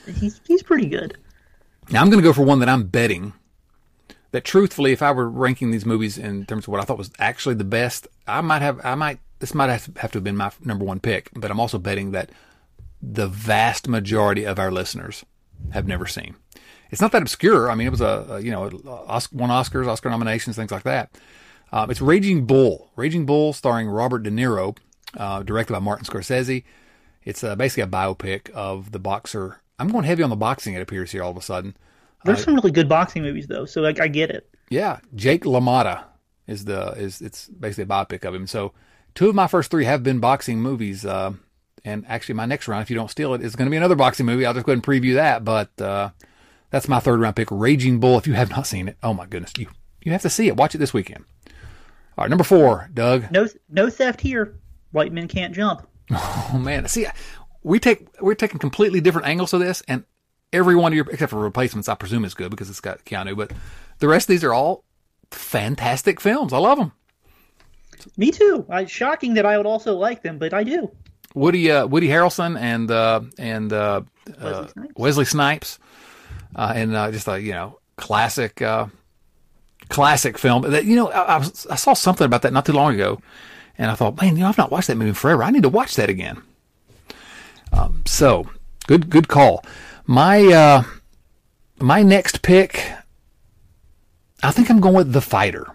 He's 0.05 0.39
he's 0.45 0.63
pretty 0.63 0.87
good. 0.87 1.17
Now 1.89 2.01
I'm 2.01 2.09
going 2.09 2.21
to 2.21 2.27
go 2.27 2.33
for 2.33 2.43
one 2.43 2.59
that 2.59 2.69
I'm 2.69 2.83
betting 2.83 3.33
that 4.31 4.43
truthfully, 4.43 4.91
if 4.91 5.01
I 5.01 5.11
were 5.11 5.29
ranking 5.29 5.71
these 5.71 5.85
movies 5.85 6.17
in 6.17 6.45
terms 6.45 6.65
of 6.65 6.69
what 6.69 6.81
I 6.81 6.83
thought 6.83 6.97
was 6.97 7.11
actually 7.19 7.55
the 7.55 7.63
best, 7.63 8.07
I 8.27 8.41
might 8.41 8.61
have, 8.61 8.79
I 8.83 8.95
might, 8.95 9.19
this 9.39 9.53
might 9.53 9.69
have 9.69 9.93
to 9.93 10.01
have, 10.01 10.11
to 10.11 10.17
have 10.17 10.23
been 10.23 10.37
my 10.37 10.51
number 10.63 10.85
one 10.85 10.99
pick, 10.99 11.29
but 11.35 11.49
I'm 11.49 11.59
also 11.59 11.77
betting 11.77 12.11
that 12.11 12.29
the 13.01 13.27
vast 13.27 13.87
majority 13.87 14.43
of 14.43 14.59
our 14.59 14.71
listeners 14.71 15.23
have 15.71 15.87
never 15.87 16.05
seen. 16.05 16.35
It's 16.91 17.01
not 17.01 17.11
that 17.11 17.21
obscure. 17.21 17.69
I 17.69 17.75
mean, 17.75 17.87
it 17.87 17.91
was 17.91 18.01
a, 18.01 18.25
a 18.29 18.39
you 18.39 18.51
know, 18.51 18.61
won 18.61 19.49
Oscars, 19.49 19.87
Oscar 19.87 20.09
nominations, 20.09 20.55
things 20.55 20.71
like 20.71 20.83
that. 20.83 21.09
Um, 21.71 21.91
it's 21.91 22.01
Raging 22.01 22.45
Bull. 22.45 22.91
Raging 22.95 23.25
Bull, 23.25 23.53
starring 23.53 23.89
Robert 23.89 24.23
De 24.23 24.31
Niro, 24.31 24.77
uh, 25.15 25.43
directed 25.43 25.73
by 25.73 25.79
Martin 25.79 26.05
Scorsese. 26.05 26.63
It's 27.23 27.43
uh, 27.43 27.55
basically 27.55 27.83
a 27.83 27.87
biopic 27.87 28.49
of 28.51 28.91
the 28.91 28.99
boxer. 28.99 29.61
I'm 29.79 29.89
going 29.89 30.05
heavy 30.05 30.23
on 30.23 30.29
the 30.29 30.35
boxing. 30.35 30.73
It 30.73 30.81
appears 30.81 31.11
here 31.11 31.23
all 31.23 31.31
of 31.31 31.37
a 31.37 31.41
sudden. 31.41 31.75
There's 32.25 32.43
some 32.43 32.55
really 32.55 32.71
good 32.71 32.89
boxing 32.89 33.21
movies 33.21 33.47
though, 33.47 33.65
so 33.65 33.81
like 33.81 33.99
I 33.99 34.07
get 34.07 34.31
it. 34.31 34.49
Yeah, 34.69 34.99
Jake 35.15 35.43
LaMotta 35.43 36.03
is 36.47 36.65
the 36.65 36.91
is 36.93 37.21
it's 37.21 37.47
basically 37.47 37.83
a 37.83 37.87
biopic 37.87 38.25
of 38.25 38.33
him. 38.33 38.47
So 38.47 38.73
two 39.13 39.29
of 39.29 39.35
my 39.35 39.47
first 39.47 39.71
three 39.71 39.85
have 39.85 40.03
been 40.03 40.19
boxing 40.19 40.61
movies. 40.61 41.05
Uh, 41.05 41.33
and 41.85 42.05
actually, 42.07 42.35
my 42.35 42.45
next 42.45 42.67
round, 42.67 42.81
if 42.81 42.89
you 42.89 42.95
don't 42.95 43.11
steal 43.11 43.33
it, 43.33 43.41
is 43.41 43.55
going 43.55 43.67
to 43.67 43.71
be 43.71 43.77
another 43.77 43.95
boxing 43.95 44.25
movie. 44.25 44.45
I'll 44.45 44.53
just 44.53 44.65
go 44.65 44.71
ahead 44.71 44.83
and 44.83 44.85
preview 44.85 45.15
that. 45.15 45.45
But 45.45 45.79
uh, 45.79 46.09
that's 46.69 46.87
my 46.87 46.99
third 46.99 47.19
round 47.19 47.35
pick, 47.35 47.47
Raging 47.51 47.99
Bull. 47.99 48.17
If 48.17 48.27
you 48.27 48.33
have 48.33 48.49
not 48.49 48.67
seen 48.67 48.87
it, 48.87 48.97
oh 49.03 49.13
my 49.13 49.25
goodness, 49.25 49.53
you 49.57 49.67
you 50.03 50.11
have 50.11 50.21
to 50.23 50.29
see 50.29 50.47
it. 50.47 50.57
Watch 50.57 50.75
it 50.75 50.79
this 50.79 50.93
weekend. 50.93 51.23
All 52.17 52.23
right, 52.23 52.29
number 52.29 52.43
four, 52.43 52.89
Doug. 52.93 53.31
No 53.31 53.47
no 53.69 53.89
theft 53.89 54.21
here. 54.21 54.55
White 54.91 55.11
men 55.11 55.27
can't 55.27 55.53
jump. 55.53 55.87
Oh 56.49 56.57
man, 56.57 56.87
see, 56.87 57.05
we 57.63 57.79
take 57.79 58.07
we're 58.21 58.33
taking 58.33 58.59
completely 58.59 59.01
different 59.01 59.27
angles 59.27 59.51
to 59.51 59.57
this, 59.57 59.83
and 59.89 60.05
every 60.53 60.75
one 60.75 60.93
of 60.93 60.95
your 60.95 61.05
except 61.11 61.31
for 61.31 61.39
replacements, 61.39 61.89
I 61.89 61.95
presume 61.95 62.23
is 62.23 62.33
good 62.33 62.49
because 62.49 62.69
it's 62.69 62.79
got 62.79 63.03
Keanu, 63.03 63.35
but 63.35 63.51
the 63.99 64.07
rest 64.07 64.29
of 64.29 64.33
these 64.33 64.43
are 64.45 64.53
all 64.53 64.85
fantastic 65.31 66.21
films. 66.21 66.53
I 66.53 66.59
love 66.59 66.77
them. 66.77 66.93
Me 68.15 68.31
too. 68.31 68.65
I, 68.69 68.85
shocking 68.85 69.33
that 69.33 69.45
I 69.45 69.57
would 69.57 69.65
also 69.65 69.95
like 69.95 70.23
them, 70.23 70.37
but 70.37 70.53
I 70.53 70.63
do. 70.63 70.91
Woody 71.33 71.69
uh, 71.69 71.85
Woody 71.87 72.07
Harrelson 72.07 72.57
and 72.59 72.89
uh, 72.89 73.21
and 73.37 73.73
uh, 73.73 74.01
uh, 74.39 74.41
Wesley 74.41 74.67
Snipes. 74.67 74.93
Wesley 74.97 75.25
Snipes, 75.25 75.79
uh, 76.55 76.73
and 76.75 76.95
uh, 76.95 77.11
just 77.11 77.27
a 77.27 77.39
you 77.41 77.51
know 77.51 77.79
classic 77.97 78.61
uh, 78.61 78.87
classic 79.89 80.37
film. 80.37 80.63
That 80.63 80.85
you 80.85 80.95
know 80.95 81.11
I, 81.11 81.37
I 81.69 81.75
saw 81.75 81.93
something 81.93 82.25
about 82.25 82.43
that 82.43 82.53
not 82.53 82.65
too 82.65 82.73
long 82.73 82.93
ago, 82.93 83.21
and 83.77 83.91
I 83.91 83.95
thought, 83.95 84.21
man, 84.21 84.35
you 84.35 84.43
know 84.43 84.49
I've 84.49 84.57
not 84.57 84.71
watched 84.71 84.87
that 84.87 84.97
movie 84.97 85.13
forever. 85.13 85.43
I 85.43 85.51
need 85.51 85.63
to 85.63 85.69
watch 85.69 85.95
that 85.95 86.09
again. 86.09 86.41
Um, 87.71 88.03
so 88.05 88.49
good 88.87 89.09
good 89.09 89.27
call. 89.27 89.63
My 90.05 90.45
uh, 90.45 90.83
my 91.79 92.01
next 92.03 92.41
pick, 92.41 92.91
I 94.41 94.51
think 94.51 94.69
I'm 94.69 94.79
going 94.79 94.95
with 94.95 95.13
The 95.13 95.21
Fighter. 95.21 95.67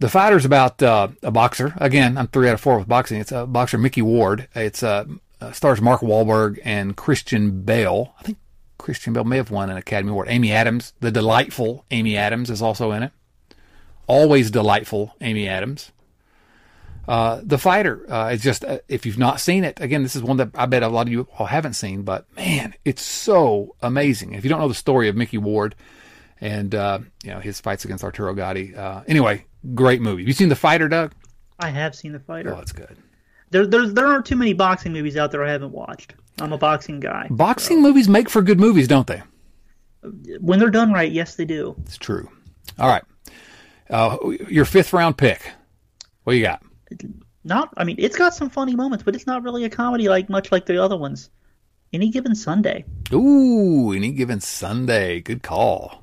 The 0.00 0.08
Fighter's 0.08 0.44
about 0.44 0.82
uh, 0.82 1.08
a 1.22 1.30
boxer. 1.30 1.74
Again, 1.78 2.18
I'm 2.18 2.26
three 2.26 2.48
out 2.48 2.54
of 2.54 2.60
four 2.60 2.78
with 2.78 2.88
boxing. 2.88 3.20
It's 3.20 3.32
a 3.32 3.46
boxer, 3.46 3.78
Micky 3.78 4.02
Ward. 4.02 4.48
It's 4.54 4.82
uh, 4.82 5.06
uh, 5.40 5.52
stars 5.52 5.80
Mark 5.80 6.00
Wahlberg 6.02 6.58
and 6.64 6.96
Christian 6.96 7.62
Bale. 7.62 8.14
I 8.20 8.22
think 8.22 8.38
Christian 8.76 9.12
Bale 9.12 9.24
may 9.24 9.36
have 9.36 9.50
won 9.50 9.70
an 9.70 9.76
Academy 9.76 10.10
Award. 10.10 10.26
Amy 10.28 10.52
Adams, 10.52 10.92
the 11.00 11.10
delightful 11.10 11.84
Amy 11.90 12.16
Adams, 12.16 12.50
is 12.50 12.60
also 12.60 12.90
in 12.90 13.02
it. 13.02 13.12
Always 14.06 14.50
delightful 14.50 15.14
Amy 15.20 15.48
Adams. 15.48 15.90
Uh, 17.06 17.40
the 17.42 17.58
Fighter 17.58 18.10
uh, 18.10 18.30
is 18.32 18.42
just 18.42 18.64
uh, 18.64 18.78
if 18.88 19.04
you've 19.04 19.18
not 19.18 19.40
seen 19.40 19.64
it, 19.64 19.80
again, 19.80 20.02
this 20.02 20.16
is 20.16 20.22
one 20.22 20.38
that 20.38 20.50
I 20.54 20.66
bet 20.66 20.82
a 20.82 20.88
lot 20.88 21.06
of 21.06 21.12
you 21.12 21.28
all 21.38 21.46
haven't 21.46 21.74
seen. 21.74 22.02
But 22.02 22.26
man, 22.36 22.74
it's 22.84 23.02
so 23.02 23.76
amazing. 23.82 24.34
If 24.34 24.44
you 24.44 24.50
don't 24.50 24.60
know 24.60 24.68
the 24.68 24.74
story 24.74 25.08
of 25.08 25.16
Micky 25.16 25.38
Ward 25.38 25.74
and 26.40 26.74
uh, 26.74 27.00
you 27.22 27.30
know 27.30 27.40
his 27.40 27.60
fights 27.60 27.84
against 27.84 28.04
Arturo 28.04 28.34
Gatti, 28.34 28.74
uh, 28.74 29.02
anyway, 29.06 29.44
great 29.74 30.00
movie. 30.00 30.22
Have 30.22 30.28
you 30.28 30.34
seen 30.34 30.48
The 30.48 30.56
Fighter, 30.56 30.88
Doug? 30.88 31.12
I 31.58 31.70
have 31.70 31.94
seen 31.94 32.12
the 32.12 32.18
fighter. 32.18 32.54
Oh, 32.54 32.60
it's 32.60 32.72
good. 32.72 32.96
There, 33.50 33.66
there, 33.66 33.86
there 33.86 34.06
aren't 34.06 34.26
too 34.26 34.36
many 34.36 34.52
boxing 34.52 34.92
movies 34.92 35.16
out 35.16 35.30
there 35.30 35.44
I 35.44 35.50
haven't 35.52 35.70
watched. 35.70 36.14
I'm 36.40 36.52
a 36.52 36.58
boxing 36.58 36.98
guy. 36.98 37.28
Boxing 37.30 37.80
movies 37.80 38.08
make 38.08 38.28
for 38.28 38.42
good 38.42 38.58
movies, 38.58 38.88
don't 38.88 39.06
they? 39.06 39.22
When 40.40 40.58
they're 40.58 40.70
done 40.70 40.92
right, 40.92 41.10
yes, 41.10 41.36
they 41.36 41.44
do. 41.44 41.76
It's 41.86 41.96
true. 41.96 42.28
All 42.78 42.88
right. 42.88 43.04
Uh, 43.88 44.18
your 44.48 44.64
fifth 44.64 44.92
round 44.92 45.16
pick. 45.16 45.52
What 46.24 46.34
you 46.34 46.42
got? 46.42 46.62
Not, 47.44 47.72
I 47.76 47.84
mean, 47.84 47.96
it's 47.98 48.16
got 48.16 48.34
some 48.34 48.48
funny 48.48 48.74
moments, 48.74 49.04
but 49.04 49.14
it's 49.14 49.26
not 49.26 49.42
really 49.42 49.64
a 49.64 49.70
comedy 49.70 50.08
like 50.08 50.28
much 50.28 50.50
like 50.50 50.66
the 50.66 50.82
other 50.82 50.96
ones. 50.96 51.30
Any 51.92 52.10
given 52.10 52.34
Sunday. 52.34 52.84
Ooh, 53.12 53.92
any 53.92 54.12
given 54.12 54.40
Sunday. 54.40 55.20
Good 55.20 55.42
call. 55.42 56.02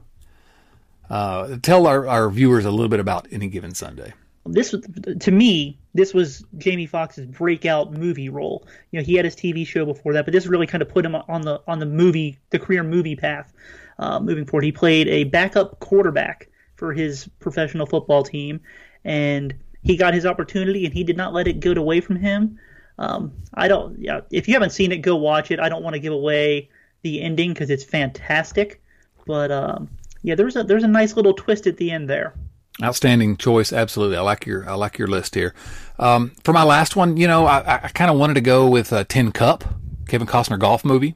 Uh, 1.10 1.58
tell 1.62 1.88
our, 1.88 2.08
our 2.08 2.30
viewers 2.30 2.64
a 2.64 2.72
little 2.72 2.88
bit 2.88 3.02
about 3.02 3.28
any 3.32 3.50
given 3.50 3.74
Sunday. 3.74 4.14
this 4.46 4.72
was 4.72 4.88
to 5.20 5.32
me 5.32 5.78
this 5.94 6.14
was 6.14 6.46
Jamie 6.58 6.86
Foxx's 6.86 7.26
breakout 7.26 7.92
movie 7.92 8.30
role. 8.30 8.66
You 8.92 9.00
know, 9.00 9.06
he 9.06 9.16
had 9.16 9.26
his 9.26 9.36
TV 9.36 9.68
show 9.68 9.86
before 9.86 10.14
that, 10.14 10.26
but 10.26 10.32
this 10.32 10.48
really 10.48 10.68
kind 10.68 10.82
of 10.82 10.90
put 10.90 11.06
him 11.06 11.16
on 11.16 11.42
the 11.42 11.62
on 11.68 11.80
the 11.80 11.86
movie 11.86 12.40
the 12.50 12.60
career 12.60 12.84
movie 12.84 13.16
path. 13.16 13.52
Uh, 14.00 14.20
moving 14.20 14.46
forward, 14.46 14.64
he 14.64 14.72
played 14.72 15.08
a 15.10 15.26
backup 15.26 15.80
quarterback 15.80 16.50
for 16.76 16.94
his 16.94 17.28
professional 17.40 17.86
football 17.86 18.24
team, 18.24 18.62
and 19.04 19.54
he 19.84 19.98
got 19.98 20.14
his 20.14 20.26
opportunity, 20.26 20.86
and 20.86 20.94
he 20.94 21.04
did 21.04 21.18
not 21.18 21.34
let 21.34 21.48
it 21.48 21.60
get 21.60 21.78
away 21.78 22.02
from 22.02 22.16
him. 22.18 22.60
Um, 22.98 23.34
I 23.54 23.68
don't. 23.68 24.00
Yeah, 24.00 24.22
if 24.32 24.48
you 24.48 24.54
haven't 24.54 24.72
seen 24.72 24.92
it, 24.92 24.98
go 24.98 25.16
watch 25.16 25.52
it. 25.52 25.60
I 25.60 25.70
don't 25.70 25.84
want 25.84 25.96
to 25.96 26.00
give 26.00 26.14
away 26.14 26.70
the 27.02 27.22
ending 27.22 27.54
because 27.54 27.70
it's 27.70 27.84
fantastic, 27.84 28.82
but 29.26 29.52
um, 29.52 29.90
yeah, 30.24 30.36
there's 30.36 30.56
a 30.56 30.64
there's 30.64 30.84
a 30.84 30.88
nice 30.88 31.16
little 31.16 31.34
twist 31.34 31.68
at 31.68 31.78
the 31.78 31.92
end 31.92 32.10
there. 32.10 32.36
Outstanding 32.84 33.38
choice, 33.38 33.74
absolutely. 33.74 34.18
I 34.18 34.22
like 34.22 34.46
your 34.46 34.70
I 34.70 34.74
like 34.74 34.98
your 34.98 35.08
list 35.08 35.36
here. 35.36 35.54
Um, 36.00 36.32
for 36.44 36.54
my 36.54 36.64
last 36.64 36.96
one, 36.96 37.18
you 37.18 37.28
know, 37.28 37.46
I, 37.46 37.76
I 37.84 37.88
kind 37.90 38.10
of 38.10 38.18
wanted 38.18 38.36
to 38.36 38.42
go 38.42 38.68
with 38.68 38.94
uh, 38.94 39.04
Tin 39.04 39.32
Cup, 39.32 39.64
Kevin 40.08 40.28
Costner 40.28 40.58
golf 40.58 40.86
movie. 40.86 41.16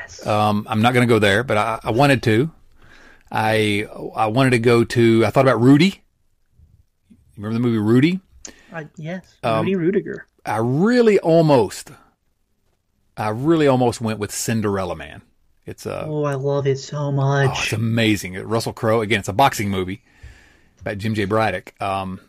Yes. 0.00 0.26
Um, 0.26 0.66
I'm 0.68 0.82
not 0.82 0.92
going 0.92 1.06
to 1.06 1.12
go 1.12 1.18
there, 1.18 1.44
but 1.44 1.56
I, 1.56 1.80
I, 1.84 1.90
wanted 1.90 2.22
to. 2.24 2.50
I 3.30 3.86
I 4.14 4.26
wanted 4.26 4.50
to 4.50 4.58
go 4.58 4.84
to. 4.84 5.24
I 5.24 5.30
thought 5.30 5.44
about 5.44 5.60
Rudy. 5.60 6.03
Remember 7.36 7.54
the 7.54 7.60
movie 7.60 7.78
Rudy? 7.78 8.20
Uh, 8.72 8.84
yes, 8.96 9.36
Rudy 9.42 9.74
um, 9.74 9.80
Ruettiger. 9.80 10.20
I 10.44 10.58
really 10.58 11.18
almost, 11.18 11.90
I 13.16 13.28
really 13.28 13.66
almost 13.66 14.00
went 14.00 14.18
with 14.18 14.32
Cinderella 14.32 14.96
Man. 14.96 15.22
It's 15.66 15.86
a. 15.86 16.04
Oh, 16.06 16.24
I 16.24 16.34
love 16.34 16.66
it 16.66 16.78
so 16.78 17.10
much. 17.10 17.48
Oh, 17.48 17.62
it's 17.62 17.72
amazing. 17.72 18.34
Russell 18.34 18.72
Crowe 18.72 19.00
again. 19.00 19.20
It's 19.20 19.28
a 19.28 19.32
boxing 19.32 19.70
movie 19.70 20.02
about 20.80 20.98
Jim 20.98 21.14
J. 21.14 21.24
Braddock, 21.24 21.80
um, 21.80 22.20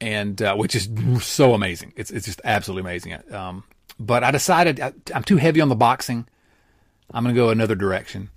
and 0.00 0.40
uh, 0.42 0.56
which 0.56 0.74
is 0.74 0.88
so 1.22 1.54
amazing. 1.54 1.92
It's 1.96 2.10
it's 2.10 2.26
just 2.26 2.40
absolutely 2.44 2.90
amazing. 2.90 3.16
Um, 3.32 3.62
but 4.00 4.24
I 4.24 4.30
decided 4.30 4.80
I, 4.80 4.92
am 5.12 5.22
too 5.22 5.36
heavy 5.36 5.60
on 5.60 5.68
the 5.68 5.76
boxing. 5.76 6.26
I'm 7.12 7.22
going 7.24 7.34
to 7.34 7.40
go 7.40 7.50
another 7.50 7.74
direction, 7.74 8.30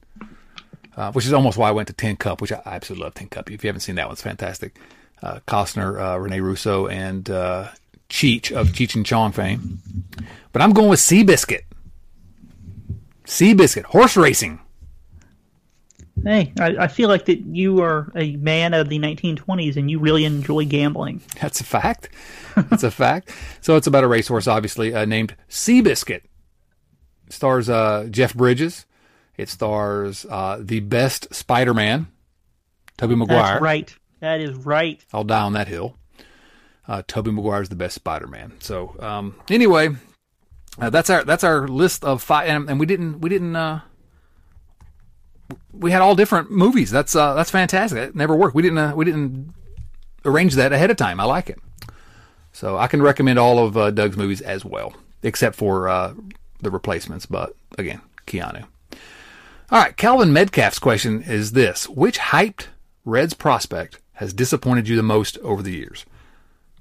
uh, 0.96 1.12
which 1.12 1.26
is 1.26 1.34
almost 1.34 1.58
why 1.58 1.70
I 1.70 1.72
went 1.72 1.88
to 1.88 1.94
Tin 1.94 2.16
Cup, 2.18 2.42
which 2.42 2.52
I, 2.52 2.62
I 2.66 2.76
absolutely 2.76 3.06
love 3.06 3.16
Tin 3.16 3.30
Cup. 3.30 3.50
If 3.52 3.64
you 3.64 3.68
haven't 3.68 3.82
seen 3.82 3.96
that 3.96 4.06
one, 4.06 4.14
it's 4.14 4.22
fantastic. 4.22 4.78
Uh, 5.22 5.40
Costner, 5.48 6.00
uh, 6.00 6.20
Rene 6.20 6.40
Russo, 6.40 6.88
and 6.88 7.30
uh, 7.30 7.70
Cheech 8.10 8.52
of 8.52 8.70
Cheech 8.70 8.96
and 8.96 9.06
Chong 9.06 9.32
fame. 9.32 9.80
But 10.52 10.62
I'm 10.62 10.74
going 10.74 10.90
with 10.90 11.00
Seabiscuit. 11.00 11.62
Seabiscuit, 13.26 13.84
horse 13.84 14.18
racing. 14.18 14.60
Hey, 16.24 16.54
I, 16.60 16.76
I, 16.78 16.88
feel 16.88 17.10
like 17.10 17.26
that 17.26 17.40
you 17.40 17.82
are 17.82 18.12
a 18.16 18.36
man 18.36 18.74
of 18.76 18.90
the 18.90 19.00
1920s 19.00 19.76
and 19.76 19.90
you 19.90 19.98
really 19.98 20.26
enjoy 20.26 20.66
gambling. 20.66 21.22
That's 21.42 21.62
a 21.62 21.64
fact. 21.64 22.10
That's 22.56 22.84
a 22.84 22.92
fact. 22.92 23.32
So 23.60 23.76
it's 23.76 23.88
about 23.88 24.04
a 24.04 24.08
racehorse, 24.08 24.48
obviously, 24.48 24.94
uh, 24.94 25.06
named 25.06 25.36
Seabiscuit. 25.50 26.22
It 27.28 27.34
stars 27.34 27.70
uh, 27.70 28.08
Jeff 28.12 28.36
Bridges. 28.36 28.86
It 29.36 29.50
stars 29.50 30.26
uh, 30.30 30.60
the 30.62 30.82
best 30.82 31.34
Spider-Man, 31.34 32.08
Tobey 32.98 33.16
Maguire. 33.16 33.54
That's 33.54 33.62
right. 33.62 33.96
That 34.22 34.40
is 34.40 34.56
right. 34.56 35.04
I'll 35.14 35.24
die 35.24 35.42
on 35.42 35.54
that 35.54 35.68
hill. 35.68 35.98
Uh, 36.88 37.02
Maguire 37.16 37.62
is 37.62 37.70
the 37.70 37.76
best 37.76 37.96
Spider-Man. 37.96 38.54
So 38.60 38.96
um, 39.00 39.36
anyway, 39.50 39.90
uh, 40.80 40.90
that's 40.90 41.10
our 41.10 41.24
that's 41.24 41.44
our 41.44 41.68
list 41.68 42.04
of 42.04 42.24
five, 42.24 42.48
and, 42.48 42.70
and 42.70 42.80
we 42.80 42.86
didn't 42.86 43.20
we 43.22 43.30
didn't 43.30 43.56
uh, 43.56 43.82
we 45.72 45.92
had 45.92 46.02
all 46.02 46.16
different 46.16 46.52
movies. 46.52 46.92
That's 46.92 47.16
uh, 47.16 47.34
that's 47.34 47.52
fantastic. 47.52 48.00
It 48.00 48.16
never 48.16 48.36
worked. 48.36 48.56
We 48.56 48.62
didn't 48.62 48.78
uh, 48.78 48.96
we 48.96 49.06
didn't 49.06 49.54
arrange 50.24 50.56
that 50.56 50.72
ahead 50.72 50.92
of 50.92 50.98
time. 50.98 51.20
I 51.20 51.26
like 51.26 51.50
it. 51.50 51.60
So 52.54 52.78
I 52.78 52.88
can 52.88 53.02
recommend 53.02 53.40
all 53.40 53.66
of 53.66 53.78
uh, 53.78 53.92
Doug's 53.92 54.18
movies 54.18 54.42
as 54.42 54.66
well, 54.66 54.94
except 55.24 55.56
for 55.56 55.88
uh, 55.88 56.14
the 56.62 56.70
replacements. 56.72 57.26
But 57.26 57.56
again, 57.78 58.02
Keanu. 58.28 58.66
All 59.72 59.82
right, 59.82 59.96
Calvin 59.96 60.34
Medcalf's 60.34 60.80
question 60.80 61.24
is 61.24 61.54
this: 61.54 61.88
Which 61.90 62.20
hyped 62.20 62.68
Reds 63.06 63.34
prospect 63.34 64.00
has 64.22 64.34
disappointed 64.34 64.88
you 64.88 64.96
the 64.96 65.04
most 65.04 65.38
over 65.40 65.62
the 65.62 65.74
years? 65.74 66.06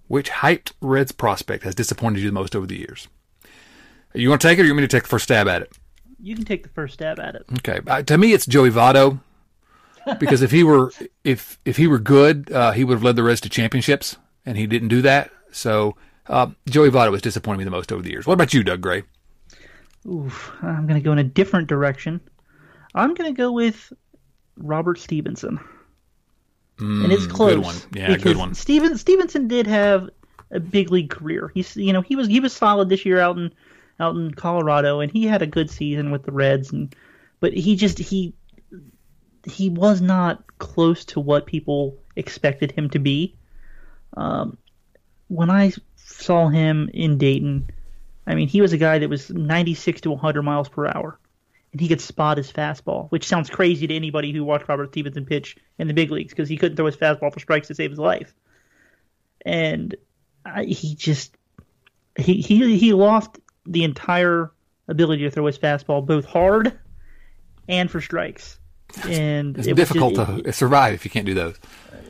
Which 0.07 0.31
hyped 0.31 0.73
Reds 0.81 1.11
prospect 1.11 1.65
has 1.65 1.75
disappointed 1.75 2.21
you 2.21 2.29
the 2.29 2.35
most 2.35 2.55
over 2.55 2.67
the 2.67 2.79
years? 2.79 3.09
You 4.15 4.29
want 4.29 4.41
to 4.41 4.47
take 4.47 4.59
it, 4.59 4.63
or 4.63 4.65
you 4.67 4.73
want 4.73 4.83
me 4.83 4.89
to 4.89 4.97
take 4.97 5.05
the 5.05 5.09
first 5.09 5.25
stab 5.25 5.49
at 5.49 5.63
it? 5.63 5.73
you 6.23 6.35
can 6.35 6.45
take 6.45 6.63
the 6.63 6.69
first 6.69 6.95
stab 6.95 7.19
at 7.19 7.35
it. 7.35 7.45
Okay, 7.59 7.81
uh, 7.87 8.03
to 8.03 8.19
me, 8.19 8.33
it's 8.33 8.47
Joey 8.47 8.71
Votto 8.71 9.21
because 10.19 10.43
if 10.43 10.51
he 10.51 10.63
were 10.63 10.93
if 11.25 11.59
if 11.65 11.77
he 11.77 11.87
were 11.87 11.99
good, 11.99 12.53
uh, 12.53 12.73
he 12.73 12.85
would 12.85 12.95
have 12.95 13.03
led 13.03 13.17
the 13.17 13.23
Reds 13.23 13.41
to 13.43 13.49
championships, 13.49 14.17
and 14.47 14.57
he 14.57 14.67
didn't 14.67 14.89
do 14.89 15.03
that. 15.03 15.31
So 15.53 15.97
uh, 16.29 16.49
Joey 16.69 16.91
Votto 16.91 17.13
has 17.13 17.23
disappointed 17.23 17.59
me 17.59 17.65
the 17.65 17.71
most 17.71 17.93
over 17.93 18.03
the 18.03 18.11
years. 18.11 18.27
What 18.27 18.35
about 18.35 18.55
you, 18.55 18.63
Doug 18.63 18.81
Gray? 18.81 19.03
Oof, 20.07 20.53
I'm 20.63 20.87
going 20.87 20.99
to 20.99 21.05
go 21.05 21.13
in 21.13 21.19
a 21.19 21.25
different 21.25 21.69
direction. 21.69 22.21
I'm 22.95 23.15
going 23.15 23.33
to 23.33 23.37
go 23.37 23.53
with 23.53 23.93
Robert 24.57 24.99
Stephenson. 24.99 25.61
Mm, 26.81 27.05
and 27.05 27.13
it's 27.13 27.27
close. 27.27 27.55
Good 27.55 27.63
one. 27.63 27.77
Yeah, 27.93 28.17
good 28.17 28.37
one. 28.37 28.55
Steven 28.55 28.97
Stephenson 28.97 29.49
did 29.49 29.67
have 29.67 30.09
a 30.51 30.61
big 30.61 30.91
league 30.91 31.11
career. 31.11 31.51
He's 31.55 31.77
you 31.77 31.93
know 31.93 32.01
he 32.01 32.17
was 32.17 32.27
he 32.27 32.41
was 32.41 32.53
solid 32.53 32.89
this 32.89 33.05
year 33.05 33.21
out 33.21 33.37
in 33.37 33.53
out 33.99 34.17
in 34.17 34.33
Colorado, 34.33 35.01
and 35.01 35.13
he 35.13 35.27
had 35.27 35.43
a 35.43 35.47
good 35.47 35.71
season 35.71 36.11
with 36.11 36.25
the 36.25 36.33
Reds, 36.33 36.73
and 36.73 36.95
but 37.39 37.53
he 37.53 37.77
just 37.77 37.99
he 37.99 38.35
he 39.45 39.71
was 39.71 40.01
not 40.01 40.43
close 40.59 41.05
to 41.07 41.21
what 41.21 41.47
people 41.47 41.97
expected 42.17 42.73
him 42.73 42.91
to 42.91 42.99
be. 42.99 43.37
Um, 44.17 44.59
when 45.29 45.51
I 45.51 45.73
saw 45.97 46.49
him 46.49 46.91
in 46.93 47.19
Dayton, 47.19 47.71
I 48.27 48.35
mean, 48.35 48.49
he 48.49 48.61
was 48.61 48.73
a 48.73 48.79
guy 48.79 48.99
that 48.99 49.09
was 49.09 49.31
96 49.31 50.03
to 50.03 50.11
100 50.11 50.43
miles 50.43 50.69
per 50.69 50.87
hour, 50.87 51.19
and 51.73 51.81
he 51.81 51.89
could 51.89 52.01
spot 52.01 52.37
his 52.37 52.51
fastball, 52.51 53.09
which 53.11 53.27
sounds 53.27 53.49
crazy 53.49 53.87
to 53.87 53.95
anybody 53.95 54.33
who 54.33 54.45
watched 54.45 54.69
Robert 54.69 54.91
Stephenson 54.91 55.25
pitch 55.25 55.57
in 55.79 55.87
the 55.87 55.95
big 55.95 56.11
leagues 56.11 56.33
because 56.33 56.49
he 56.49 56.57
couldn't 56.57 56.77
throw 56.77 56.87
his 56.87 56.97
fastball 56.97 57.33
for 57.33 57.41
strikes 57.41 57.69
to 57.69 57.75
save 57.75 57.91
his 57.91 57.99
life. 57.99 58.35
And 59.45 59.95
I, 60.45 60.65
he 60.65 60.95
just 60.95 61.37
he 62.17 62.41
he 62.41 62.77
he 62.77 62.93
lost 62.93 63.39
the 63.67 63.85
entire 63.85 64.51
ability 64.89 65.23
to 65.23 65.31
throw 65.31 65.47
his 65.47 65.59
fastball 65.59 66.05
both 66.05 66.25
hard 66.25 66.79
and 67.69 67.91
for 67.91 68.01
strikes. 68.01 68.59
And 69.05 69.57
it's 69.57 69.69
it 69.69 69.77
difficult 69.77 70.17
just, 70.17 70.45
to 70.45 70.53
survive 70.53 70.95
if 70.95 71.05
you 71.05 71.11
can't 71.11 71.27
do 71.27 71.35
those. 71.35 71.57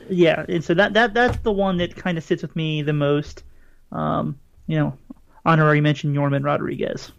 Yeah, 0.09 0.43
and 0.49 0.63
so 0.63 0.73
that 0.73 0.93
that 0.93 1.13
that's 1.13 1.37
the 1.37 1.51
one 1.51 1.77
that 1.77 1.95
kind 1.95 2.17
of 2.17 2.23
sits 2.23 2.41
with 2.41 2.55
me 2.55 2.81
the 2.81 2.93
most. 2.93 3.43
Um, 3.91 4.39
you 4.67 4.79
know, 4.79 4.97
honorary 5.45 5.81
mention 5.81 6.13
Yorman 6.13 6.43
Rodriguez. 6.43 7.11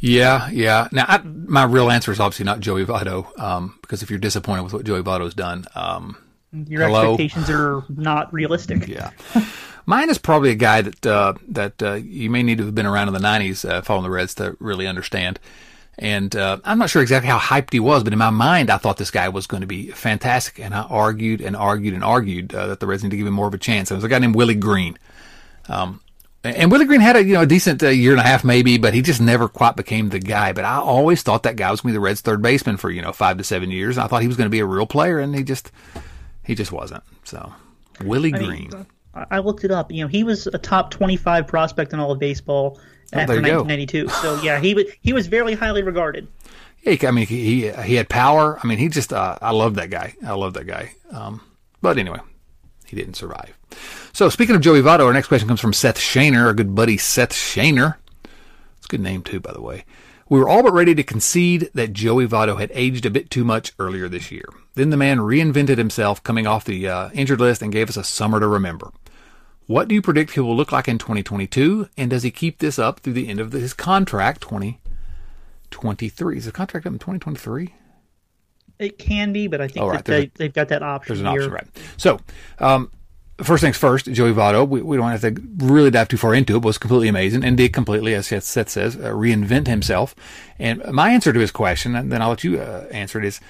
Yeah, 0.00 0.48
yeah. 0.50 0.88
Now, 0.92 1.04
I, 1.08 1.18
my 1.18 1.64
real 1.64 1.90
answer 1.90 2.12
is 2.12 2.20
obviously 2.20 2.44
not 2.44 2.60
Joey 2.60 2.84
Votto, 2.84 3.36
um, 3.38 3.78
because 3.80 4.02
if 4.02 4.10
you're 4.10 4.18
disappointed 4.18 4.62
with 4.62 4.72
what 4.72 4.84
Joey 4.84 5.02
Votto's 5.02 5.34
done, 5.34 5.64
um, 5.74 6.16
your 6.52 6.86
hello? 6.86 7.14
expectations 7.14 7.50
are 7.50 7.84
not 7.88 8.32
realistic. 8.32 8.86
Yeah. 8.86 9.10
Mine 9.86 10.10
is 10.10 10.18
probably 10.18 10.50
a 10.50 10.54
guy 10.54 10.82
that 10.82 11.06
uh, 11.06 11.34
that 11.48 11.82
uh, 11.82 11.94
you 11.94 12.30
may 12.30 12.42
need 12.42 12.58
to 12.58 12.64
have 12.66 12.74
been 12.74 12.86
around 12.86 13.08
in 13.08 13.14
the 13.14 13.20
'90s, 13.20 13.68
uh, 13.68 13.82
following 13.82 14.04
the 14.04 14.10
Reds 14.10 14.34
to 14.34 14.56
really 14.60 14.86
understand. 14.86 15.40
And 15.98 16.36
uh, 16.36 16.58
I'm 16.62 16.78
not 16.78 16.90
sure 16.90 17.02
exactly 17.02 17.28
how 17.28 17.38
hyped 17.38 17.72
he 17.72 17.80
was, 17.80 18.04
but 18.04 18.12
in 18.12 18.18
my 18.20 18.30
mind, 18.30 18.70
I 18.70 18.76
thought 18.76 18.98
this 18.98 19.10
guy 19.10 19.28
was 19.28 19.48
going 19.48 19.62
to 19.62 19.66
be 19.66 19.90
fantastic. 19.90 20.60
And 20.60 20.72
I 20.72 20.82
argued 20.82 21.40
and 21.40 21.56
argued 21.56 21.92
and 21.92 22.04
argued 22.04 22.54
uh, 22.54 22.68
that 22.68 22.80
the 22.80 22.86
Reds 22.86 23.02
need 23.02 23.10
to 23.10 23.16
give 23.16 23.26
him 23.26 23.34
more 23.34 23.48
of 23.48 23.54
a 23.54 23.58
chance. 23.58 23.90
And 23.90 23.96
it 23.96 23.98
was 23.98 24.04
a 24.04 24.08
guy 24.08 24.20
named 24.20 24.36
Willie 24.36 24.54
Greene. 24.54 24.96
Um, 25.68 26.00
and 26.44 26.70
Willie 26.70 26.84
Greene 26.84 27.00
had 27.00 27.16
a 27.16 27.24
you 27.24 27.34
know 27.34 27.42
a 27.42 27.46
decent 27.46 27.82
uh, 27.82 27.88
year 27.88 28.12
and 28.12 28.20
a 28.20 28.24
half 28.24 28.44
maybe, 28.44 28.78
but 28.78 28.94
he 28.94 29.02
just 29.02 29.20
never 29.20 29.48
quite 29.48 29.76
became 29.76 30.10
the 30.10 30.20
guy. 30.20 30.52
But 30.52 30.64
I 30.64 30.76
always 30.76 31.22
thought 31.22 31.42
that 31.42 31.56
guy 31.56 31.70
was 31.70 31.80
going 31.80 31.92
to 31.92 31.94
be 31.94 31.96
the 31.98 32.04
Reds' 32.04 32.20
third 32.20 32.42
baseman 32.42 32.76
for 32.76 32.90
you 32.90 33.02
know 33.02 33.12
five 33.12 33.38
to 33.38 33.44
seven 33.44 33.70
years. 33.70 33.96
And 33.96 34.04
I 34.04 34.06
thought 34.08 34.22
he 34.22 34.28
was 34.28 34.36
going 34.36 34.46
to 34.46 34.50
be 34.50 34.60
a 34.60 34.66
real 34.66 34.86
player, 34.86 35.18
and 35.18 35.34
he 35.34 35.42
just 35.42 35.72
he 36.44 36.54
just 36.54 36.70
wasn't. 36.70 37.02
So 37.24 37.52
Willie 38.02 38.32
I 38.32 38.38
Greene. 38.38 38.70
Mean, 38.70 38.86
I 39.14 39.38
looked 39.38 39.64
it 39.64 39.70
up. 39.70 39.90
You 39.90 40.04
know, 40.04 40.08
he 40.08 40.22
was 40.22 40.46
a 40.46 40.58
top 40.58 40.90
25 40.92 41.46
prospect 41.46 41.92
in 41.92 41.98
all 41.98 42.12
of 42.12 42.20
baseball 42.20 42.78
oh, 43.12 43.18
after 43.18 43.34
1992. 43.34 44.04
Go. 44.04 44.12
So 44.12 44.42
yeah, 44.42 44.60
he 44.60 44.74
was 44.74 44.84
he 45.00 45.12
was 45.12 45.26
very 45.26 45.54
highly 45.54 45.82
regarded. 45.82 46.28
Yeah, 46.82 47.08
I 47.08 47.10
mean, 47.10 47.26
he 47.26 47.70
he 47.70 47.94
had 47.94 48.08
power. 48.08 48.58
I 48.62 48.66
mean, 48.66 48.78
he 48.78 48.88
just 48.88 49.12
uh, 49.12 49.38
I 49.42 49.50
love 49.50 49.74
that 49.74 49.90
guy. 49.90 50.14
I 50.24 50.34
love 50.34 50.54
that 50.54 50.66
guy. 50.66 50.92
Um, 51.10 51.40
but 51.82 51.98
anyway, 51.98 52.20
he 52.86 52.96
didn't 52.96 53.14
survive. 53.14 53.58
So 54.18 54.28
speaking 54.28 54.56
of 54.56 54.62
Joey 54.62 54.82
Votto, 54.82 55.04
our 55.04 55.12
next 55.12 55.28
question 55.28 55.46
comes 55.46 55.60
from 55.60 55.72
Seth 55.72 55.96
Shaner, 55.96 56.46
our 56.46 56.52
good 56.52 56.74
buddy 56.74 56.96
Seth 56.96 57.30
Shaner. 57.30 57.98
It's 58.24 58.86
a 58.86 58.88
good 58.88 59.00
name 59.00 59.22
too, 59.22 59.38
by 59.38 59.52
the 59.52 59.60
way. 59.60 59.84
We 60.28 60.40
were 60.40 60.48
all 60.48 60.64
but 60.64 60.72
ready 60.72 60.92
to 60.96 61.04
concede 61.04 61.70
that 61.74 61.92
Joey 61.92 62.26
Votto 62.26 62.58
had 62.58 62.72
aged 62.74 63.06
a 63.06 63.10
bit 63.10 63.30
too 63.30 63.44
much 63.44 63.74
earlier 63.78 64.08
this 64.08 64.32
year. 64.32 64.46
Then 64.74 64.90
the 64.90 64.96
man 64.96 65.18
reinvented 65.18 65.78
himself 65.78 66.20
coming 66.24 66.48
off 66.48 66.64
the 66.64 66.88
uh, 66.88 67.10
injured 67.14 67.38
list 67.38 67.62
and 67.62 67.70
gave 67.70 67.88
us 67.88 67.96
a 67.96 68.02
summer 68.02 68.40
to 68.40 68.48
remember. 68.48 68.90
What 69.68 69.86
do 69.86 69.94
you 69.94 70.02
predict 70.02 70.32
he 70.32 70.40
will 70.40 70.56
look 70.56 70.72
like 70.72 70.88
in 70.88 70.98
2022? 70.98 71.88
And 71.96 72.10
does 72.10 72.24
he 72.24 72.32
keep 72.32 72.58
this 72.58 72.76
up 72.76 72.98
through 72.98 73.12
the 73.12 73.28
end 73.28 73.38
of 73.38 73.52
his 73.52 73.72
contract, 73.72 74.40
2023? 74.40 76.38
Is 76.38 76.46
the 76.46 76.50
contract 76.50 76.86
up 76.86 76.92
in 76.92 76.98
2023? 76.98 77.72
It 78.80 78.98
can 78.98 79.32
be, 79.32 79.46
but 79.46 79.60
I 79.60 79.68
think 79.68 79.86
right. 79.86 80.04
that 80.04 80.04
they, 80.04 80.30
they've 80.34 80.52
got 80.52 80.70
that 80.70 80.82
option. 80.82 81.14
There's 81.14 81.20
an 81.20 81.30
here. 81.30 81.42
option, 81.42 81.52
right? 81.52 81.68
So, 81.96 82.18
um, 82.58 82.90
first 83.42 83.62
things 83.62 83.76
first, 83.76 84.06
Joey 84.06 84.32
Votto, 84.32 84.68
we, 84.68 84.82
we 84.82 84.96
don't 84.96 85.10
have 85.10 85.20
to 85.20 85.34
really 85.58 85.90
dive 85.90 86.08
too 86.08 86.16
far 86.16 86.34
into 86.34 86.56
it, 86.56 86.62
was 86.62 86.78
completely 86.78 87.08
amazing 87.08 87.44
and 87.44 87.56
did 87.56 87.72
completely, 87.72 88.14
as 88.14 88.26
Seth 88.26 88.68
says, 88.68 88.96
uh, 88.96 89.10
reinvent 89.10 89.66
himself. 89.66 90.14
And 90.58 90.84
my 90.92 91.10
answer 91.10 91.32
to 91.32 91.40
his 91.40 91.50
question, 91.50 91.94
and 91.94 92.10
then 92.10 92.20
I'll 92.20 92.30
let 92.30 92.44
you 92.44 92.60
uh, 92.60 92.86
answer 92.90 93.18
it, 93.18 93.24
is 93.24 93.40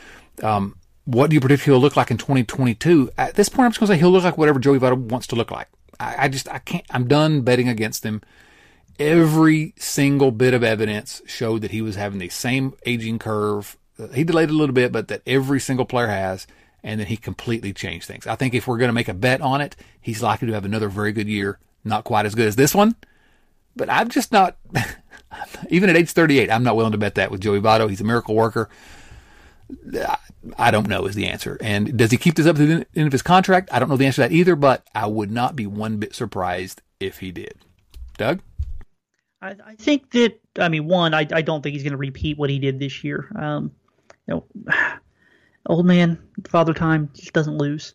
um, 0.43 0.77
what 1.05 1.31
do 1.31 1.35
you 1.35 1.41
predict 1.41 1.65
he'll 1.65 1.79
look 1.79 1.97
like 1.97 2.11
in 2.11 2.19
2022? 2.19 3.11
At 3.17 3.35
this 3.35 3.49
point, 3.49 3.65
I'm 3.65 3.71
just 3.71 3.81
going 3.81 3.89
to 3.89 3.95
say 3.95 3.99
he'll 3.99 4.11
look 4.11 4.25
like 4.25 4.37
whatever 4.37 4.59
Joey 4.59 4.79
Votto 4.79 4.99
wants 4.99 5.27
to 5.29 5.37
look 5.37 5.51
like. 5.51 5.69
I, 5.99 6.25
I 6.25 6.29
just, 6.29 6.49
I 6.49 6.59
can't, 6.59 6.85
I'm 6.91 7.09
done 7.09 7.41
betting 7.41 7.69
against 7.69 8.05
him. 8.05 8.21
Every 8.99 9.75
single 9.79 10.33
bit 10.33 10.55
of 10.55 10.63
evidence 10.63 11.23
showed 11.25 11.63
that 11.63 11.71
he 11.71 11.81
was 11.81 11.97
having 11.97 12.19
the 12.19 12.29
same 12.29 12.75
aging 12.85 13.21
curve. 13.21 13.77
He 14.13 14.25
delayed 14.25 14.51
a 14.51 14.53
little 14.53 14.75
bit, 14.75 14.93
but 14.93 15.09
that 15.09 15.23
every 15.27 15.61
single 15.61 15.87
player 15.87 16.09
has 16.09 16.47
and 16.89 16.99
then 16.99 17.07
he 17.07 17.19
completely 17.19 17.75
changed 17.75 18.07
things. 18.07 18.27
I 18.27 18.35
think 18.35 18.55
if 18.55 18.67
we're 18.67 18.79
going 18.79 18.89
to 18.89 18.95
make 18.95 19.09
a 19.09 19.15
bet 19.15 19.43
on 19.43 19.61
it, 19.61 19.77
he's 20.01 20.23
likely 20.23 20.49
to 20.49 20.55
have 20.55 20.65
another 20.65 20.89
very 20.89 21.13
good 21.13 21.29
year. 21.29 21.59
Not 21.85 22.05
quite 22.05 22.25
as 22.25 22.35
good 22.35 22.49
as 22.49 22.57
this 22.57 22.75
one, 22.75 22.97
but 23.77 23.91
I'm 23.91 24.09
just 24.09 24.33
not, 24.33 24.57
even 25.69 25.91
at 25.91 25.97
age 25.97 26.11
38, 26.11 26.51
I'm 26.51 26.65
not 26.65 26.77
willing 26.77 26.93
to 26.93 26.99
bet 26.99 27.17
that 27.17 27.31
with 27.31 27.43
Joey 27.43 27.61
Votto. 27.61 27.91
He's 27.91 28.01
a 28.01 28.05
miracle 28.05 28.35
worker. 28.35 28.71
I 30.59 30.71
don't 30.71 30.89
know 30.89 31.05
is 31.05 31.15
the 31.15 31.27
answer. 31.27 31.59
And 31.61 31.95
does 31.99 32.11
he 32.11 32.17
keep 32.17 32.37
this 32.37 32.47
up 32.47 32.57
to 32.57 32.65
the 32.65 32.87
end 32.97 33.07
of 33.07 33.13
his 33.13 33.21
contract? 33.21 33.69
I 33.71 33.79
don't 33.81 33.91
know 33.91 33.99
the 33.99 34.07
answer 34.07 34.23
to 34.23 34.29
that 34.31 34.35
either, 34.35 34.57
but 34.57 34.89
I 34.95 35.09
would 35.09 35.31
not 35.31 35.55
be 35.55 35.67
one 35.67 35.99
bit 35.99 36.15
surprised 36.15 36.81
if 36.99 37.19
he 37.19 37.33
did. 37.33 37.53
Doug? 38.17 38.41
I, 39.43 39.57
I 39.63 39.75
think 39.75 40.11
that, 40.13 40.41
I 40.59 40.71
mean, 40.71 40.87
one, 40.87 41.13
I, 41.13 41.27
I 41.31 41.43
don't 41.43 41.63
think 41.63 41.75
he's 41.75 41.83
going 41.83 41.93
to 41.93 41.99
repeat 41.99 42.39
what 42.39 42.49
he 42.49 42.59
did 42.59 42.79
this 42.79 43.05
year. 43.05 43.31
Um, 43.39 43.73
you 44.27 44.35
know, 44.35 44.45
old 45.67 45.87
man, 45.87 46.19
Father 46.49 46.75
Time 46.75 47.11
just 47.15 47.33
doesn't 47.33 47.59
lose. 47.59 47.95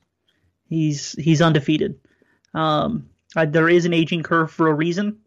He's 0.69 1.13
he's 1.13 1.41
undefeated. 1.41 1.99
Um, 2.53 3.09
I, 3.35 3.45
there 3.45 3.69
is 3.69 3.85
an 3.85 3.93
aging 3.93 4.23
curve 4.23 4.51
for 4.51 4.67
a 4.67 4.73
reason. 4.73 5.19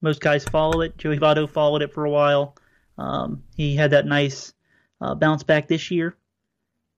Most 0.00 0.20
guys 0.20 0.44
follow 0.44 0.80
it. 0.80 0.96
Joey 0.96 1.18
Votto 1.18 1.48
followed 1.48 1.82
it 1.82 1.92
for 1.92 2.04
a 2.04 2.10
while. 2.10 2.56
Um, 2.96 3.42
he 3.56 3.74
had 3.74 3.90
that 3.90 4.06
nice 4.06 4.52
uh, 5.00 5.14
bounce 5.14 5.42
back 5.42 5.68
this 5.68 5.90
year. 5.90 6.16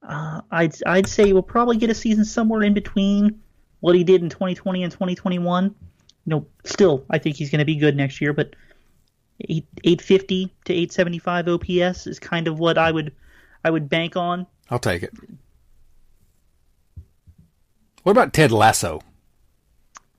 Uh, 0.07 0.41
I'd 0.51 0.75
I'd 0.87 1.07
say 1.07 1.33
we'll 1.33 1.43
probably 1.43 1.77
get 1.77 1.91
a 1.91 1.95
season 1.95 2.25
somewhere 2.25 2.63
in 2.63 2.75
between 2.75 3.41
what 3.81 3.95
he 3.95 4.05
did 4.05 4.23
in 4.23 4.29
2020 4.29 4.83
and 4.83 4.93
2021. 4.93 5.65
You 5.65 5.71
know, 6.27 6.47
still 6.65 7.05
I 7.11 7.19
think 7.19 7.37
he's 7.37 7.51
going 7.51 7.61
to 7.61 7.65
be 7.65 7.77
good 7.77 7.97
next 7.97 8.21
year, 8.21 8.33
but 8.33 8.55
8, 9.41 9.67
850 9.85 10.55
to 10.67 10.73
875 10.73 11.49
OPS 11.49 12.07
is 12.07 12.19
kind 12.19 12.49
of 12.49 12.59
what 12.59 12.79
I 12.79 12.91
would 12.91 13.15
I 13.65 13.71
would 13.71 13.89
bank 13.89 14.17
on. 14.17 14.47
I'll 14.71 14.79
take 14.79 15.03
it. 15.03 15.13
What 18.03 18.13
about 18.13 18.33
Ted 18.33 18.53
Lasso? 18.53 19.03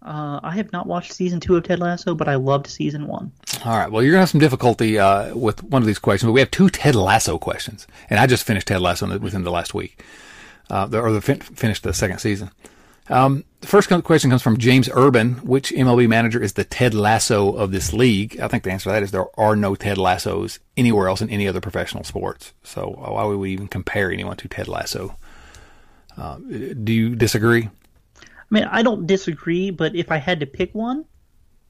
Uh, 0.04 0.40
I 0.44 0.52
have 0.56 0.72
not 0.74 0.88
watched 0.88 1.14
season 1.14 1.40
two 1.40 1.56
of 1.56 1.64
Ted 1.64 1.80
Lasso, 1.80 2.16
but 2.16 2.28
I 2.28 2.36
loved 2.36 2.68
season 2.68 3.08
one. 3.08 3.32
All 3.64 3.78
right. 3.78 3.92
Well, 3.92 4.02
you're 4.02 4.12
gonna 4.12 4.22
have 4.22 4.30
some 4.30 4.40
difficulty 4.40 4.98
uh, 4.98 5.36
with 5.36 5.64
one 5.64 5.82
of 5.84 5.86
these 5.86 6.00
questions, 6.00 6.28
but 6.28 6.34
we 6.34 6.40
have 6.40 6.50
two 6.52 6.70
Ted 6.70 6.96
Lasso 6.96 7.38
questions, 7.38 7.86
and 8.10 8.20
I 8.20 8.26
just 8.26 8.44
finished 8.44 8.68
Ted 8.68 8.82
Lasso 8.82 9.18
within 9.20 9.44
the 9.44 9.52
last 9.52 9.74
week, 9.76 10.04
uh, 10.72 10.90
or 10.94 11.12
the 11.12 11.22
fin- 11.22 11.40
finished 11.42 11.84
the 11.84 11.94
second 11.94 12.18
season. 12.20 12.50
Um, 13.10 13.44
the 13.62 13.68
first 13.68 13.90
question 14.04 14.30
comes 14.30 14.42
from 14.42 14.58
James 14.58 14.90
Urban. 14.94 15.36
Which 15.36 15.72
MLB 15.72 16.08
manager 16.08 16.42
is 16.42 16.54
the 16.54 16.64
Ted 16.64 16.94
Lasso 16.94 17.54
of 17.54 17.72
this 17.72 17.94
league? 17.94 18.40
I 18.40 18.48
think 18.48 18.64
the 18.64 18.72
answer 18.72 18.86
to 18.86 18.90
that 18.92 19.04
is 19.04 19.12
there 19.12 19.28
are 19.40 19.56
no 19.56 19.76
Ted 19.76 19.98
Lassos 19.98 20.60
anywhere 20.78 21.08
else 21.08 21.22
in 21.22 21.30
any 21.30 21.48
other 21.48 21.62
professional 21.62 22.04
sports. 22.04 22.54
So 22.64 22.96
why 22.98 23.24
would 23.24 23.38
we 23.38 23.52
even 23.52 23.68
compare 23.68 24.12
anyone 24.12 24.38
to 24.38 24.48
Ted 24.48 24.68
Lasso? 24.68 25.16
Uh, 26.18 26.38
do 26.38 26.92
you 26.92 27.16
disagree? 27.16 27.70
I 28.20 28.26
mean, 28.50 28.66
I 28.66 28.84
don't 28.84 29.08
disagree, 29.08 29.70
but 29.70 29.96
if 29.96 30.12
I 30.12 30.18
had 30.18 30.40
to 30.42 30.46
pick 30.46 30.74
one, 30.76 31.06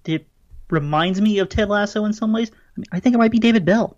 it 0.05 0.27
reminds 0.69 1.21
me 1.21 1.39
of 1.39 1.49
Ted 1.49 1.69
Lasso 1.69 2.05
in 2.05 2.13
some 2.13 2.33
ways. 2.33 2.49
I, 2.51 2.79
mean, 2.79 2.85
I 2.91 2.99
think 2.99 3.13
it 3.13 3.19
might 3.19 3.31
be 3.31 3.39
David 3.39 3.65
Bell. 3.65 3.97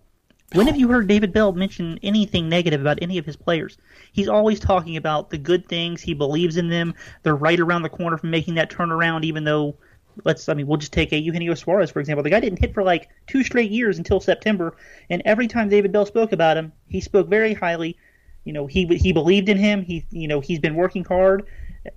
When 0.52 0.66
have 0.68 0.76
you 0.76 0.88
heard 0.88 1.08
David 1.08 1.32
Bell 1.32 1.52
mention 1.52 1.98
anything 2.02 2.48
negative 2.48 2.80
about 2.80 3.00
any 3.02 3.18
of 3.18 3.26
his 3.26 3.34
players? 3.34 3.76
He's 4.12 4.28
always 4.28 4.60
talking 4.60 4.96
about 4.96 5.30
the 5.30 5.38
good 5.38 5.68
things. 5.68 6.00
He 6.00 6.14
believes 6.14 6.56
in 6.56 6.68
them. 6.68 6.94
They're 7.22 7.34
right 7.34 7.58
around 7.58 7.82
the 7.82 7.88
corner 7.88 8.16
from 8.18 8.30
making 8.30 8.54
that 8.54 8.70
turnaround, 8.70 9.24
even 9.24 9.42
though, 9.42 9.76
let's, 10.24 10.48
I 10.48 10.54
mean, 10.54 10.68
we'll 10.68 10.76
just 10.76 10.92
take 10.92 11.12
a 11.12 11.18
Eugenio 11.18 11.54
Suarez, 11.54 11.90
for 11.90 11.98
example. 11.98 12.22
The 12.22 12.30
guy 12.30 12.38
didn't 12.40 12.60
hit 12.60 12.72
for 12.72 12.84
like 12.84 13.08
two 13.26 13.42
straight 13.42 13.72
years 13.72 13.98
until 13.98 14.20
September, 14.20 14.76
and 15.10 15.22
every 15.24 15.48
time 15.48 15.68
David 15.68 15.90
Bell 15.90 16.06
spoke 16.06 16.30
about 16.30 16.56
him, 16.56 16.72
he 16.86 17.00
spoke 17.00 17.28
very 17.28 17.54
highly. 17.54 17.96
You 18.44 18.52
know, 18.52 18.66
he 18.66 18.86
he 18.86 19.12
believed 19.12 19.48
in 19.48 19.56
him. 19.56 19.82
He, 19.82 20.06
you 20.10 20.28
know, 20.28 20.40
he's 20.40 20.60
been 20.60 20.76
working 20.76 21.04
hard. 21.04 21.46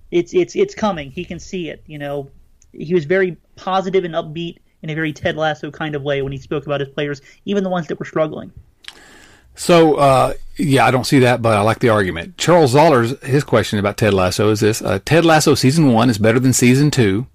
It's 0.10 0.34
it's 0.34 0.56
it's 0.56 0.74
coming. 0.74 1.12
He 1.12 1.26
can 1.26 1.40
see 1.40 1.70
it. 1.70 1.84
You 1.86 2.00
know, 2.00 2.32
he 2.72 2.94
was 2.94 3.06
very 3.06 3.38
positive 3.56 4.04
and 4.04 4.16
upbeat 4.16 4.58
in 4.82 4.90
a 4.90 4.96
very 4.96 5.14
Ted 5.14 5.36
Lasso 5.38 5.72
kind 5.72 5.96
of 5.96 6.04
way 6.04 6.22
when 6.22 6.32
he 6.32 6.38
spoke 6.38 6.66
about 6.66 6.80
his 6.80 6.90
players, 6.90 7.22
even 7.46 7.64
the 7.64 7.70
ones 7.70 7.88
that 7.88 8.00
were 8.00 8.06
struggling. 8.06 8.52
So, 9.56 9.96
uh, 9.96 10.34
yeah, 10.58 10.86
I 10.86 10.92
don't 10.92 11.06
see 11.06 11.20
that, 11.20 11.42
but 11.42 11.58
I 11.58 11.62
like 11.62 11.80
the 11.80 11.90
argument. 11.90 12.38
Charles 12.38 12.76
Zoller's 12.76 13.20
his 13.26 13.44
question 13.44 13.80
about 13.80 13.98
Ted 13.98 14.14
Lasso 14.14 14.50
is 14.52 14.60
this: 14.60 14.82
uh, 14.82 15.00
Ted 15.04 15.26
Lasso 15.26 15.56
season 15.56 15.94
one 15.94 16.10
is 16.10 16.20
better 16.20 16.40
than 16.40 16.54
season 16.54 16.92
two. 16.92 17.26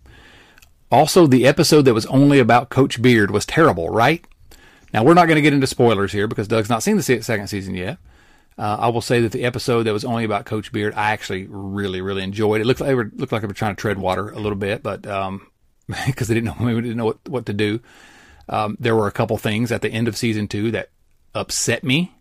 Also, 0.91 1.27
the 1.27 1.47
episode 1.47 1.83
that 1.83 1.95
was 1.95 2.07
only 2.07 2.39
about 2.39 2.69
Coach 2.69 3.01
Beard 3.01 3.31
was 3.31 3.47
terrible, 3.47 3.89
right? 3.89 4.25
Now, 4.93 5.03
we're 5.03 5.15
not 5.15 5.27
going 5.27 5.37
to 5.37 5.43
get 5.43 5.55
into 5.55 5.67
spoilers 5.67 6.13
here 6.13 6.29
because 6.29 6.47
Doug's 6.47 6.69
not 6.69 6.83
seen 6.83 6.97
the 6.97 7.03
second 7.03 7.49
season 7.49 7.75
yet. 7.75 7.99
Uh, 8.59 8.77
I 8.81 8.89
will 8.89 9.01
say 9.01 9.21
that 9.21 9.33
the 9.33 9.45
episode 9.45 9.85
that 9.85 9.93
was 9.93 10.05
only 10.05 10.25
about 10.25 10.45
Coach 10.45 10.71
Beard, 10.71 10.93
I 10.95 11.13
actually 11.13 11.47
really, 11.49 12.03
really 12.03 12.23
enjoyed. 12.23 12.61
It 12.61 12.67
looked 12.67 12.81
like 12.81 12.95
were, 12.95 13.11
looked 13.17 13.33
like 13.33 13.41
they 13.41 13.49
were 13.49 13.55
trying 13.55 13.75
to 13.75 13.81
tread 13.81 13.99
water 13.99 14.29
a 14.31 14.39
little 14.39 14.59
bit, 14.59 14.83
but 14.83 15.07
um, 15.07 15.47
because 16.07 16.29
they 16.29 16.35
didn't 16.35 16.47
know 16.47 16.57
maybe 16.65 16.81
didn't 16.83 16.97
know 16.97 17.07
what, 17.07 17.29
what 17.29 17.47
to 17.47 17.53
do. 17.53 17.81
Um, 18.49 18.77
there 18.81 18.97
were 18.97 19.07
a 19.07 19.13
couple 19.13 19.37
things 19.39 19.71
at 19.73 19.83
the 19.83 19.89
end 19.89 20.09
of 20.09 20.17
season 20.17 20.49
two 20.49 20.71
that 20.73 20.91
upset 21.35 21.85
me. 21.85 22.13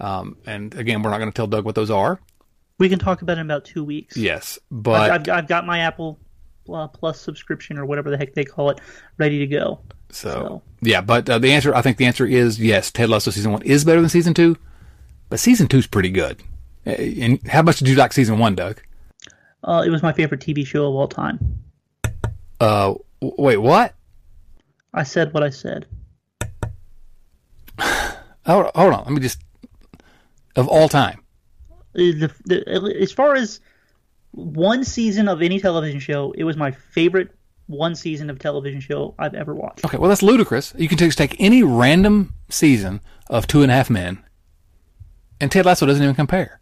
Um, 0.00 0.36
and 0.46 0.74
again, 0.74 1.02
we're 1.02 1.10
not 1.10 1.18
going 1.18 1.30
to 1.30 1.36
tell 1.36 1.46
Doug 1.46 1.64
what 1.64 1.74
those 1.74 1.90
are. 1.90 2.20
We 2.78 2.88
can 2.88 2.98
talk 2.98 3.22
about 3.22 3.38
it 3.38 3.40
in 3.40 3.46
about 3.46 3.64
two 3.64 3.84
weeks. 3.84 4.16
Yes, 4.16 4.58
but 4.70 5.10
I've, 5.10 5.20
I've, 5.20 5.28
I've 5.28 5.48
got 5.48 5.66
my 5.66 5.80
Apple 5.80 6.18
uh, 6.72 6.88
Plus 6.88 7.20
subscription 7.20 7.78
or 7.78 7.86
whatever 7.86 8.10
the 8.10 8.16
heck 8.16 8.34
they 8.34 8.44
call 8.44 8.70
it 8.70 8.80
ready 9.18 9.38
to 9.38 9.46
go. 9.46 9.80
So, 10.10 10.30
so. 10.30 10.62
yeah, 10.80 11.00
but 11.00 11.28
uh, 11.28 11.38
the 11.38 11.52
answer, 11.52 11.74
I 11.74 11.82
think 11.82 11.96
the 11.96 12.06
answer 12.06 12.26
is 12.26 12.60
yes. 12.60 12.90
Ted 12.90 13.08
Lasso 13.08 13.30
season 13.30 13.52
one 13.52 13.62
is 13.62 13.84
better 13.84 14.00
than 14.00 14.10
season 14.10 14.34
two, 14.34 14.56
but 15.28 15.40
season 15.40 15.68
two 15.68 15.78
is 15.78 15.86
pretty 15.86 16.10
good. 16.10 16.42
And 16.84 17.46
how 17.46 17.62
much 17.62 17.78
did 17.78 17.88
you 17.88 17.94
like 17.94 18.12
season 18.12 18.38
one, 18.38 18.54
Doug? 18.54 18.82
Uh, 19.62 19.84
it 19.86 19.90
was 19.90 20.02
my 20.02 20.12
favorite 20.12 20.40
TV 20.40 20.66
show 20.66 20.88
of 20.88 20.94
all 20.94 21.08
time. 21.08 21.62
Uh, 22.62 22.94
wait, 23.20 23.56
what? 23.56 23.92
I 24.94 25.02
said 25.02 25.34
what 25.34 25.42
I 25.42 25.50
said. 25.50 25.86
hold, 27.80 28.70
hold 28.76 28.94
on, 28.94 29.02
let 29.04 29.10
me 29.10 29.20
just. 29.20 29.40
Of 30.54 30.68
all 30.68 30.88
time. 30.88 31.24
The, 31.94 32.30
the, 32.44 32.96
as 33.00 33.10
far 33.10 33.34
as 33.34 33.58
one 34.30 34.84
season 34.84 35.26
of 35.26 35.42
any 35.42 35.58
television 35.58 35.98
show, 35.98 36.32
it 36.38 36.44
was 36.44 36.56
my 36.56 36.70
favorite 36.70 37.34
one 37.66 37.96
season 37.96 38.30
of 38.30 38.38
television 38.38 38.80
show 38.80 39.16
I've 39.18 39.34
ever 39.34 39.54
watched. 39.54 39.84
Okay, 39.84 39.98
well 39.98 40.08
that's 40.08 40.22
ludicrous. 40.22 40.72
You 40.78 40.86
can 40.86 40.98
just 40.98 41.18
take 41.18 41.34
any 41.40 41.64
random 41.64 42.32
season 42.48 43.00
of 43.28 43.48
Two 43.48 43.62
and 43.62 43.72
a 43.72 43.74
Half 43.74 43.90
Men, 43.90 44.22
and 45.40 45.50
Ted 45.50 45.66
Lasso 45.66 45.84
doesn't 45.84 46.02
even 46.02 46.14
compare. 46.14 46.60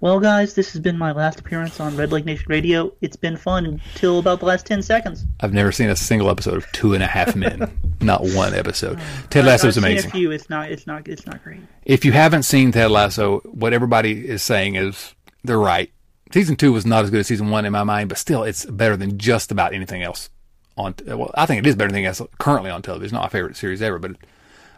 Well, 0.00 0.20
guys, 0.20 0.54
this 0.54 0.72
has 0.72 0.82
been 0.82 0.98
my 0.98 1.12
last 1.12 1.40
appearance 1.40 1.80
on 1.80 1.94
Redleg 1.94 2.26
Nation 2.26 2.44
Radio. 2.48 2.92
It's 3.00 3.16
been 3.16 3.36
fun 3.36 3.64
until 3.64 4.18
about 4.18 4.40
the 4.40 4.46
last 4.46 4.66
10 4.66 4.82
seconds. 4.82 5.24
I've 5.40 5.54
never 5.54 5.72
seen 5.72 5.88
a 5.88 5.96
single 5.96 6.28
episode 6.28 6.56
of 6.56 6.70
Two 6.72 6.92
and 6.92 7.02
a 7.02 7.06
Half 7.06 7.34
Men. 7.36 7.70
not 8.00 8.20
one 8.22 8.52
episode. 8.54 9.00
Ted 9.30 9.46
Lasso 9.46 9.68
is 9.68 9.78
amazing. 9.78 10.10
a 10.10 10.12
few. 10.12 10.30
It's 10.30 10.50
not, 10.50 10.70
it's, 10.70 10.86
not, 10.86 11.08
it's 11.08 11.26
not 11.26 11.42
great. 11.42 11.60
If 11.84 12.04
you 12.04 12.12
haven't 12.12 12.42
seen 12.42 12.70
Ted 12.70 12.90
Lasso, 12.90 13.38
what 13.40 13.72
everybody 13.72 14.28
is 14.28 14.42
saying 14.42 14.74
is 14.74 15.14
they're 15.42 15.58
right. 15.58 15.90
Season 16.32 16.56
two 16.56 16.72
was 16.72 16.84
not 16.84 17.04
as 17.04 17.10
good 17.10 17.20
as 17.20 17.26
season 17.26 17.48
one 17.48 17.64
in 17.64 17.72
my 17.72 17.84
mind, 17.84 18.08
but 18.08 18.18
still, 18.18 18.42
it's 18.42 18.66
better 18.66 18.96
than 18.96 19.16
just 19.16 19.52
about 19.52 19.72
anything 19.72 20.02
else 20.02 20.28
on. 20.76 20.94
Well, 21.06 21.30
I 21.34 21.46
think 21.46 21.60
it 21.60 21.66
is 21.66 21.76
better 21.76 21.88
than 21.88 21.98
anything 22.04 22.08
else 22.08 22.30
currently 22.38 22.70
on 22.70 22.82
television. 22.82 23.06
It's 23.06 23.12
not 23.12 23.22
my 23.22 23.28
favorite 23.28 23.56
series 23.56 23.80
ever, 23.80 23.98
but 23.98 24.16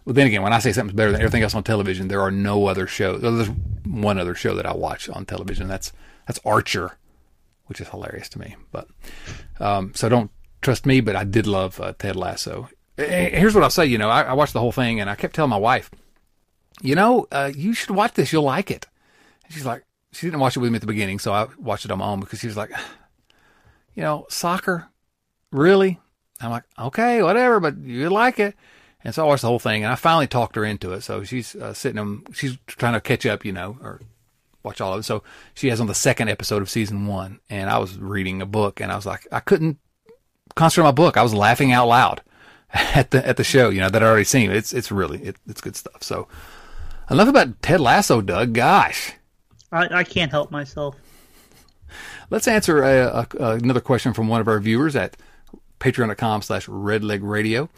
well, 0.07 0.15
then 0.15 0.29
again, 0.29 0.43
when 0.43 0.53
I 0.53 0.61
say 0.61 0.73
something's 0.73 0.97
better 0.97 1.11
than 1.11 1.21
everything 1.21 1.43
else 1.43 1.57
on 1.57 1.65
television, 1.65 2.07
there 2.07 2.21
are 2.21 2.31
no 2.31 2.67
other 2.67 2.87
shows. 2.87 3.21
There's 3.21 3.51
one 3.85 4.19
other 4.19 4.37
show 4.37 4.55
that 4.55 4.65
I 4.65 4.73
watch 4.73 5.09
on 5.09 5.27
television. 5.27 5.67
That's 5.67 5.93
that's 6.29 6.39
Archer, 6.45 6.97
which 7.67 7.81
is 7.81 7.89
hilarious 7.89 8.29
to 8.31 8.39
me. 8.39 8.55
But 8.71 8.87
um, 9.59 9.93
so 9.97 10.09
don't 10.09 10.31
trust 10.63 10.87
me, 10.87 11.01
but 11.01 11.17
I 11.17 11.25
did 11.25 11.49
love 11.49 11.81
uh, 11.81 11.93
Ted 11.99 12.15
Lasso. 12.15 12.69
Here's 12.97 13.53
what 13.53 13.65
I'll 13.65 13.71
say. 13.71 13.85
You 13.85 13.99
know, 13.99 14.09
I, 14.09 14.23
I, 14.23 14.33
watched 14.33 14.53
the 14.53 14.61
whole 14.61 14.73
thing, 14.73 15.01
and 15.01 15.11
I 15.11 15.17
kept 15.17 15.35
telling 15.35 15.51
my 15.51 15.59
wife, 15.59 15.91
you 16.81 16.95
know, 16.95 17.27
uh, 17.31 17.51
you 17.55 17.75
should 17.75 17.91
watch 17.91 18.15
this. 18.15 18.33
You'll 18.33 18.45
like 18.45 18.71
it. 18.71 18.87
And 19.45 19.53
she's 19.53 19.67
like, 19.67 19.83
she 20.13 20.29
didn't 20.29 20.41
watch 20.41 20.57
it 20.57 20.61
with 20.61 20.71
me 20.71 20.77
at 20.77 20.81
the 20.81 20.87
beginning, 20.87 21.19
so 21.19 21.33
I 21.33 21.49
watched 21.59 21.85
it 21.85 21.91
on 21.91 21.99
my 21.99 22.07
own 22.07 22.21
because 22.21 22.39
she 22.39 22.47
was 22.47 22.57
like, 22.57 22.71
you 23.95 24.03
know, 24.03 24.25
soccer, 24.31 24.89
really? 25.51 26.01
I'm 26.41 26.51
like, 26.51 26.65
okay, 26.79 27.23
whatever, 27.23 27.61
but 27.61 27.77
you 27.79 28.09
like 28.09 28.39
it. 28.39 28.55
And 29.07 29.15
so 29.15 29.23
I 29.23 29.29
watched 29.29 29.43
the 29.43 29.47
whole 29.47 29.61
thing, 29.61 29.85
and 29.85 29.93
I 29.93 29.95
finally 29.95 30.27
talked 30.27 30.57
her 30.57 30.65
into 30.65 30.93
it. 30.93 31.03
So 31.03 31.23
she's 31.23 31.55
uh, 31.55 31.73
sitting, 31.73 32.27
she's 32.33 32.59
trying 32.67 32.95
to 32.95 33.01
catch 33.01 33.25
up, 33.25 33.45
you 33.45 33.53
know, 33.53 33.79
or 33.81 34.01
watch 34.65 34.81
all 34.81 34.95
of 34.95 34.99
it. 34.99 35.03
So 35.05 35.23
she 35.55 35.69
has 35.69 35.81
on 35.81 35.87
the 35.87 35.95
second 35.95 36.29
episode 36.29 36.61
of 36.61 36.69
season 36.69 37.07
one, 37.07 37.39
and 37.49 37.71
I 37.71 37.79
was 37.79 37.97
reading 37.99 38.43
a 38.43 38.47
book, 38.47 38.81
and 38.81 38.91
I 38.91 38.97
was 38.97 39.07
like, 39.07 39.25
I 39.31 39.39
couldn't 39.39 39.79
concentrate 40.57 40.83
on 40.83 40.89
my 40.89 40.91
book. 40.91 41.17
I 41.17 41.23
was 41.23 41.33
laughing 41.33 41.71
out 41.71 41.87
loud 41.87 42.21
at 42.73 43.13
the 43.13 43.25
at 43.25 43.37
the 43.37 43.45
show, 43.45 43.69
you 43.69 43.79
know, 43.79 43.89
that 43.89 44.03
I 44.03 44.07
already 44.07 44.25
seen. 44.25 44.51
It's 44.51 44.73
it's 44.73 44.91
really 44.91 45.23
it, 45.23 45.37
it's 45.47 45.61
good 45.61 45.77
stuff. 45.77 46.03
So 46.03 46.27
enough 47.09 47.29
about 47.29 47.63
Ted 47.63 47.81
Lasso, 47.81 48.21
Doug. 48.21 48.55
Gosh, 48.55 49.13
I, 49.71 49.99
I 49.99 50.03
can't 50.03 50.33
help 50.33 50.51
myself. 50.51 50.97
Let's 52.29 52.49
answer 52.49 52.83
a, 52.83 53.25
a, 53.39 53.51
another 53.51 53.81
question 53.81 54.13
from 54.15 54.27
one 54.27 54.41
of 54.41 54.49
our 54.49 54.59
viewers 54.59 54.97
at 54.97 55.17
patreon.com 55.79 56.43
slash 56.43 56.67
redlegradio. 56.67 57.69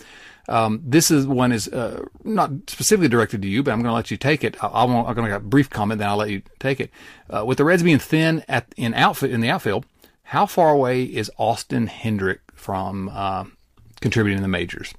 Um, 0.48 0.82
this 0.84 1.10
is 1.10 1.26
one 1.26 1.52
is 1.52 1.68
uh, 1.68 2.04
not 2.24 2.50
specifically 2.68 3.08
directed 3.08 3.42
to 3.42 3.48
you, 3.48 3.62
but 3.62 3.72
I'm 3.72 3.80
going 3.80 3.90
to 3.90 3.94
let 3.94 4.10
you 4.10 4.16
take 4.16 4.42
it. 4.42 4.56
I, 4.62 4.82
am 4.82 4.90
going 4.90 5.14
to 5.14 5.22
make 5.22 5.32
a 5.32 5.40
brief 5.40 5.68
comment, 5.68 5.98
then 5.98 6.08
I'll 6.08 6.16
let 6.16 6.30
you 6.30 6.42
take 6.58 6.80
it. 6.80 6.90
Uh, 7.28 7.44
with 7.44 7.58
the 7.58 7.64
Reds 7.64 7.82
being 7.82 7.98
thin 7.98 8.44
at 8.48 8.66
in 8.76 8.94
outfit 8.94 9.30
in 9.30 9.40
the 9.40 9.50
outfield, 9.50 9.84
how 10.24 10.46
far 10.46 10.70
away 10.70 11.02
is 11.02 11.30
Austin 11.38 11.86
Hendrick 11.86 12.40
from 12.54 13.10
uh, 13.12 13.44
contributing 14.00 14.38
in 14.38 14.42
the 14.42 14.48
majors? 14.48 14.94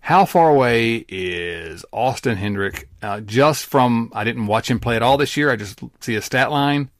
How 0.00 0.24
far 0.24 0.50
away 0.50 1.04
is 1.08 1.84
Austin 1.92 2.36
Hendrick 2.36 2.88
uh, 3.02 3.20
just 3.20 3.66
from? 3.66 4.10
I 4.14 4.24
didn't 4.24 4.46
watch 4.46 4.70
him 4.70 4.80
play 4.80 4.96
at 4.96 5.02
all 5.02 5.18
this 5.18 5.36
year. 5.36 5.50
I 5.50 5.56
just 5.56 5.80
see 6.00 6.16
a 6.16 6.22
stat 6.22 6.50
line. 6.50 6.90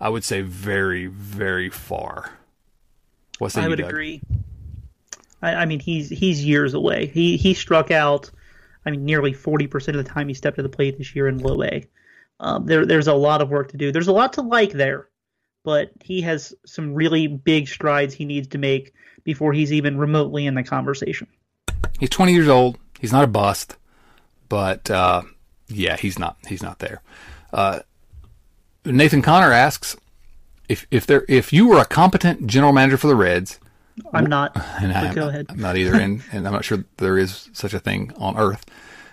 I 0.00 0.08
would 0.08 0.24
say 0.24 0.40
very, 0.40 1.06
very 1.06 1.70
far. 1.70 2.32
What's 3.38 3.56
I 3.56 3.68
would 3.68 3.78
Doug? 3.78 3.90
agree. 3.90 4.20
I, 5.44 5.62
I, 5.62 5.64
mean, 5.66 5.80
he's 5.80 6.08
he's 6.08 6.44
years 6.44 6.74
away. 6.74 7.06
He 7.06 7.36
he 7.36 7.54
struck 7.54 7.90
out. 7.90 8.30
I 8.86 8.90
mean, 8.90 9.04
nearly 9.04 9.32
forty 9.32 9.66
percent 9.66 9.96
of 9.96 10.04
the 10.04 10.10
time 10.10 10.28
he 10.28 10.34
stepped 10.34 10.56
to 10.56 10.62
the 10.62 10.68
plate 10.68 10.98
this 10.98 11.14
year 11.14 11.28
in 11.28 11.38
low 11.38 11.62
A. 11.62 11.84
Um, 12.40 12.66
there 12.66 12.86
there's 12.86 13.08
a 13.08 13.14
lot 13.14 13.42
of 13.42 13.50
work 13.50 13.70
to 13.70 13.76
do. 13.76 13.92
There's 13.92 14.08
a 14.08 14.12
lot 14.12 14.32
to 14.34 14.42
like 14.42 14.72
there, 14.72 15.08
but 15.62 15.90
he 16.02 16.22
has 16.22 16.54
some 16.66 16.94
really 16.94 17.26
big 17.26 17.68
strides 17.68 18.14
he 18.14 18.24
needs 18.24 18.48
to 18.48 18.58
make 18.58 18.94
before 19.22 19.52
he's 19.52 19.72
even 19.72 19.98
remotely 19.98 20.46
in 20.46 20.54
the 20.54 20.62
conversation. 20.62 21.26
He's 21.98 22.10
20 22.10 22.32
years 22.32 22.48
old. 22.48 22.78
He's 22.98 23.12
not 23.12 23.24
a 23.24 23.28
bust, 23.28 23.76
but 24.48 24.90
uh, 24.90 25.22
yeah, 25.68 25.96
he's 25.96 26.18
not 26.18 26.38
he's 26.46 26.62
not 26.62 26.78
there. 26.78 27.02
Uh, 27.52 27.80
Nathan 28.84 29.22
Connor 29.22 29.52
asks 29.52 29.96
if 30.68 30.86
if 30.90 31.06
there 31.06 31.24
if 31.28 31.52
you 31.52 31.68
were 31.68 31.78
a 31.78 31.84
competent 31.84 32.46
general 32.46 32.72
manager 32.72 32.96
for 32.96 33.08
the 33.08 33.16
Reds. 33.16 33.60
I'm 34.12 34.26
not. 34.26 34.56
And 34.80 34.92
I 34.92 35.06
am 35.06 35.14
go 35.14 35.28
ahead. 35.28 35.46
I'm 35.48 35.60
not 35.60 35.76
either, 35.76 35.94
and, 35.94 36.22
and 36.32 36.46
I'm 36.46 36.52
not 36.52 36.64
sure 36.64 36.84
there 36.96 37.18
is 37.18 37.48
such 37.52 37.74
a 37.74 37.78
thing 37.78 38.12
on 38.16 38.36
Earth, 38.36 38.64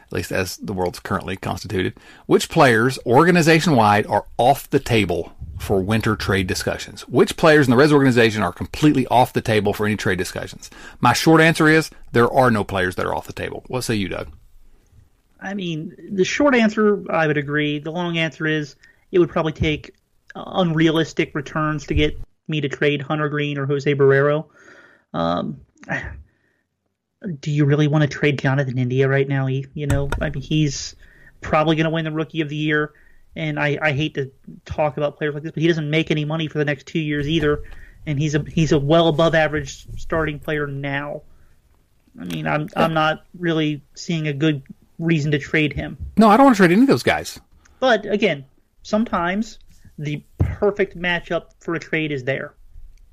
at 0.08 0.14
least 0.14 0.32
as 0.32 0.58
the 0.58 0.74
world's 0.74 1.00
currently 1.00 1.38
constituted. 1.38 1.94
Which 2.26 2.50
players, 2.50 3.00
organization 3.06 3.76
wide, 3.76 4.08
are 4.08 4.26
off 4.38 4.70
the 4.70 4.80
table 4.80 5.34
for 5.60 5.82
winter 5.82 6.16
trade 6.16 6.48
discussions? 6.48 7.08
Which 7.08 7.38
players 7.38 7.68
in 7.68 7.72
the 7.72 7.78
Reds 7.78 7.94
organization 7.94 8.42
are 8.42 8.52
completely 8.52 9.06
off 9.08 9.34
the 9.34 9.42
table 9.42 9.74
for 9.74 9.86
any 9.86 9.96
trade 9.96 10.18
discussions? 10.18 10.70
My 11.00 11.14
short 11.14 11.42
answer 11.42 11.68
is 11.68 11.90
there 12.12 12.32
are 12.32 12.52
no 12.52 12.64
players 12.64 12.96
that 12.96 13.06
are 13.06 13.16
off 13.16 13.28
the 13.28 13.34
table. 13.34 13.64
What 13.68 13.82
say 13.82 13.96
you, 13.96 14.10
Doug? 14.10 14.32
I 15.40 15.54
mean, 15.54 15.96
the 16.12 16.26
short 16.26 16.56
answer, 16.56 17.04
I 17.10 17.28
would 17.28 17.38
agree. 17.38 17.80
The 17.80 17.92
long 17.92 18.18
answer 18.18 18.46
is 18.46 18.76
it 19.12 19.20
would 19.20 19.30
probably 19.30 19.54
take 19.54 19.96
uh, 20.36 20.44
unrealistic 20.46 21.34
returns 21.34 21.88
to 21.88 21.96
get 21.96 22.20
me 22.48 22.62
to 22.62 22.70
trade 22.70 23.02
Hunter 23.02 23.30
Greene 23.30 23.58
or 23.58 23.66
Jose 23.66 23.94
Barrero. 23.96 24.46
Um, 25.14 25.62
do 27.40 27.52
you 27.52 27.66
really 27.66 27.88
want 27.88 28.04
to 28.04 28.08
trade 28.08 28.40
Jonathan 28.40 28.78
India 28.78 29.08
right 29.08 29.28
now? 29.28 29.46
He, 29.46 29.66
you 29.74 29.88
know, 29.88 30.10
I 30.20 30.30
mean, 30.30 30.42
he's 30.42 30.96
probably 31.42 31.76
going 31.76 31.86
to 31.86 31.90
win 31.90 32.06
the 32.06 32.12
Rookie 32.12 32.42
of 32.42 32.50
the 32.50 32.56
Year. 32.56 32.94
And 33.36 33.60
I, 33.60 33.78
I 33.82 33.92
hate 33.94 34.16
to 34.16 34.32
talk 34.66 34.98
about 34.98 35.18
players 35.18 35.34
like 35.34 35.44
this, 35.44 35.52
but 35.54 35.62
he 35.62 35.68
doesn't 35.68 35.90
make 35.90 36.12
any 36.12 36.26
money 36.26 36.48
for 36.48 36.58
the 36.58 36.66
next 36.66 36.88
two 36.88 37.00
years 37.00 37.28
either. 37.28 37.64
And 38.06 38.20
he's 38.20 38.36
a 38.36 38.44
he's 38.48 38.72
a 38.72 38.80
well 38.80 39.08
above 39.08 39.36
average 39.36 39.88
starting 39.98 40.40
player 40.40 40.68
now. 40.68 41.22
I 42.20 42.26
mean, 42.26 42.48
I'm 42.48 42.68
I'm 42.76 42.94
not 42.94 43.26
really 43.38 43.84
seeing 43.94 44.28
a 44.28 44.34
good 44.34 44.64
reason 44.98 45.32
to 45.32 45.40
trade 45.40 45.72
him. 45.72 45.98
No, 46.18 46.28
I 46.28 46.36
don't 46.36 46.46
want 46.46 46.56
to 46.56 46.60
trade 46.60 46.72
any 46.72 46.82
of 46.82 46.88
those 46.88 47.04
guys. 47.04 47.40
But 47.80 48.06
again, 48.06 48.46
sometimes 48.84 49.60
the 49.98 50.24
perfect 50.40 50.98
matchup 50.98 51.52
for 51.60 51.76
a 51.76 51.80
trade 51.80 52.12
is 52.12 52.24
there. 52.24 52.54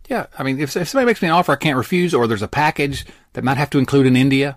Yeah, 0.09 0.27
I 0.39 0.43
mean, 0.43 0.59
if, 0.59 0.75
if 0.77 0.89
somebody 0.89 1.07
makes 1.07 1.23
me 1.23 1.29
an 1.29 1.35
offer 1.35 1.53
I 1.53 1.57
can't 1.57 1.77
refuse, 1.77 2.15
or 2.15 2.27
there's 2.27 2.43
a 2.43 2.49
package 2.49 3.05
that 3.35 3.45
might 3.45 3.59
have 3.59 3.71
to 3.71 3.79
include 3.79 4.07
an 4.07 4.17
India 4.17 4.57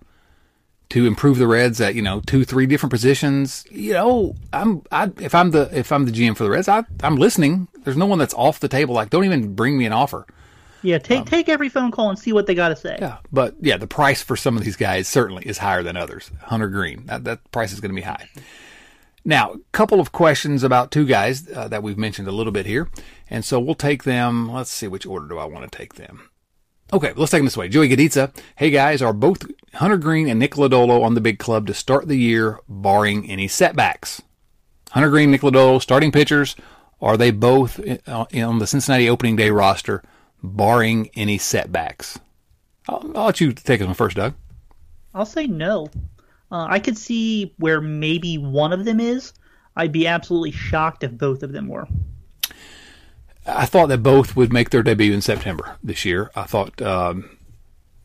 to 0.89 1.06
improve 1.06 1.38
the 1.38 1.47
Reds 1.47 1.80
at 1.80 1.95
you 1.95 2.02
know 2.02 2.22
two, 2.26 2.43
three 2.43 2.66
different 2.66 2.91
positions, 2.91 3.66
you 3.70 3.93
know, 3.93 4.36
I'm 4.52 4.82
I, 4.91 5.12
if 5.20 5.36
I'm 5.36 5.52
the 5.52 5.70
if 5.78 5.91
I'm 5.91 6.06
the 6.06 6.12
GM 6.12 6.36
for 6.36 6.43
the 6.43 6.49
Reds, 6.49 6.68
I, 6.68 6.84
I'm 7.02 7.16
listening. 7.18 7.68
There's 7.84 7.97
no 7.97 8.06
one 8.06 8.20
that's 8.20 8.34
off 8.34 8.60
the 8.60 8.68
table. 8.68 8.95
Like, 8.95 9.10
don't 9.10 9.26
even 9.26 9.56
bring 9.56 9.78
me 9.78 9.86
an 9.86 9.93
offer. 9.93 10.26
Yeah, 10.84 10.97
take 10.97 11.20
um, 11.20 11.26
take 11.26 11.47
every 11.47 11.70
phone 11.70 11.91
call 11.91 12.10
and 12.10 12.18
see 12.18 12.34
what 12.34 12.47
they 12.47 12.56
got 12.56 12.70
to 12.70 12.76
say. 12.76 12.97
Yeah, 12.99 13.18
but 13.32 13.56
yeah, 13.62 13.78
the 13.78 13.88
price 13.88 14.22
for 14.22 14.36
some 14.36 14.58
of 14.58 14.64
these 14.64 14.76
guys 14.76 15.08
certainly 15.08 15.43
is 15.45 15.58
higher 15.58 15.84
than 15.84 15.95
others. 15.95 16.32
Hunter 16.41 16.68
Greene, 16.68 17.06
that, 17.06 17.24
that 17.26 17.52
price 17.52 17.72
is 17.72 17.80
going 17.80 17.91
to 17.91 17.95
be 17.95 18.02
high. 18.02 18.28
Now, 19.24 19.51
a 19.51 19.59
couple 19.72 19.99
of 19.99 20.11
questions 20.11 20.63
about 20.63 20.91
two 20.91 21.05
guys 21.05 21.47
uh, 21.51 21.67
that 21.67 21.84
we've 21.84 21.97
mentioned 21.97 22.28
a 22.28 22.32
little 22.32 22.51
bit 22.51 22.65
here. 22.65 22.89
And 23.30 23.45
so 23.45 23.59
we'll 23.59 23.76
take 23.76 24.03
them. 24.03 24.51
Let's 24.51 24.72
see, 24.72 24.88
which 24.88 25.05
order 25.05 25.28
do 25.28 25.38
I 25.38 25.45
want 25.45 25.69
to 25.69 25.78
take 25.78 25.95
them? 25.95 26.30
Okay, 26.91 27.13
let's 27.15 27.32
take 27.32 27.39
them 27.39 27.45
this 27.45 27.55
way. 27.55 27.69
Joey 27.69 27.88
Gaditza. 27.88 28.36
Hey 28.57 28.69
guys, 28.69 29.01
are 29.01 29.13
both 29.13 29.45
Hunter 29.76 29.97
Greene 29.97 30.28
and 30.28 30.39
Nick 30.39 30.55
Lodolo 30.55 31.03
on 31.03 31.13
the 31.13 31.22
big 31.22 31.39
club 31.39 31.67
to 31.67 31.74
start 31.74 32.07
the 32.07 32.17
year, 32.17 32.59
barring 32.67 33.30
any 33.30 33.47
setbacks? 33.47 34.22
Hunter 34.89 35.09
Greene, 35.09 35.32
Nick 35.32 35.41
Lodolo, 35.41 35.82
starting 35.82 36.11
pitchers. 36.11 36.55
Are 37.01 37.15
they 37.15 37.32
both 37.32 37.80
uh, 38.07 38.26
on 38.36 38.59
the 38.59 38.67
Cincinnati 38.67 39.09
opening 39.09 39.38
day 39.38 39.49
roster, 39.49 40.03
barring 40.43 41.09
any 41.15 41.38
setbacks? 41.38 42.19
I'll, 42.89 43.09
I'll 43.15 43.26
let 43.28 43.39
you 43.39 43.53
take 43.53 43.80
them 43.80 43.93
first, 43.93 44.17
Doug. 44.17 44.34
I'll 45.13 45.26
say 45.26 45.47
no. 45.47 45.89
Uh, 46.52 46.68
I 46.70 46.80
could 46.80 46.97
see 46.97 47.54
where 47.58 47.80
maybe 47.80 48.38
one 48.38 48.74
of 48.74 48.86
them 48.86 48.99
is. 48.99 49.34
I'd 49.76 49.91
be 49.91 50.06
absolutely 50.06 50.52
shocked 50.52 51.04
if 51.04 51.12
both 51.12 51.43
of 51.43 51.54
them 51.54 51.68
were. 51.68 51.88
I 53.45 53.66
thought 53.66 53.88
that 53.88 54.04
both 54.04 54.36
would 54.36 54.54
make 54.54 54.70
their 54.70 54.84
debut 54.84 55.14
in 55.14 55.22
September 55.22 55.78
this 55.82 56.06
year. 56.06 56.30
I 56.36 56.43
thought, 56.43 56.82
um, 56.82 57.38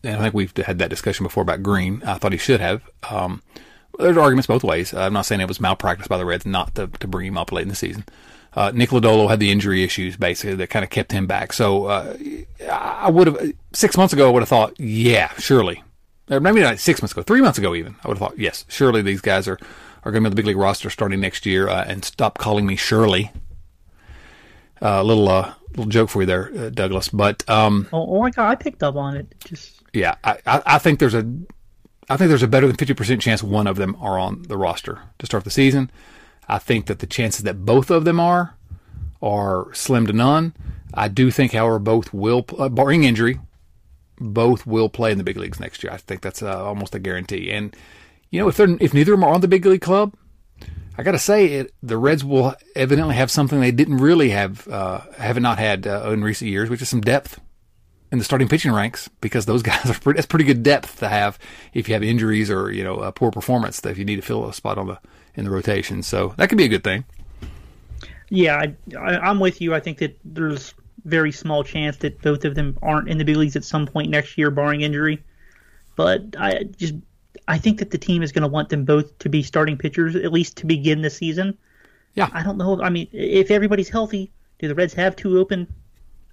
and 0.03 0.17
I 0.17 0.23
think 0.23 0.35
we've 0.35 0.57
had 0.57 0.79
that 0.79 0.91
discussion 0.91 1.25
before 1.25 1.43
about 1.43 1.63
Greene. 1.63 2.03
I 2.05 2.15
thought 2.15 2.33
he 2.33 2.39
should 2.39 2.61
have. 2.61 2.83
Um, 3.11 3.43
there's 3.99 4.17
arguments 4.17 4.47
both 4.47 4.65
ways. 4.65 4.95
I'm 4.95 5.13
not 5.13 5.27
saying 5.27 5.41
it 5.41 5.49
was 5.49 5.61
malpractice 5.61 6.07
by 6.07 6.17
the 6.17 6.25
Reds 6.25 6.47
not 6.47 6.75
to, 6.77 6.87
to 6.87 7.09
bring 7.09 7.27
him 7.27 7.39
up 7.39 7.53
late 7.53 7.63
in 7.63 7.69
the 7.69 7.75
season. 7.75 8.05
Uh, 8.55 8.71
Nick 8.73 8.91
Lodolo 8.91 9.29
had 9.29 9.41
the 9.41 9.51
injury 9.51 9.83
issues 9.83 10.17
basically 10.17 10.55
that 10.57 10.69
kind 10.69 10.85
of 10.85 10.91
kept 10.91 11.13
him 11.13 11.27
back. 11.27 11.53
So 11.53 11.87
uh, 11.87 12.17
I 12.71 13.11
would 13.11 13.27
have 13.27 13.53
six 13.75 13.97
months 13.99 14.15
ago 14.15 14.29
I 14.29 14.33
would 14.33 14.41
have 14.41 14.49
thought, 14.49 14.79
yeah, 14.81 15.33
surely 15.35 15.83
or 16.31 16.41
maybe 16.41 16.61
not 16.61 16.79
six 16.79 17.01
months 17.01 17.13
ago, 17.13 17.23
three 17.23 17.41
months 17.41 17.59
ago 17.59 17.75
even, 17.75 17.97
I 18.03 18.09
would 18.09 18.19
have 18.19 18.29
thought, 18.29 18.39
yes, 18.39 18.65
surely 18.69 19.03
these 19.03 19.21
guys 19.21 19.47
are, 19.49 19.59
are 20.05 20.11
going 20.13 20.15
to 20.15 20.21
be 20.23 20.27
on 20.27 20.31
the 20.31 20.37
big 20.37 20.47
league 20.47 20.57
roster 20.57 20.91
starting 20.91 21.21
next 21.21 21.47
year, 21.47 21.69
uh, 21.69 21.85
and 21.87 22.05
stop 22.05 22.39
calling 22.39 22.67
me 22.67 22.77
Shirley. 22.77 23.31
A 24.83 24.97
uh, 24.97 25.03
little 25.03 25.29
uh, 25.29 25.55
little 25.71 25.87
joke 25.87 26.11
for 26.11 26.21
you 26.21 26.27
there, 26.27 26.51
uh, 26.55 26.69
Douglas. 26.69 27.09
But 27.09 27.49
um, 27.49 27.89
oh, 27.93 28.17
oh, 28.17 28.21
my 28.21 28.31
god, 28.31 28.51
I 28.51 28.55
picked 28.57 28.83
up 28.83 28.95
on 28.97 29.17
it. 29.17 29.35
Just 29.43 29.83
yeah, 29.95 30.17
I, 30.23 30.39
I, 30.47 30.63
I 30.67 30.79
think 30.79 30.99
there's 30.99 31.15
a 31.15 31.27
I 32.11 32.19
think 32.19 32.29
there's 32.29 32.43
a 32.43 32.49
better 32.49 32.67
than 32.67 32.77
fifty 32.77 32.93
percent 32.93 33.23
chance 33.23 33.43
one 33.43 33.67
of 33.67 33.77
them 33.77 33.97
are 34.01 34.19
on 34.19 34.43
the 34.43 34.59
roster 34.59 35.01
to 35.19 35.27
start 35.27 35.45
the 35.45 35.51
season. 35.51 35.91
I 36.47 36.59
think 36.59 36.87
that 36.87 36.99
the 36.99 37.07
chances 37.07 37.43
that 37.45 37.65
both 37.65 37.91
of 37.91 38.05
them 38.05 38.21
are 38.21 38.55
are 39.23 39.73
slim 39.73 40.07
to 40.07 40.13
none. 40.13 40.55
I 40.95 41.09
do 41.09 41.31
think, 41.31 41.53
however, 41.53 41.79
both 41.79 42.13
will, 42.15 42.45
uh, 42.59 42.69
barring 42.69 43.05
injury, 43.05 43.41
both 44.19 44.67
will 44.67 44.89
play 44.89 45.13
in 45.13 45.19
the 45.19 45.25
big 45.25 45.37
leagues 45.37 45.61
next 45.61 45.83
year. 45.83 45.93
I 45.93 45.97
think 45.97 46.21
that's 46.21 46.43
uh, 46.43 46.65
almost 46.65 46.95
a 46.95 46.99
guarantee. 46.99 47.51
And 47.51 47.75
you 48.31 48.41
know, 48.41 48.49
if 48.49 48.57
they're 48.57 48.77
if 48.81 48.95
neither 48.95 49.15
of 49.15 49.21
them 49.21 49.29
are 49.29 49.35
on 49.35 49.41
the 49.41 49.49
big 49.49 49.65
league 49.65 49.81
club, 49.81 50.15
I 50.99 51.03
got 51.03 51.13
to 51.13 51.19
say 51.19 51.47
it. 51.47 51.75
The 51.83 51.99
Reds 51.99 52.25
will 52.25 52.55
evidently 52.75 53.17
have 53.17 53.31
something 53.31 53.61
they 53.61 53.71
didn't 53.71 53.99
really 53.99 54.31
have, 54.31 54.67
uh, 54.69 55.01
have 55.19 55.39
not 55.41 55.59
had 55.59 55.87
uh, 55.87 56.11
in 56.11 56.25
recent 56.25 56.51
years, 56.51 56.71
which 56.71 56.81
is 56.81 56.89
some 56.89 57.03
depth 57.03 57.39
in 58.11 58.19
the 58.19 58.25
starting 58.25 58.49
pitching 58.49 58.73
ranks. 58.73 59.09
Because 59.21 59.45
those 59.47 59.63
guys 59.65 59.91
are 59.91 59.95
pretty, 59.95 60.17
that's 60.17 60.27
pretty 60.27 60.45
good 60.45 60.63
depth 60.63 60.99
to 61.01 61.09
have 61.09 61.39
if 61.75 61.89
you 61.89 61.95
have 61.95 62.03
injuries 62.03 62.51
or 62.51 62.73
you 62.73 62.83
know 62.83 63.01
a 63.01 63.13
poor 63.13 63.31
performance 63.31 63.81
that 63.81 63.91
if 63.91 63.99
you 63.99 64.05
need 64.05 64.17
to 64.17 64.23
fill 64.23 64.49
a 64.49 64.55
spot 64.55 64.79
on 64.79 64.87
the 64.87 64.99
in 65.35 65.45
the 65.45 65.51
rotation. 65.51 66.03
So 66.03 66.35
that 66.39 66.49
could 66.49 66.59
be 66.59 66.65
a 66.65 66.69
good 66.69 66.85
thing. 66.85 67.05
Yeah, 68.29 68.57
I, 68.57 68.75
I, 68.99 69.19
I'm 69.19 69.39
with 69.39 69.61
you. 69.61 69.75
I 69.75 69.81
think 69.81 69.99
that 69.99 70.19
there's 70.25 70.75
very 71.07 71.33
small 71.33 71.65
chance 71.65 71.97
that 71.99 72.21
both 72.21 72.45
of 72.45 72.55
them 72.55 72.77
aren't 72.83 73.09
in 73.09 73.19
the 73.19 73.25
big 73.25 73.37
leagues 73.37 73.57
at 73.57 73.65
some 73.65 73.87
point 73.87 74.11
next 74.11 74.37
year, 74.37 74.51
barring 74.51 74.83
injury. 74.83 75.23
But 75.95 76.37
I 76.39 76.65
just 76.65 76.95
I 77.49 77.59
think 77.59 77.79
that 77.79 77.91
the 77.91 77.99
team 77.99 78.23
is 78.23 78.33
going 78.33 78.43
to 78.43 78.49
want 78.49 78.69
them 78.69 78.85
both 78.85 79.19
to 79.21 79.29
be 79.29 79.43
starting 79.43 79.79
pitchers 79.79 80.17
at 80.17 80.33
least 80.33 80.57
to 80.59 80.67
begin 80.67 81.03
the 81.03 81.11
season. 81.11 81.57
Yeah. 82.15 82.29
I 82.33 82.43
don't 82.43 82.59
know. 82.59 82.81
I 82.83 82.91
mean, 82.91 83.09
if 83.13 83.51
everybody's 83.51 83.89
healthy, 83.89 84.33
do 84.59 84.69
the 84.69 84.75
Reds 84.75 84.95
have 84.95 85.17
two 85.17 85.39
open 85.39 85.73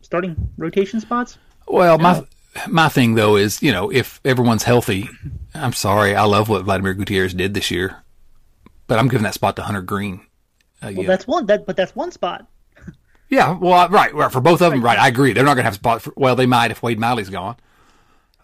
starting 0.01 0.49
rotation 0.57 0.99
spots? 0.99 1.37
Well, 1.67 1.97
no. 1.97 2.03
my 2.03 2.25
my 2.67 2.89
thing 2.89 3.15
though 3.15 3.35
is, 3.35 3.61
you 3.61 3.71
know, 3.71 3.91
if 3.91 4.19
everyone's 4.25 4.63
healthy, 4.63 5.09
I'm 5.53 5.73
sorry, 5.73 6.15
I 6.15 6.23
love 6.23 6.49
what 6.49 6.63
Vladimir 6.63 6.93
Gutierrez 6.93 7.33
did 7.33 7.53
this 7.53 7.71
year, 7.71 8.03
but 8.87 8.99
I'm 8.99 9.07
giving 9.07 9.23
that 9.23 9.33
spot 9.33 9.55
to 9.57 9.63
Hunter 9.63 9.81
Greene. 9.81 10.25
Uh, 10.81 10.91
Well, 10.93 11.03
yeah. 11.03 11.07
that's 11.07 11.27
one. 11.27 11.45
That 11.45 11.65
but 11.65 11.75
that's 11.75 11.95
one 11.95 12.11
spot. 12.11 12.47
Yeah, 13.33 13.57
well, 13.57 13.89
right, 13.89 14.13
right, 14.13 14.31
for 14.31 14.41
both 14.41 14.61
of 14.61 14.71
them, 14.71 14.83
right. 14.83 14.99
I 14.99 15.07
agree. 15.07 15.33
They're 15.33 15.43
not 15.43 15.55
going 15.55 15.63
to 15.63 15.69
have 15.69 15.75
spot. 15.75 16.01
For, 16.03 16.13
well, 16.15 16.35
they 16.35 16.45
might 16.45 16.71
if 16.71 16.83
Wade 16.83 16.99
Miley's 16.99 17.29
gone. 17.29 17.55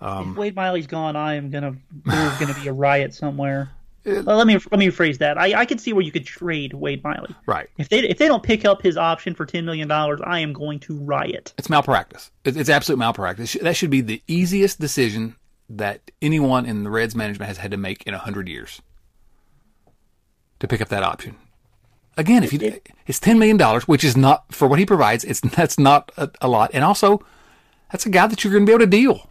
Um, 0.01 0.31
if 0.31 0.37
Wade 0.37 0.55
Miley's 0.55 0.87
gone, 0.87 1.15
I 1.15 1.35
am 1.35 1.49
gonna 1.49 1.75
there's 2.05 2.37
gonna 2.37 2.53
be 2.53 2.67
a 2.67 2.73
riot 2.73 3.13
somewhere. 3.13 3.69
Uh, 4.05 4.23
well, 4.25 4.37
let 4.37 4.47
me 4.47 4.57
let 4.71 4.79
me 4.79 4.87
rephrase 4.87 5.17
that. 5.19 5.37
I, 5.37 5.59
I 5.59 5.65
could 5.65 5.81
see 5.81 5.93
where 5.93 6.03
you 6.03 6.11
could 6.11 6.25
trade 6.25 6.73
Wade 6.73 7.03
Miley. 7.03 7.35
Right. 7.45 7.69
If 7.77 7.89
they 7.89 7.99
if 7.99 8.17
they 8.17 8.27
don't 8.27 8.43
pick 8.43 8.65
up 8.65 8.81
his 8.81 8.97
option 8.97 9.35
for 9.35 9.45
ten 9.45 9.65
million 9.65 9.87
dollars, 9.87 10.21
I 10.23 10.39
am 10.39 10.53
going 10.53 10.79
to 10.81 10.97
riot. 10.97 11.53
It's 11.57 11.69
malpractice. 11.69 12.31
It's, 12.45 12.57
it's 12.57 12.69
absolute 12.69 12.97
malpractice. 12.97 13.53
That 13.61 13.75
should 13.75 13.89
be 13.89 14.01
the 14.01 14.23
easiest 14.27 14.79
decision 14.79 15.35
that 15.69 16.11
anyone 16.21 16.65
in 16.65 16.83
the 16.83 16.89
Reds 16.89 17.13
management 17.13 17.47
has 17.47 17.57
had 17.57 17.71
to 17.71 17.77
make 17.77 18.03
in 18.03 18.13
a 18.13 18.19
hundred 18.19 18.47
years. 18.47 18.81
To 20.59 20.67
pick 20.67 20.81
up 20.81 20.89
that 20.89 21.03
option. 21.03 21.35
Again, 22.20 22.43
if 22.43 22.51
you 22.51 22.82
it's 23.07 23.20
ten 23.20 23.39
million 23.39 23.57
dollars, 23.57 23.88
which 23.88 24.03
is 24.03 24.17
not 24.17 24.53
for 24.53 24.67
what 24.67 24.78
he 24.78 24.86
provides. 24.86 25.24
It's 25.24 25.39
that's 25.55 25.80
not 25.80 26.11
a, 26.17 26.30
a 26.41 26.47
lot, 26.47 26.72
and 26.74 26.84
also 26.84 27.26
that's 27.91 28.05
a 28.05 28.09
guy 28.09 28.28
that 28.28 28.43
you're 28.43 28.53
going 28.53 28.65
to 28.65 28.70
be 28.70 28.74
able 28.74 28.86
to 28.86 28.88
deal 28.88 29.30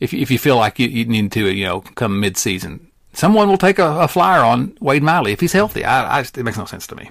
if 0.00 0.12
you, 0.12 0.20
if 0.20 0.30
you 0.30 0.38
feel 0.38 0.56
like 0.56 0.78
you, 0.78 0.88
you 0.88 1.04
need 1.04 1.32
to, 1.32 1.50
you 1.50 1.64
know, 1.64 1.80
come 1.80 2.20
mid 2.20 2.36
season. 2.36 2.90
Someone 3.12 3.48
will 3.48 3.58
take 3.58 3.78
a, 3.78 4.00
a 4.00 4.08
flyer 4.08 4.42
on 4.42 4.76
Wade 4.80 5.02
Miley 5.02 5.32
if 5.32 5.40
he's 5.40 5.52
healthy. 5.52 5.84
I, 5.84 6.18
I 6.18 6.20
it 6.20 6.36
makes 6.44 6.58
no 6.58 6.64
sense 6.64 6.86
to 6.88 6.96
me. 6.96 7.10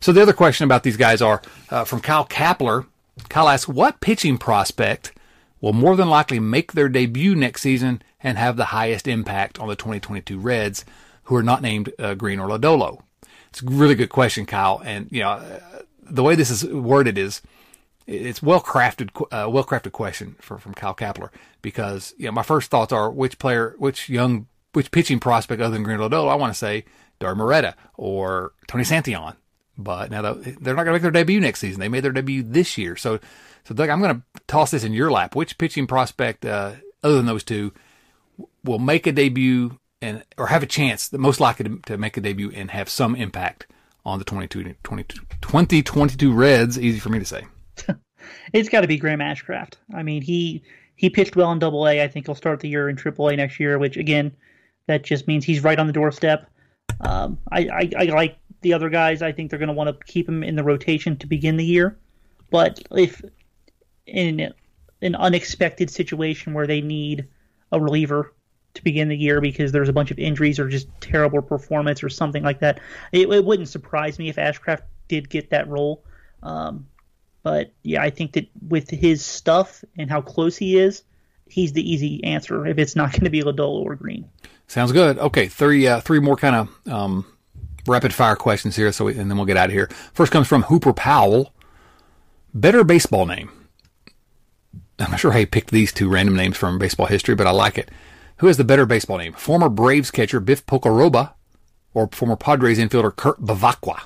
So 0.00 0.12
the 0.12 0.22
other 0.22 0.32
question 0.32 0.64
about 0.64 0.82
these 0.82 0.96
guys 0.96 1.22
are 1.22 1.40
uh, 1.70 1.84
from 1.84 2.00
Kyle 2.00 2.26
Kapler. 2.26 2.86
Kyle 3.28 3.48
asks, 3.48 3.68
what 3.68 4.00
pitching 4.00 4.38
prospect 4.38 5.12
will 5.60 5.72
more 5.72 5.96
than 5.96 6.10
likely 6.10 6.38
make 6.40 6.72
their 6.72 6.88
debut 6.88 7.34
next 7.34 7.62
season 7.62 8.02
and 8.22 8.36
have 8.36 8.56
the 8.56 8.66
highest 8.66 9.06
impact 9.06 9.58
on 9.58 9.68
the 9.68 9.76
2022 9.76 10.38
Reds, 10.38 10.84
who 11.24 11.36
are 11.36 11.42
not 11.42 11.62
named 11.62 11.92
uh, 11.98 12.14
Greene 12.14 12.40
or 12.40 12.48
Lodolo? 12.48 13.00
It's 13.54 13.62
a 13.62 13.66
really 13.66 13.94
good 13.94 14.08
question, 14.10 14.46
Kyle. 14.46 14.82
And 14.84 15.06
you 15.12 15.20
know, 15.20 15.40
the 16.02 16.24
way 16.24 16.34
this 16.34 16.50
is 16.50 16.64
worded 16.64 17.16
is 17.16 17.40
it's 18.04 18.42
well 18.42 18.60
crafted, 18.60 19.10
uh, 19.30 19.48
well 19.48 19.62
crafted 19.62 19.92
question 19.92 20.34
for, 20.40 20.58
from 20.58 20.74
Kyle 20.74 20.92
Kapler 20.92 21.28
because 21.62 22.14
you 22.18 22.26
know 22.26 22.32
my 22.32 22.42
first 22.42 22.68
thoughts 22.68 22.92
are 22.92 23.08
which 23.12 23.38
player, 23.38 23.76
which 23.78 24.08
young, 24.08 24.48
which 24.72 24.90
pitching 24.90 25.20
prospect 25.20 25.62
other 25.62 25.74
than 25.74 25.84
Greene 25.84 26.00
Lodolo, 26.00 26.28
I 26.28 26.34
want 26.34 26.52
to 26.52 26.58
say 26.58 26.84
Dauri 27.20 27.36
Moreta 27.36 27.76
or 27.96 28.54
Tony 28.66 28.82
Santillan. 28.82 29.36
But 29.78 30.10
now 30.10 30.22
they're 30.22 30.74
not 30.74 30.82
going 30.82 30.86
to 30.86 30.92
make 30.92 31.02
their 31.02 31.12
debut 31.12 31.38
next 31.38 31.60
season. 31.60 31.78
They 31.78 31.88
made 31.88 32.02
their 32.02 32.10
debut 32.10 32.42
this 32.42 32.76
year. 32.76 32.96
So, 32.96 33.20
so 33.62 33.72
Doug, 33.72 33.88
I'm 33.88 34.00
going 34.00 34.16
to 34.16 34.42
toss 34.48 34.72
this 34.72 34.82
in 34.82 34.92
your 34.92 35.12
lap. 35.12 35.36
Which 35.36 35.58
pitching 35.58 35.86
prospect, 35.86 36.44
uh, 36.44 36.72
other 37.04 37.14
than 37.14 37.26
those 37.26 37.44
two, 37.44 37.72
will 38.64 38.80
make 38.80 39.06
a 39.06 39.12
debut 39.12 39.78
and 40.04 40.24
or 40.36 40.48
have 40.48 40.62
a 40.62 40.66
chance, 40.66 41.08
the 41.08 41.18
most 41.18 41.40
likely 41.40 41.64
to, 41.64 41.78
to 41.86 41.98
make 41.98 42.16
a 42.16 42.20
debut 42.20 42.50
and 42.54 42.70
have 42.70 42.88
some 42.88 43.16
impact 43.16 43.66
on 44.04 44.18
the 44.18 44.24
22, 44.24 44.74
22, 44.82 45.20
2022 45.40 46.32
Reds? 46.32 46.78
Easy 46.78 46.98
for 46.98 47.08
me 47.08 47.18
to 47.18 47.24
say. 47.24 47.46
It's 48.54 48.70
got 48.70 48.80
to 48.80 48.88
be 48.88 48.96
Graham 48.96 49.18
Ashcraft. 49.18 49.74
I 49.94 50.02
mean, 50.02 50.22
he 50.22 50.62
he 50.96 51.10
pitched 51.10 51.36
well 51.36 51.52
in 51.52 51.58
Double 51.58 51.86
A. 51.86 52.02
I 52.02 52.08
think 52.08 52.26
he'll 52.26 52.34
start 52.34 52.60
the 52.60 52.68
year 52.68 52.88
in 52.88 52.96
Triple 52.96 53.28
A 53.28 53.36
next 53.36 53.60
year, 53.60 53.78
which 53.78 53.98
again, 53.98 54.32
that 54.86 55.02
just 55.02 55.26
means 55.28 55.44
he's 55.44 55.62
right 55.62 55.78
on 55.78 55.86
the 55.86 55.92
doorstep. 55.92 56.48
Um, 57.00 57.38
I, 57.50 57.68
I, 57.68 57.90
I 57.98 58.04
like 58.04 58.38
the 58.62 58.72
other 58.72 58.88
guys. 58.88 59.20
I 59.20 59.32
think 59.32 59.50
they're 59.50 59.58
going 59.58 59.68
to 59.68 59.74
want 59.74 59.88
to 59.88 60.06
keep 60.06 60.26
him 60.28 60.42
in 60.42 60.56
the 60.56 60.64
rotation 60.64 61.16
to 61.18 61.26
begin 61.26 61.56
the 61.56 61.64
year. 61.64 61.98
But 62.50 62.82
if 62.92 63.22
in 64.06 64.52
an 65.02 65.14
unexpected 65.14 65.90
situation 65.90 66.54
where 66.54 66.66
they 66.66 66.80
need 66.80 67.28
a 67.72 67.80
reliever 67.80 68.32
to 68.74 68.82
begin 68.82 69.08
the 69.08 69.16
year 69.16 69.40
because 69.40 69.72
there's 69.72 69.88
a 69.88 69.92
bunch 69.92 70.10
of 70.10 70.18
injuries 70.18 70.58
or 70.58 70.68
just 70.68 70.88
terrible 71.00 71.40
performance 71.40 72.02
or 72.02 72.08
something 72.08 72.42
like 72.42 72.60
that, 72.60 72.80
it, 73.12 73.28
it 73.28 73.44
wouldn't 73.44 73.68
surprise 73.68 74.18
me 74.18 74.28
if 74.28 74.36
Ashcraft 74.36 74.82
did 75.08 75.28
get 75.28 75.50
that 75.50 75.68
role. 75.68 76.04
Um, 76.42 76.86
but 77.42 77.72
yeah, 77.82 78.02
I 78.02 78.10
think 78.10 78.32
that 78.32 78.48
with 78.68 78.90
his 78.90 79.24
stuff 79.24 79.84
and 79.96 80.10
how 80.10 80.20
close 80.20 80.56
he 80.56 80.78
is, 80.78 81.02
he's 81.46 81.72
the 81.72 81.88
easy 81.88 82.22
answer 82.24 82.66
if 82.66 82.78
it's 82.78 82.96
not 82.96 83.12
going 83.12 83.24
to 83.24 83.30
be 83.30 83.42
Lodolo 83.42 83.84
or 83.84 83.94
Greene. 83.94 84.28
Sounds 84.66 84.92
good. 84.92 85.18
Okay, 85.18 85.46
three 85.46 85.86
uh, 85.86 86.00
three 86.00 86.20
more 86.20 86.36
kind 86.36 86.56
of 86.56 86.92
um, 86.92 87.26
rapid 87.86 88.14
fire 88.14 88.34
questions 88.34 88.76
here, 88.76 88.90
so 88.92 89.04
we, 89.04 89.16
and 89.16 89.30
then 89.30 89.36
we'll 89.36 89.46
get 89.46 89.58
out 89.58 89.66
of 89.66 89.72
here. 89.72 89.88
First 90.14 90.32
comes 90.32 90.48
from 90.48 90.62
Hooper 90.62 90.92
Powell. 90.92 91.52
Better 92.54 92.82
baseball 92.82 93.26
name. 93.26 93.50
I'm 94.98 95.10
not 95.10 95.20
sure 95.20 95.32
how 95.32 95.38
you 95.38 95.46
picked 95.46 95.70
these 95.70 95.92
two 95.92 96.08
random 96.08 96.36
names 96.36 96.56
from 96.56 96.78
baseball 96.78 97.06
history, 97.06 97.34
but 97.34 97.46
I 97.46 97.50
like 97.50 97.78
it. 97.78 97.90
Who 98.38 98.48
has 98.48 98.56
the 98.56 98.64
better 98.64 98.86
baseball 98.86 99.18
name? 99.18 99.32
Former 99.34 99.68
Braves 99.68 100.10
catcher 100.10 100.40
Biff 100.40 100.66
Pocoroba 100.66 101.34
or 101.92 102.08
former 102.08 102.36
Padres 102.36 102.78
infielder 102.78 103.14
Kurt 103.14 103.40
Bevacqua? 103.40 104.00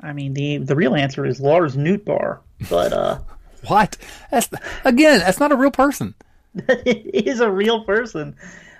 I 0.00 0.12
mean, 0.12 0.32
the 0.34 0.58
the 0.58 0.76
real 0.76 0.94
answer 0.94 1.26
is 1.26 1.40
Lars 1.40 1.76
Nootbaar, 1.76 2.38
but 2.70 2.92
uh, 2.92 3.18
What? 3.66 3.96
That's 4.30 4.48
again, 4.84 5.18
that's 5.20 5.40
not 5.40 5.52
a 5.52 5.56
real 5.56 5.70
person. 5.70 6.14
it 6.54 7.26
is 7.26 7.40
a 7.40 7.50
real 7.50 7.84
person. 7.84 8.36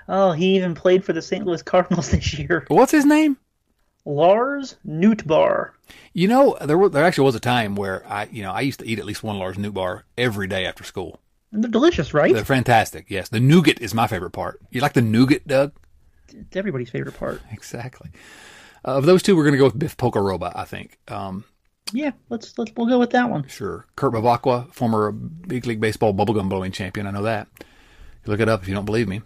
Oh, 0.09 0.32
he 0.32 0.57
even 0.57 0.74
played 0.74 1.05
for 1.05 1.12
the 1.12 1.22
St. 1.22 1.47
Louis 1.47 1.62
Cardinals 1.62 2.11
this 2.12 2.38
year. 2.38 2.64
What's 2.68 2.93
his 2.93 3.05
name? 3.05 3.36
Lars 4.05 4.76
Nootbaar. 4.86 5.70
You 6.14 6.28
know, 6.28 6.57
there 6.62 6.78
were, 6.78 6.88
there 6.88 7.05
actually 7.05 7.26
was 7.26 7.34
a 7.34 7.41
time 7.41 7.76
where 7.76 8.05
I, 8.09 8.28
you 8.32 8.43
know, 8.43 8.51
I 8.51 8.62
used 8.62 8.80
to 8.80 8.86
eat 8.86 8.99
at 8.99 9.05
least 9.05 9.22
one 9.22 9.38
Lars 9.38 9.59
Newt 9.59 9.74
bar 9.74 10.05
every 10.16 10.47
day 10.47 10.64
after 10.64 10.84
school. 10.84 11.20
They're 11.53 11.70
delicious, 11.70 12.14
right? 12.14 12.32
They're 12.32 12.44
fantastic. 12.44 13.07
Yes, 13.09 13.28
the 13.28 13.40
nougat 13.40 13.80
is 13.80 13.92
my 13.94 14.07
favorite 14.07 14.30
part. 14.30 14.61
You 14.70 14.80
like 14.80 14.92
the 14.92 15.03
nougat, 15.03 15.46
Doug? 15.46 15.72
It's 16.32 16.57
everybody's 16.57 16.90
favorite 16.90 17.18
part. 17.18 17.42
Exactly. 17.51 18.11
Uh, 18.84 18.96
of 18.98 19.05
those 19.07 19.22
two, 19.22 19.36
we're 19.36 19.42
going 19.42 19.53
to 19.55 19.59
go 19.59 19.64
with 19.64 19.78
Biff 19.78 19.96
Pocoroba, 19.96 20.53
I 20.55 20.64
think. 20.64 20.98
Um, 21.09 21.44
Yeah, 21.92 22.12
let's 22.28 22.57
let's 22.57 22.72
we'll 22.76 22.86
go 22.86 22.98
with 23.01 23.11
that 23.11 23.28
one. 23.28 23.46
sure. 23.48 23.86
Kurt 23.96 24.12
Bevacqua, 24.12 24.72
former 24.72 25.11
big 25.12 25.66
league 25.66 25.80
baseball 25.80 26.14
bubblegum 26.14 26.48
blowing 26.48 26.70
champion. 26.72 27.07
I 27.07 27.11
know 27.11 27.22
that. 27.24 27.48
You 27.59 28.30
Look 28.30 28.40
it 28.40 28.48
up 28.48 28.62
if 28.62 28.68
you 28.68 28.74
don't 28.74 28.84
believe 28.84 29.09
me. 29.09 29.22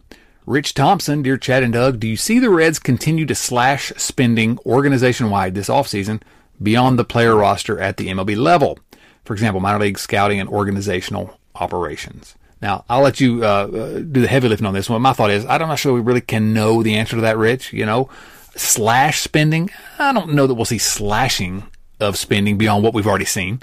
Rich 0.47 0.75
Thompson, 0.75 1.23
dear 1.23 1.37
Chad 1.39 1.63
and 1.63 1.73
Doug, 1.73 2.01
do 2.01 2.07
you 2.07 2.17
see 2.17 2.39
the 2.39 2.51
Reds 2.51 2.79
continue 2.79 3.25
to 3.27 3.35
slash 3.35 3.93
spending 3.97 4.59
organization 4.67 5.31
wide 5.31 5.55
this 5.55 5.69
offseason 5.69 6.21
beyond 6.63 6.99
the 6.99 7.05
player 7.05 7.35
roster 7.35 7.79
at 7.81 7.97
the 7.97 8.09
MLB 8.09 8.37
level? 8.37 8.79
For 9.25 9.33
example, 9.33 9.61
minor 9.61 9.79
league 9.79 9.99
scouting 9.99 10.39
and 10.41 10.49
organizational 10.49 11.39
operations. 11.55 12.35
Now, 12.63 12.85
I'll 12.89 13.03
let 13.03 13.21
you 13.21 13.45
uh, 13.45 13.47
uh, 13.47 13.99
do 13.99 14.23
the 14.23 14.29
heavy 14.29 14.49
lifting 14.49 14.67
on 14.67 14.75
this 14.75 14.89
one. 14.89 15.03
My 15.03 15.13
thought 15.13 15.31
is, 15.31 15.45
I'm 15.45 15.61
not 15.61 15.79
sure 15.79 15.93
we 15.93 16.01
really 16.01 16.21
can 16.21 16.55
know 16.55 16.83
the 16.83 16.95
answer 16.97 17.17
to 17.17 17.23
that, 17.23 17.37
Rich. 17.37 17.73
You 17.73 17.85
know, 17.85 18.09
slash 18.57 19.21
spending. 19.21 19.71
I 19.99 20.13
don't 20.13 20.33
know 20.35 20.47
that 20.47 20.55
we'll 20.55 20.65
see 20.65 20.79
slashing 20.79 21.65
of 22.01 22.17
spending 22.17 22.57
beyond 22.57 22.83
what 22.83 22.95
we've 22.95 23.07
already 23.07 23.25
seen 23.25 23.63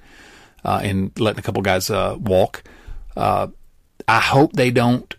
uh, 0.63 0.81
in 0.83 1.11
letting 1.17 1.39
a 1.39 1.41
couple 1.41 1.61
guys 1.61 1.89
uh, 1.89 2.15
walk. 2.19 2.63
Uh, 3.15 3.47
I 4.07 4.19
hope 4.19 4.53
they 4.53 4.71
don't 4.71 5.13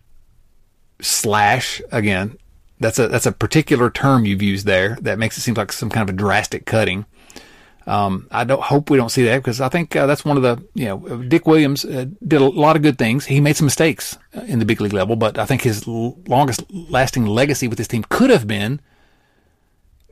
slash 1.01 1.83
again. 1.91 2.37
That's 2.81 2.99
a 2.99 3.09
that's 3.09 3.27
a 3.27 3.33
particular 3.33 3.91
term 3.91 4.25
you've 4.25 4.43
used 4.43 4.67
there 4.67 4.97
that 5.03 5.19
makes 5.19 5.39
it 5.39 5.43
seem 5.43 5.55
like 5.55 5.73
some 5.73 5.91
kind 5.91 6.09
of 6.09 6.15
a 6.15 6.19
drastic 6.19 6.67
cutting. 6.67 7.07
Um, 7.87 8.29
I 8.31 8.45
don't 8.45 8.63
hope 8.63 8.91
we 8.91 8.97
don't 8.97 9.09
see 9.11 9.25
that 9.25 9.39
because 9.39 9.61
I 9.61 9.69
think 9.69 9.97
uh, 9.97 10.07
that's 10.07 10.25
one 10.25 10.37
of 10.37 10.43
the 10.43 10.63
you 10.75 10.85
know 10.87 10.99
Dick 11.25 11.47
Williams 11.47 11.85
uh, 11.85 12.07
did 12.27 12.41
a 12.41 12.45
lot 12.45 12.77
of 12.77 12.83
good 12.83 12.97
things. 12.99 13.27
He 13.27 13.41
made 13.41 13.57
some 13.57 13.67
mistakes 13.67 14.17
uh, 14.37 14.43
in 14.43 14.59
the 14.61 14.65
big 14.65 14.81
league 14.81 14.93
level, 14.93 15.17
but 15.17 15.39
I 15.39 15.47
think 15.47 15.63
his 15.63 15.87
l- 15.89 16.17
longest 16.29 16.63
lasting 16.71 17.27
legacy 17.27 17.67
with 17.69 17.79
this 17.79 17.89
team 17.89 18.05
could 18.09 18.31
have 18.31 18.47
been 18.47 18.81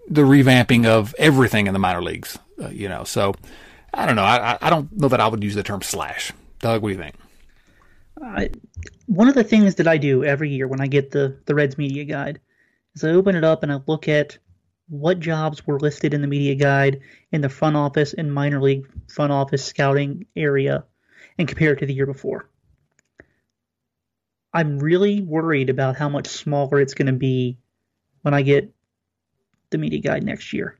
the 0.08 0.22
revamping 0.22 0.86
of 0.86 1.14
everything 1.18 1.66
in 1.68 1.72
the 1.72 1.78
minor 1.78 2.02
leagues. 2.02 2.38
Uh, 2.60 2.68
you 2.68 2.88
know, 2.88 3.04
so 3.04 3.34
I 3.94 4.06
don't 4.06 4.16
know. 4.16 4.24
I, 4.24 4.52
I- 4.54 4.58
I 4.62 4.70
don't 4.70 4.92
know 4.96 5.08
that 5.08 5.20
I 5.20 5.28
would 5.28 5.42
use 5.44 5.54
the 5.54 5.62
term 5.62 5.82
slash. 5.82 6.32
Doug, 6.58 6.82
what 6.82 6.88
do 6.88 6.94
you 6.94 7.00
think? 7.00 7.14
I, 8.22 8.50
one 9.06 9.28
of 9.28 9.34
the 9.34 9.44
things 9.44 9.76
that 9.76 9.86
I 9.88 9.96
do 9.96 10.24
every 10.24 10.50
year 10.50 10.66
when 10.68 10.80
I 10.80 10.86
get 10.88 11.12
the 11.12 11.38
the 11.46 11.54
Reds 11.54 11.78
media 11.78 12.04
guide 12.04 12.40
is 12.94 13.04
I 13.04 13.10
open 13.10 13.36
it 13.36 13.44
up 13.44 13.62
and 13.62 13.72
I 13.72 13.78
look 13.86 14.08
at 14.08 14.36
what 14.90 15.20
jobs 15.20 15.64
were 15.66 15.78
listed 15.78 16.12
in 16.12 16.20
the 16.20 16.26
media 16.26 16.56
guide 16.56 17.00
in 17.30 17.40
the 17.40 17.48
front 17.48 17.76
office 17.76 18.12
and 18.12 18.34
minor 18.34 18.60
league 18.60 18.86
front 19.08 19.32
office 19.32 19.64
scouting 19.64 20.26
area 20.34 20.84
and 21.38 21.46
compare 21.46 21.72
it 21.72 21.78
to 21.78 21.86
the 21.86 21.94
year 21.94 22.06
before. 22.06 22.50
I'm 24.52 24.80
really 24.80 25.22
worried 25.22 25.70
about 25.70 25.96
how 25.96 26.08
much 26.08 26.26
smaller 26.26 26.80
it's 26.80 26.94
going 26.94 27.06
to 27.06 27.12
be 27.12 27.56
when 28.22 28.34
I 28.34 28.42
get 28.42 28.74
the 29.70 29.78
media 29.78 30.00
guide 30.00 30.24
next 30.24 30.52
year. 30.52 30.76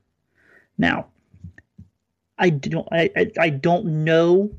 Now, 0.77 1.07
I 2.37 2.49
don't 2.49 2.87
I, 2.91 3.09
I, 3.15 3.31
I 3.39 3.49
don't 3.49 4.03
know 4.03 4.51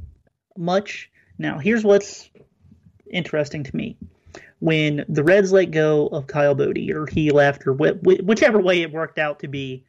much. 0.57 1.11
Now, 1.37 1.59
here's 1.59 1.85
what's 1.85 2.31
interesting 3.11 3.65
to 3.65 3.77
me. 3.77 3.99
When 4.63 5.05
the 5.09 5.25
Reds 5.25 5.51
let 5.51 5.73
go 5.73 6.07
of 6.07 6.29
Kyle 6.29 6.55
Boddy, 6.55 6.93
or 6.93 7.07
he 7.07 7.33
left, 7.33 7.67
or 7.67 7.75
wh- 7.75 7.99
wh- 7.99 8.25
whichever 8.25 8.61
way 8.61 8.83
it 8.83 8.93
worked 8.93 9.19
out 9.19 9.41
to 9.41 9.49
be, 9.49 9.85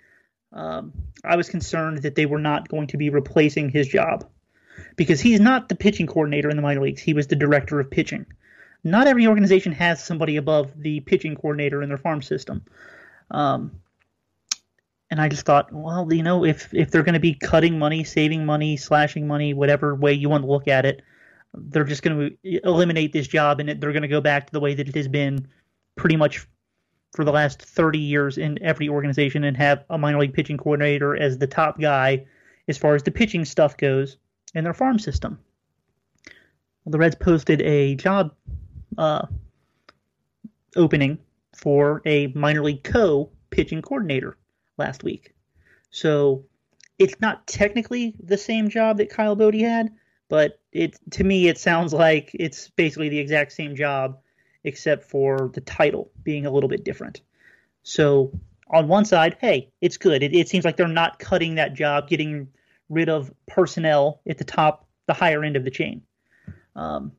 um, 0.52 0.92
I 1.24 1.36
was 1.36 1.48
concerned 1.48 2.02
that 2.02 2.16
they 2.16 2.26
were 2.26 2.40
not 2.40 2.70
going 2.70 2.88
to 2.88 2.98
be 2.98 3.12
replacing 3.12 3.70
his 3.70 3.88
job 3.88 4.28
because 4.96 5.22
he's 5.22 5.40
not 5.40 5.70
the 5.70 5.76
pitching 5.76 6.08
coordinator 6.08 6.50
in 6.50 6.56
the 6.56 6.64
minor 6.64 6.82
leagues. 6.82 7.04
He 7.04 7.14
was 7.14 7.28
the 7.28 7.36
director 7.36 7.80
of 7.80 7.92
pitching. 7.92 8.26
Not 8.84 9.06
every 9.06 9.28
organization 9.28 9.74
has 9.74 10.04
somebody 10.04 10.38
above 10.38 10.72
the 10.76 11.02
pitching 11.02 11.36
coordinator 11.36 11.84
in 11.84 11.90
their 11.90 12.00
farm 12.00 12.24
system. 12.24 12.66
Um, 13.30 13.74
and 15.12 15.22
I 15.22 15.30
just 15.30 15.46
thought, 15.46 15.72
well, 15.72 16.12
you 16.12 16.24
know, 16.24 16.44
if 16.46 16.74
if 16.74 16.90
they're 16.90 17.04
going 17.04 17.14
to 17.14 17.20
be 17.20 17.36
cutting 17.36 17.78
money, 17.78 18.04
saving 18.04 18.44
money, 18.44 18.76
slashing 18.76 19.28
money, 19.28 19.54
whatever 19.54 19.94
way 19.94 20.14
you 20.14 20.30
want 20.30 20.44
to 20.46 20.50
look 20.50 20.68
at 20.68 20.88
it, 20.88 21.04
they're 21.54 21.84
just 21.84 22.04
going 22.04 22.36
to 22.44 22.68
eliminate 22.68 23.14
this 23.14 23.28
job 23.28 23.60
and 23.60 23.70
they're 23.70 23.92
going 23.92 24.02
to 24.02 24.08
go 24.08 24.22
back 24.22 24.48
to 24.48 24.54
the 24.54 24.60
way 24.60 24.74
that 24.74 24.88
it 24.88 24.96
has 24.96 25.08
been 25.08 25.48
pretty 25.96 26.16
much 26.16 26.48
for 27.14 27.24
the 27.24 27.32
last 27.32 27.62
30 27.62 28.00
years 28.00 28.38
in 28.38 28.62
every 28.64 28.90
organization 28.90 29.44
and 29.44 29.56
have 29.56 29.86
a 29.90 29.98
minor 29.98 30.20
league 30.20 30.34
pitching 30.34 30.58
coordinator 30.58 31.16
as 31.16 31.38
the 31.38 31.48
top 31.48 31.80
guy 31.80 32.26
as 32.68 32.78
far 32.78 32.96
as 32.96 33.04
the 33.04 33.12
pitching 33.12 33.46
stuff 33.46 33.78
goes 33.78 34.18
in 34.56 34.64
their 34.64 34.74
farm 34.74 34.98
system. 34.98 35.40
Well, 36.84 36.92
the 36.92 36.98
Reds 36.98 37.16
posted 37.16 37.62
a 37.62 37.96
job 37.96 38.34
uh, 38.98 39.28
opening 40.76 41.20
for 41.56 42.02
a 42.06 42.28
minor 42.28 42.64
league 42.64 42.84
co 42.84 43.30
pitching 43.52 43.82
coordinator 43.82 44.38
last 44.78 45.04
week. 45.04 45.34
So 45.92 46.46
it's 46.98 47.20
not 47.22 47.46
technically 47.46 48.16
the 48.20 48.38
same 48.38 48.70
job 48.70 48.98
that 48.98 49.10
Kyle 49.10 49.36
Boddy 49.36 49.62
had, 49.62 49.92
but 50.34 50.60
it 50.72 50.98
to 51.12 51.24
me 51.24 51.48
it 51.48 51.60
sounds 51.60 51.94
like 51.94 52.32
it's 52.34 52.70
basically 52.70 53.08
the 53.08 53.20
exact 53.20 53.52
same 53.52 53.76
job 53.76 54.18
except 54.64 55.04
for 55.04 55.52
the 55.54 55.62
title 55.62 56.10
being 56.24 56.48
a 56.48 56.50
little 56.50 56.68
bit 56.68 56.84
different. 56.84 57.22
So 57.84 58.32
on 58.68 58.88
one 58.88 59.06
side, 59.06 59.38
hey, 59.40 59.70
it's 59.80 59.98
good. 59.98 60.24
It, 60.24 60.34
it 60.34 60.50
seems 60.50 60.66
like 60.66 60.76
they're 60.76 60.88
not 60.88 61.20
cutting 61.20 61.54
that 61.56 61.76
job, 61.76 62.10
getting 62.10 62.48
rid 62.90 63.10
of 63.10 63.32
personnel 63.46 64.22
at 64.28 64.40
the 64.40 64.44
top, 64.44 64.88
the 65.06 65.14
higher 65.14 65.44
end 65.44 65.56
of 65.56 65.66
the 65.66 65.70
chain. 65.70 66.02
Um, 66.76 67.12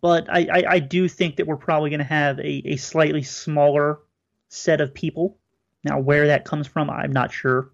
but 0.00 0.28
I, 0.28 0.48
I, 0.52 0.64
I, 0.68 0.78
do 0.80 1.06
think 1.06 1.36
that 1.36 1.46
we're 1.46 1.56
probably 1.56 1.90
going 1.90 2.00
to 2.00 2.04
have 2.06 2.40
a, 2.40 2.72
a 2.72 2.76
slightly 2.76 3.22
smaller 3.22 4.00
set 4.48 4.80
of 4.80 4.92
people 4.92 5.38
now, 5.84 6.00
where 6.00 6.26
that 6.26 6.44
comes 6.44 6.66
from, 6.66 6.90
I'm 6.90 7.12
not 7.12 7.32
sure, 7.32 7.70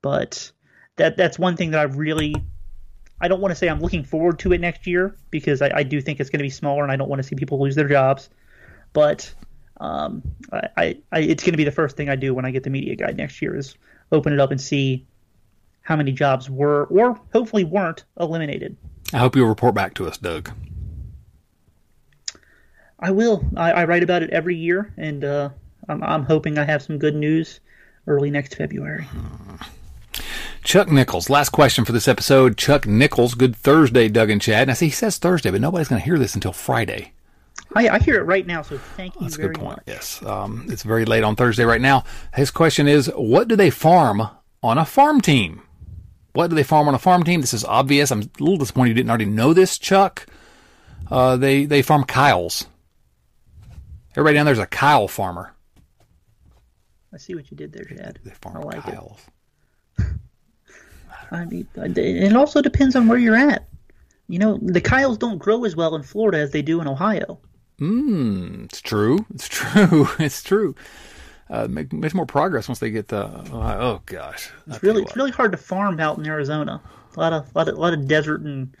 but 0.00 0.50
that 0.96 1.18
that's 1.18 1.38
one 1.38 1.58
thing 1.58 1.72
that 1.72 1.80
I 1.80 1.82
really 1.82 2.34
I 3.20 3.28
don't 3.28 3.40
want 3.40 3.50
to 3.52 3.56
say 3.56 3.68
I'm 3.68 3.80
looking 3.80 4.04
forward 4.04 4.38
to 4.40 4.52
it 4.52 4.60
next 4.60 4.86
year 4.86 5.16
because 5.30 5.60
I, 5.60 5.70
I 5.74 5.82
do 5.82 6.00
think 6.00 6.20
it's 6.20 6.30
going 6.30 6.38
to 6.38 6.44
be 6.44 6.50
smaller 6.50 6.82
and 6.82 6.92
I 6.92 6.96
don't 6.96 7.08
want 7.08 7.20
to 7.20 7.26
see 7.26 7.34
people 7.34 7.60
lose 7.60 7.74
their 7.74 7.88
jobs. 7.88 8.30
But 8.92 9.32
um, 9.80 10.22
I, 10.52 10.98
I, 11.12 11.20
it's 11.20 11.42
going 11.42 11.52
to 11.52 11.58
be 11.58 11.64
the 11.64 11.72
first 11.72 11.96
thing 11.96 12.08
I 12.08 12.16
do 12.16 12.34
when 12.34 12.44
I 12.44 12.50
get 12.50 12.62
the 12.62 12.70
media 12.70 12.96
guide 12.96 13.16
next 13.16 13.42
year 13.42 13.56
is 13.56 13.76
open 14.12 14.32
it 14.32 14.40
up 14.40 14.50
and 14.50 14.60
see 14.60 15.06
how 15.82 15.96
many 15.96 16.12
jobs 16.12 16.48
were 16.50 16.84
or 16.84 17.20
hopefully 17.32 17.64
weren't 17.64 18.04
eliminated. 18.20 18.76
I 19.12 19.18
hope 19.18 19.36
you'll 19.36 19.48
report 19.48 19.74
back 19.74 19.94
to 19.94 20.06
us, 20.06 20.18
Doug. 20.18 20.52
I 23.00 23.10
will. 23.10 23.44
I, 23.56 23.72
I 23.72 23.84
write 23.84 24.02
about 24.02 24.22
it 24.22 24.30
every 24.30 24.56
year, 24.56 24.92
and 24.96 25.24
uh, 25.24 25.50
I'm, 25.88 26.02
I'm 26.02 26.24
hoping 26.24 26.58
I 26.58 26.64
have 26.64 26.82
some 26.82 26.98
good 26.98 27.14
news 27.14 27.60
early 28.06 28.30
next 28.30 28.56
February. 28.56 29.06
Chuck 30.62 30.90
Nichols, 30.90 31.30
last 31.30 31.50
question 31.50 31.84
for 31.84 31.92
this 31.92 32.08
episode. 32.08 32.56
Chuck 32.56 32.86
Nichols, 32.86 33.34
good 33.34 33.56
Thursday, 33.56 34.08
Doug 34.08 34.30
and 34.30 34.40
Chad. 34.40 34.68
I 34.68 34.74
see, 34.74 34.86
he 34.86 34.90
says 34.92 35.18
Thursday, 35.18 35.50
but 35.50 35.60
nobody's 35.60 35.88
going 35.88 36.00
to 36.00 36.04
hear 36.04 36.18
this 36.18 36.34
until 36.34 36.52
Friday. 36.52 37.12
I, 37.74 37.88
I, 37.88 37.98
hear 37.98 38.16
it 38.16 38.24
right 38.24 38.46
now, 38.46 38.62
so 38.62 38.78
thank 38.78 39.14
you 39.16 39.22
That's 39.22 39.36
a 39.36 39.42
good 39.42 39.54
point. 39.54 39.78
much. 39.78 39.82
Yes, 39.86 40.22
um, 40.24 40.66
it's 40.70 40.82
very 40.82 41.04
late 41.04 41.22
on 41.22 41.36
Thursday 41.36 41.64
right 41.64 41.80
now. 41.80 42.04
His 42.34 42.50
question 42.50 42.88
is, 42.88 43.10
what 43.14 43.48
do 43.48 43.56
they 43.56 43.70
farm 43.70 44.28
on 44.62 44.78
a 44.78 44.84
farm 44.84 45.20
team? 45.20 45.62
What 46.32 46.48
do 46.48 46.56
they 46.56 46.62
farm 46.62 46.88
on 46.88 46.94
a 46.94 46.98
farm 46.98 47.24
team? 47.24 47.40
This 47.40 47.54
is 47.54 47.64
obvious. 47.64 48.10
I'm 48.10 48.22
a 48.22 48.28
little 48.38 48.56
disappointed 48.56 48.90
you 48.90 48.94
didn't 48.94 49.10
already 49.10 49.26
know 49.26 49.52
this, 49.52 49.78
Chuck. 49.78 50.26
Uh, 51.10 51.36
they 51.36 51.64
they 51.64 51.82
farm 51.82 52.04
Kyles. 52.04 52.66
Everybody 54.12 54.34
down 54.34 54.46
there's 54.46 54.58
a 54.58 54.66
Kyle 54.66 55.08
farmer. 55.08 55.54
I 57.12 57.18
see 57.18 57.34
what 57.34 57.50
you 57.50 57.56
did 57.56 57.72
there, 57.72 57.84
Chad. 57.84 58.18
They 58.24 58.30
farm 58.30 58.58
I 58.58 58.60
like 58.60 58.82
Kyles. 58.82 59.20
it. 59.26 59.32
I 61.30 61.44
mean, 61.44 61.66
it 61.76 62.34
also 62.34 62.62
depends 62.62 62.96
on 62.96 63.08
where 63.08 63.18
you're 63.18 63.36
at. 63.36 63.66
You 64.28 64.38
know, 64.38 64.58
the 64.60 64.80
Kyles 64.80 65.18
don't 65.18 65.38
grow 65.38 65.64
as 65.64 65.74
well 65.74 65.94
in 65.94 66.02
Florida 66.02 66.38
as 66.38 66.50
they 66.50 66.62
do 66.62 66.80
in 66.80 66.88
Ohio. 66.88 67.38
Hmm, 67.78 68.64
it's 68.64 68.80
true. 68.80 69.24
It's 69.34 69.48
true. 69.48 70.08
It's 70.18 70.42
true. 70.42 70.74
Uh, 71.50 71.66
make, 71.68 71.92
makes 71.92 72.12
more 72.12 72.26
progress 72.26 72.68
once 72.68 72.78
they 72.78 72.90
get 72.90 73.08
the. 73.08 73.24
oh 73.52 74.02
gosh, 74.04 74.50
it's 74.66 74.82
really 74.82 75.02
it's 75.02 75.16
really 75.16 75.30
hard 75.30 75.52
to 75.52 75.58
farm 75.58 75.98
out 75.98 76.18
in 76.18 76.26
Arizona. 76.26 76.82
A 77.16 77.20
lot 77.20 77.32
of 77.32 77.54
lot 77.56 77.68
of, 77.68 77.78
lot 77.78 77.94
of 77.94 78.06
desert 78.06 78.42
and 78.42 78.76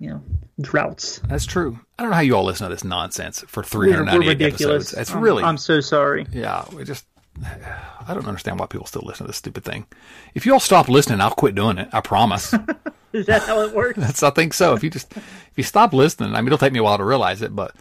you 0.00 0.10
know 0.10 0.22
droughts. 0.60 1.20
That's 1.28 1.46
true. 1.46 1.78
I 1.98 2.02
don't 2.02 2.10
know 2.10 2.16
how 2.16 2.22
you 2.22 2.34
all 2.34 2.44
listen 2.44 2.66
to 2.66 2.74
this 2.74 2.82
nonsense 2.82 3.44
for 3.46 3.62
398 3.62 4.42
episodes. 4.42 4.90
That's 4.90 5.12
I'm, 5.12 5.20
really. 5.20 5.44
I'm 5.44 5.58
so 5.58 5.80
sorry. 5.80 6.26
Yeah, 6.32 6.64
we 6.72 6.82
just 6.82 7.06
I 7.42 8.14
don't 8.14 8.26
understand 8.26 8.58
why 8.58 8.66
people 8.66 8.86
still 8.86 9.02
listen 9.04 9.24
to 9.24 9.28
this 9.28 9.36
stupid 9.36 9.64
thing. 9.64 9.86
If 10.34 10.44
you 10.46 10.52
all 10.52 10.60
stop 10.60 10.88
listening, 10.88 11.20
I'll 11.20 11.30
quit 11.30 11.54
doing 11.54 11.78
it. 11.78 11.88
I 11.92 12.00
promise. 12.00 12.54
Is 13.12 13.26
that 13.26 13.42
how 13.42 13.62
it 13.62 13.74
works? 13.74 13.98
That's 13.98 14.22
I 14.22 14.30
think 14.30 14.54
so. 14.54 14.74
If 14.74 14.84
you 14.84 14.90
just 14.90 15.16
if 15.16 15.52
you 15.56 15.64
stop 15.64 15.92
listening, 15.92 16.34
I 16.34 16.40
mean 16.40 16.48
it'll 16.48 16.58
take 16.58 16.72
me 16.72 16.78
a 16.78 16.82
while 16.82 16.98
to 16.98 17.04
realize 17.04 17.42
it, 17.42 17.54
but 17.54 17.74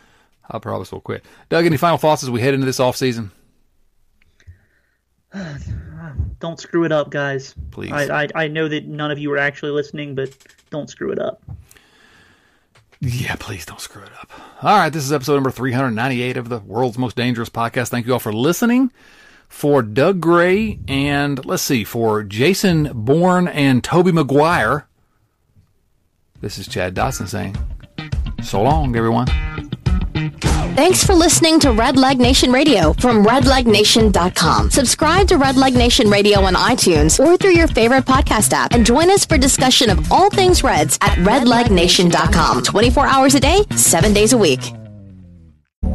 I 0.49 0.59
promise 0.59 0.91
we'll 0.91 1.01
quit. 1.01 1.23
Doug, 1.49 1.65
any 1.65 1.77
final 1.77 1.97
thoughts 1.97 2.23
as 2.23 2.29
we 2.29 2.41
head 2.41 2.53
into 2.53 2.65
this 2.65 2.79
off 2.79 2.95
season? 2.95 3.31
don't 6.39 6.59
screw 6.59 6.83
it 6.83 6.91
up, 6.91 7.11
guys. 7.11 7.53
Please. 7.71 7.91
I, 7.91 8.23
I 8.23 8.27
I 8.35 8.47
know 8.47 8.67
that 8.67 8.85
none 8.85 9.11
of 9.11 9.19
you 9.19 9.31
are 9.33 9.37
actually 9.37 9.71
listening, 9.71 10.15
but 10.15 10.35
don't 10.69 10.89
screw 10.89 11.11
it 11.11 11.19
up. 11.19 11.43
Yeah, 13.01 13.35
please 13.39 13.65
don't 13.65 13.79
screw 13.79 14.01
it 14.03 14.11
up. 14.19 14.29
All 14.61 14.77
right, 14.77 14.91
this 14.91 15.03
is 15.03 15.13
episode 15.13 15.35
number 15.35 15.51
398 15.51 16.35
of 16.35 16.49
the 16.49 16.59
world's 16.59 16.97
most 16.97 17.15
dangerous 17.15 17.49
podcast. 17.49 17.87
Thank 17.89 18.05
you 18.05 18.13
all 18.13 18.19
for 18.19 18.33
listening 18.33 18.91
for 19.49 19.81
Doug 19.81 20.21
Gray 20.21 20.79
and 20.87 21.43
let's 21.45 21.63
see, 21.63 21.83
for 21.83 22.23
Jason 22.23 22.91
Bourne 22.93 23.49
and 23.49 23.83
Tobey 23.83 24.13
Maguire. 24.13 24.87
This 26.39 26.57
is 26.57 26.67
Chad 26.69 26.95
Dotson 26.95 27.27
saying, 27.27 27.57
so 28.41 28.61
long, 28.61 28.95
everyone. 28.95 29.27
Thanks 30.75 31.03
for 31.03 31.13
listening 31.13 31.59
to 31.61 31.69
Redleg 31.69 32.19
Nation 32.19 32.53
Radio 32.53 32.93
from 32.93 33.25
redlegnation.com. 33.25 34.69
Subscribe 34.69 35.27
to 35.27 35.35
Redleg 35.35 35.73
Nation 35.73 36.09
Radio 36.09 36.39
on 36.39 36.53
iTunes 36.53 37.19
or 37.19 37.35
through 37.35 37.55
your 37.55 37.67
favorite 37.67 38.05
podcast 38.05 38.53
app 38.53 38.73
and 38.73 38.85
join 38.85 39.09
us 39.09 39.25
for 39.25 39.37
discussion 39.37 39.89
of 39.89 40.09
all 40.09 40.29
things 40.29 40.63
Reds 40.63 40.97
at 41.01 41.17
redlegnation.com. 41.17 42.63
24 42.63 43.07
hours 43.07 43.35
a 43.35 43.41
day, 43.41 43.63
7 43.75 44.13
days 44.13 44.31
a 44.31 44.37
week. 44.37 44.78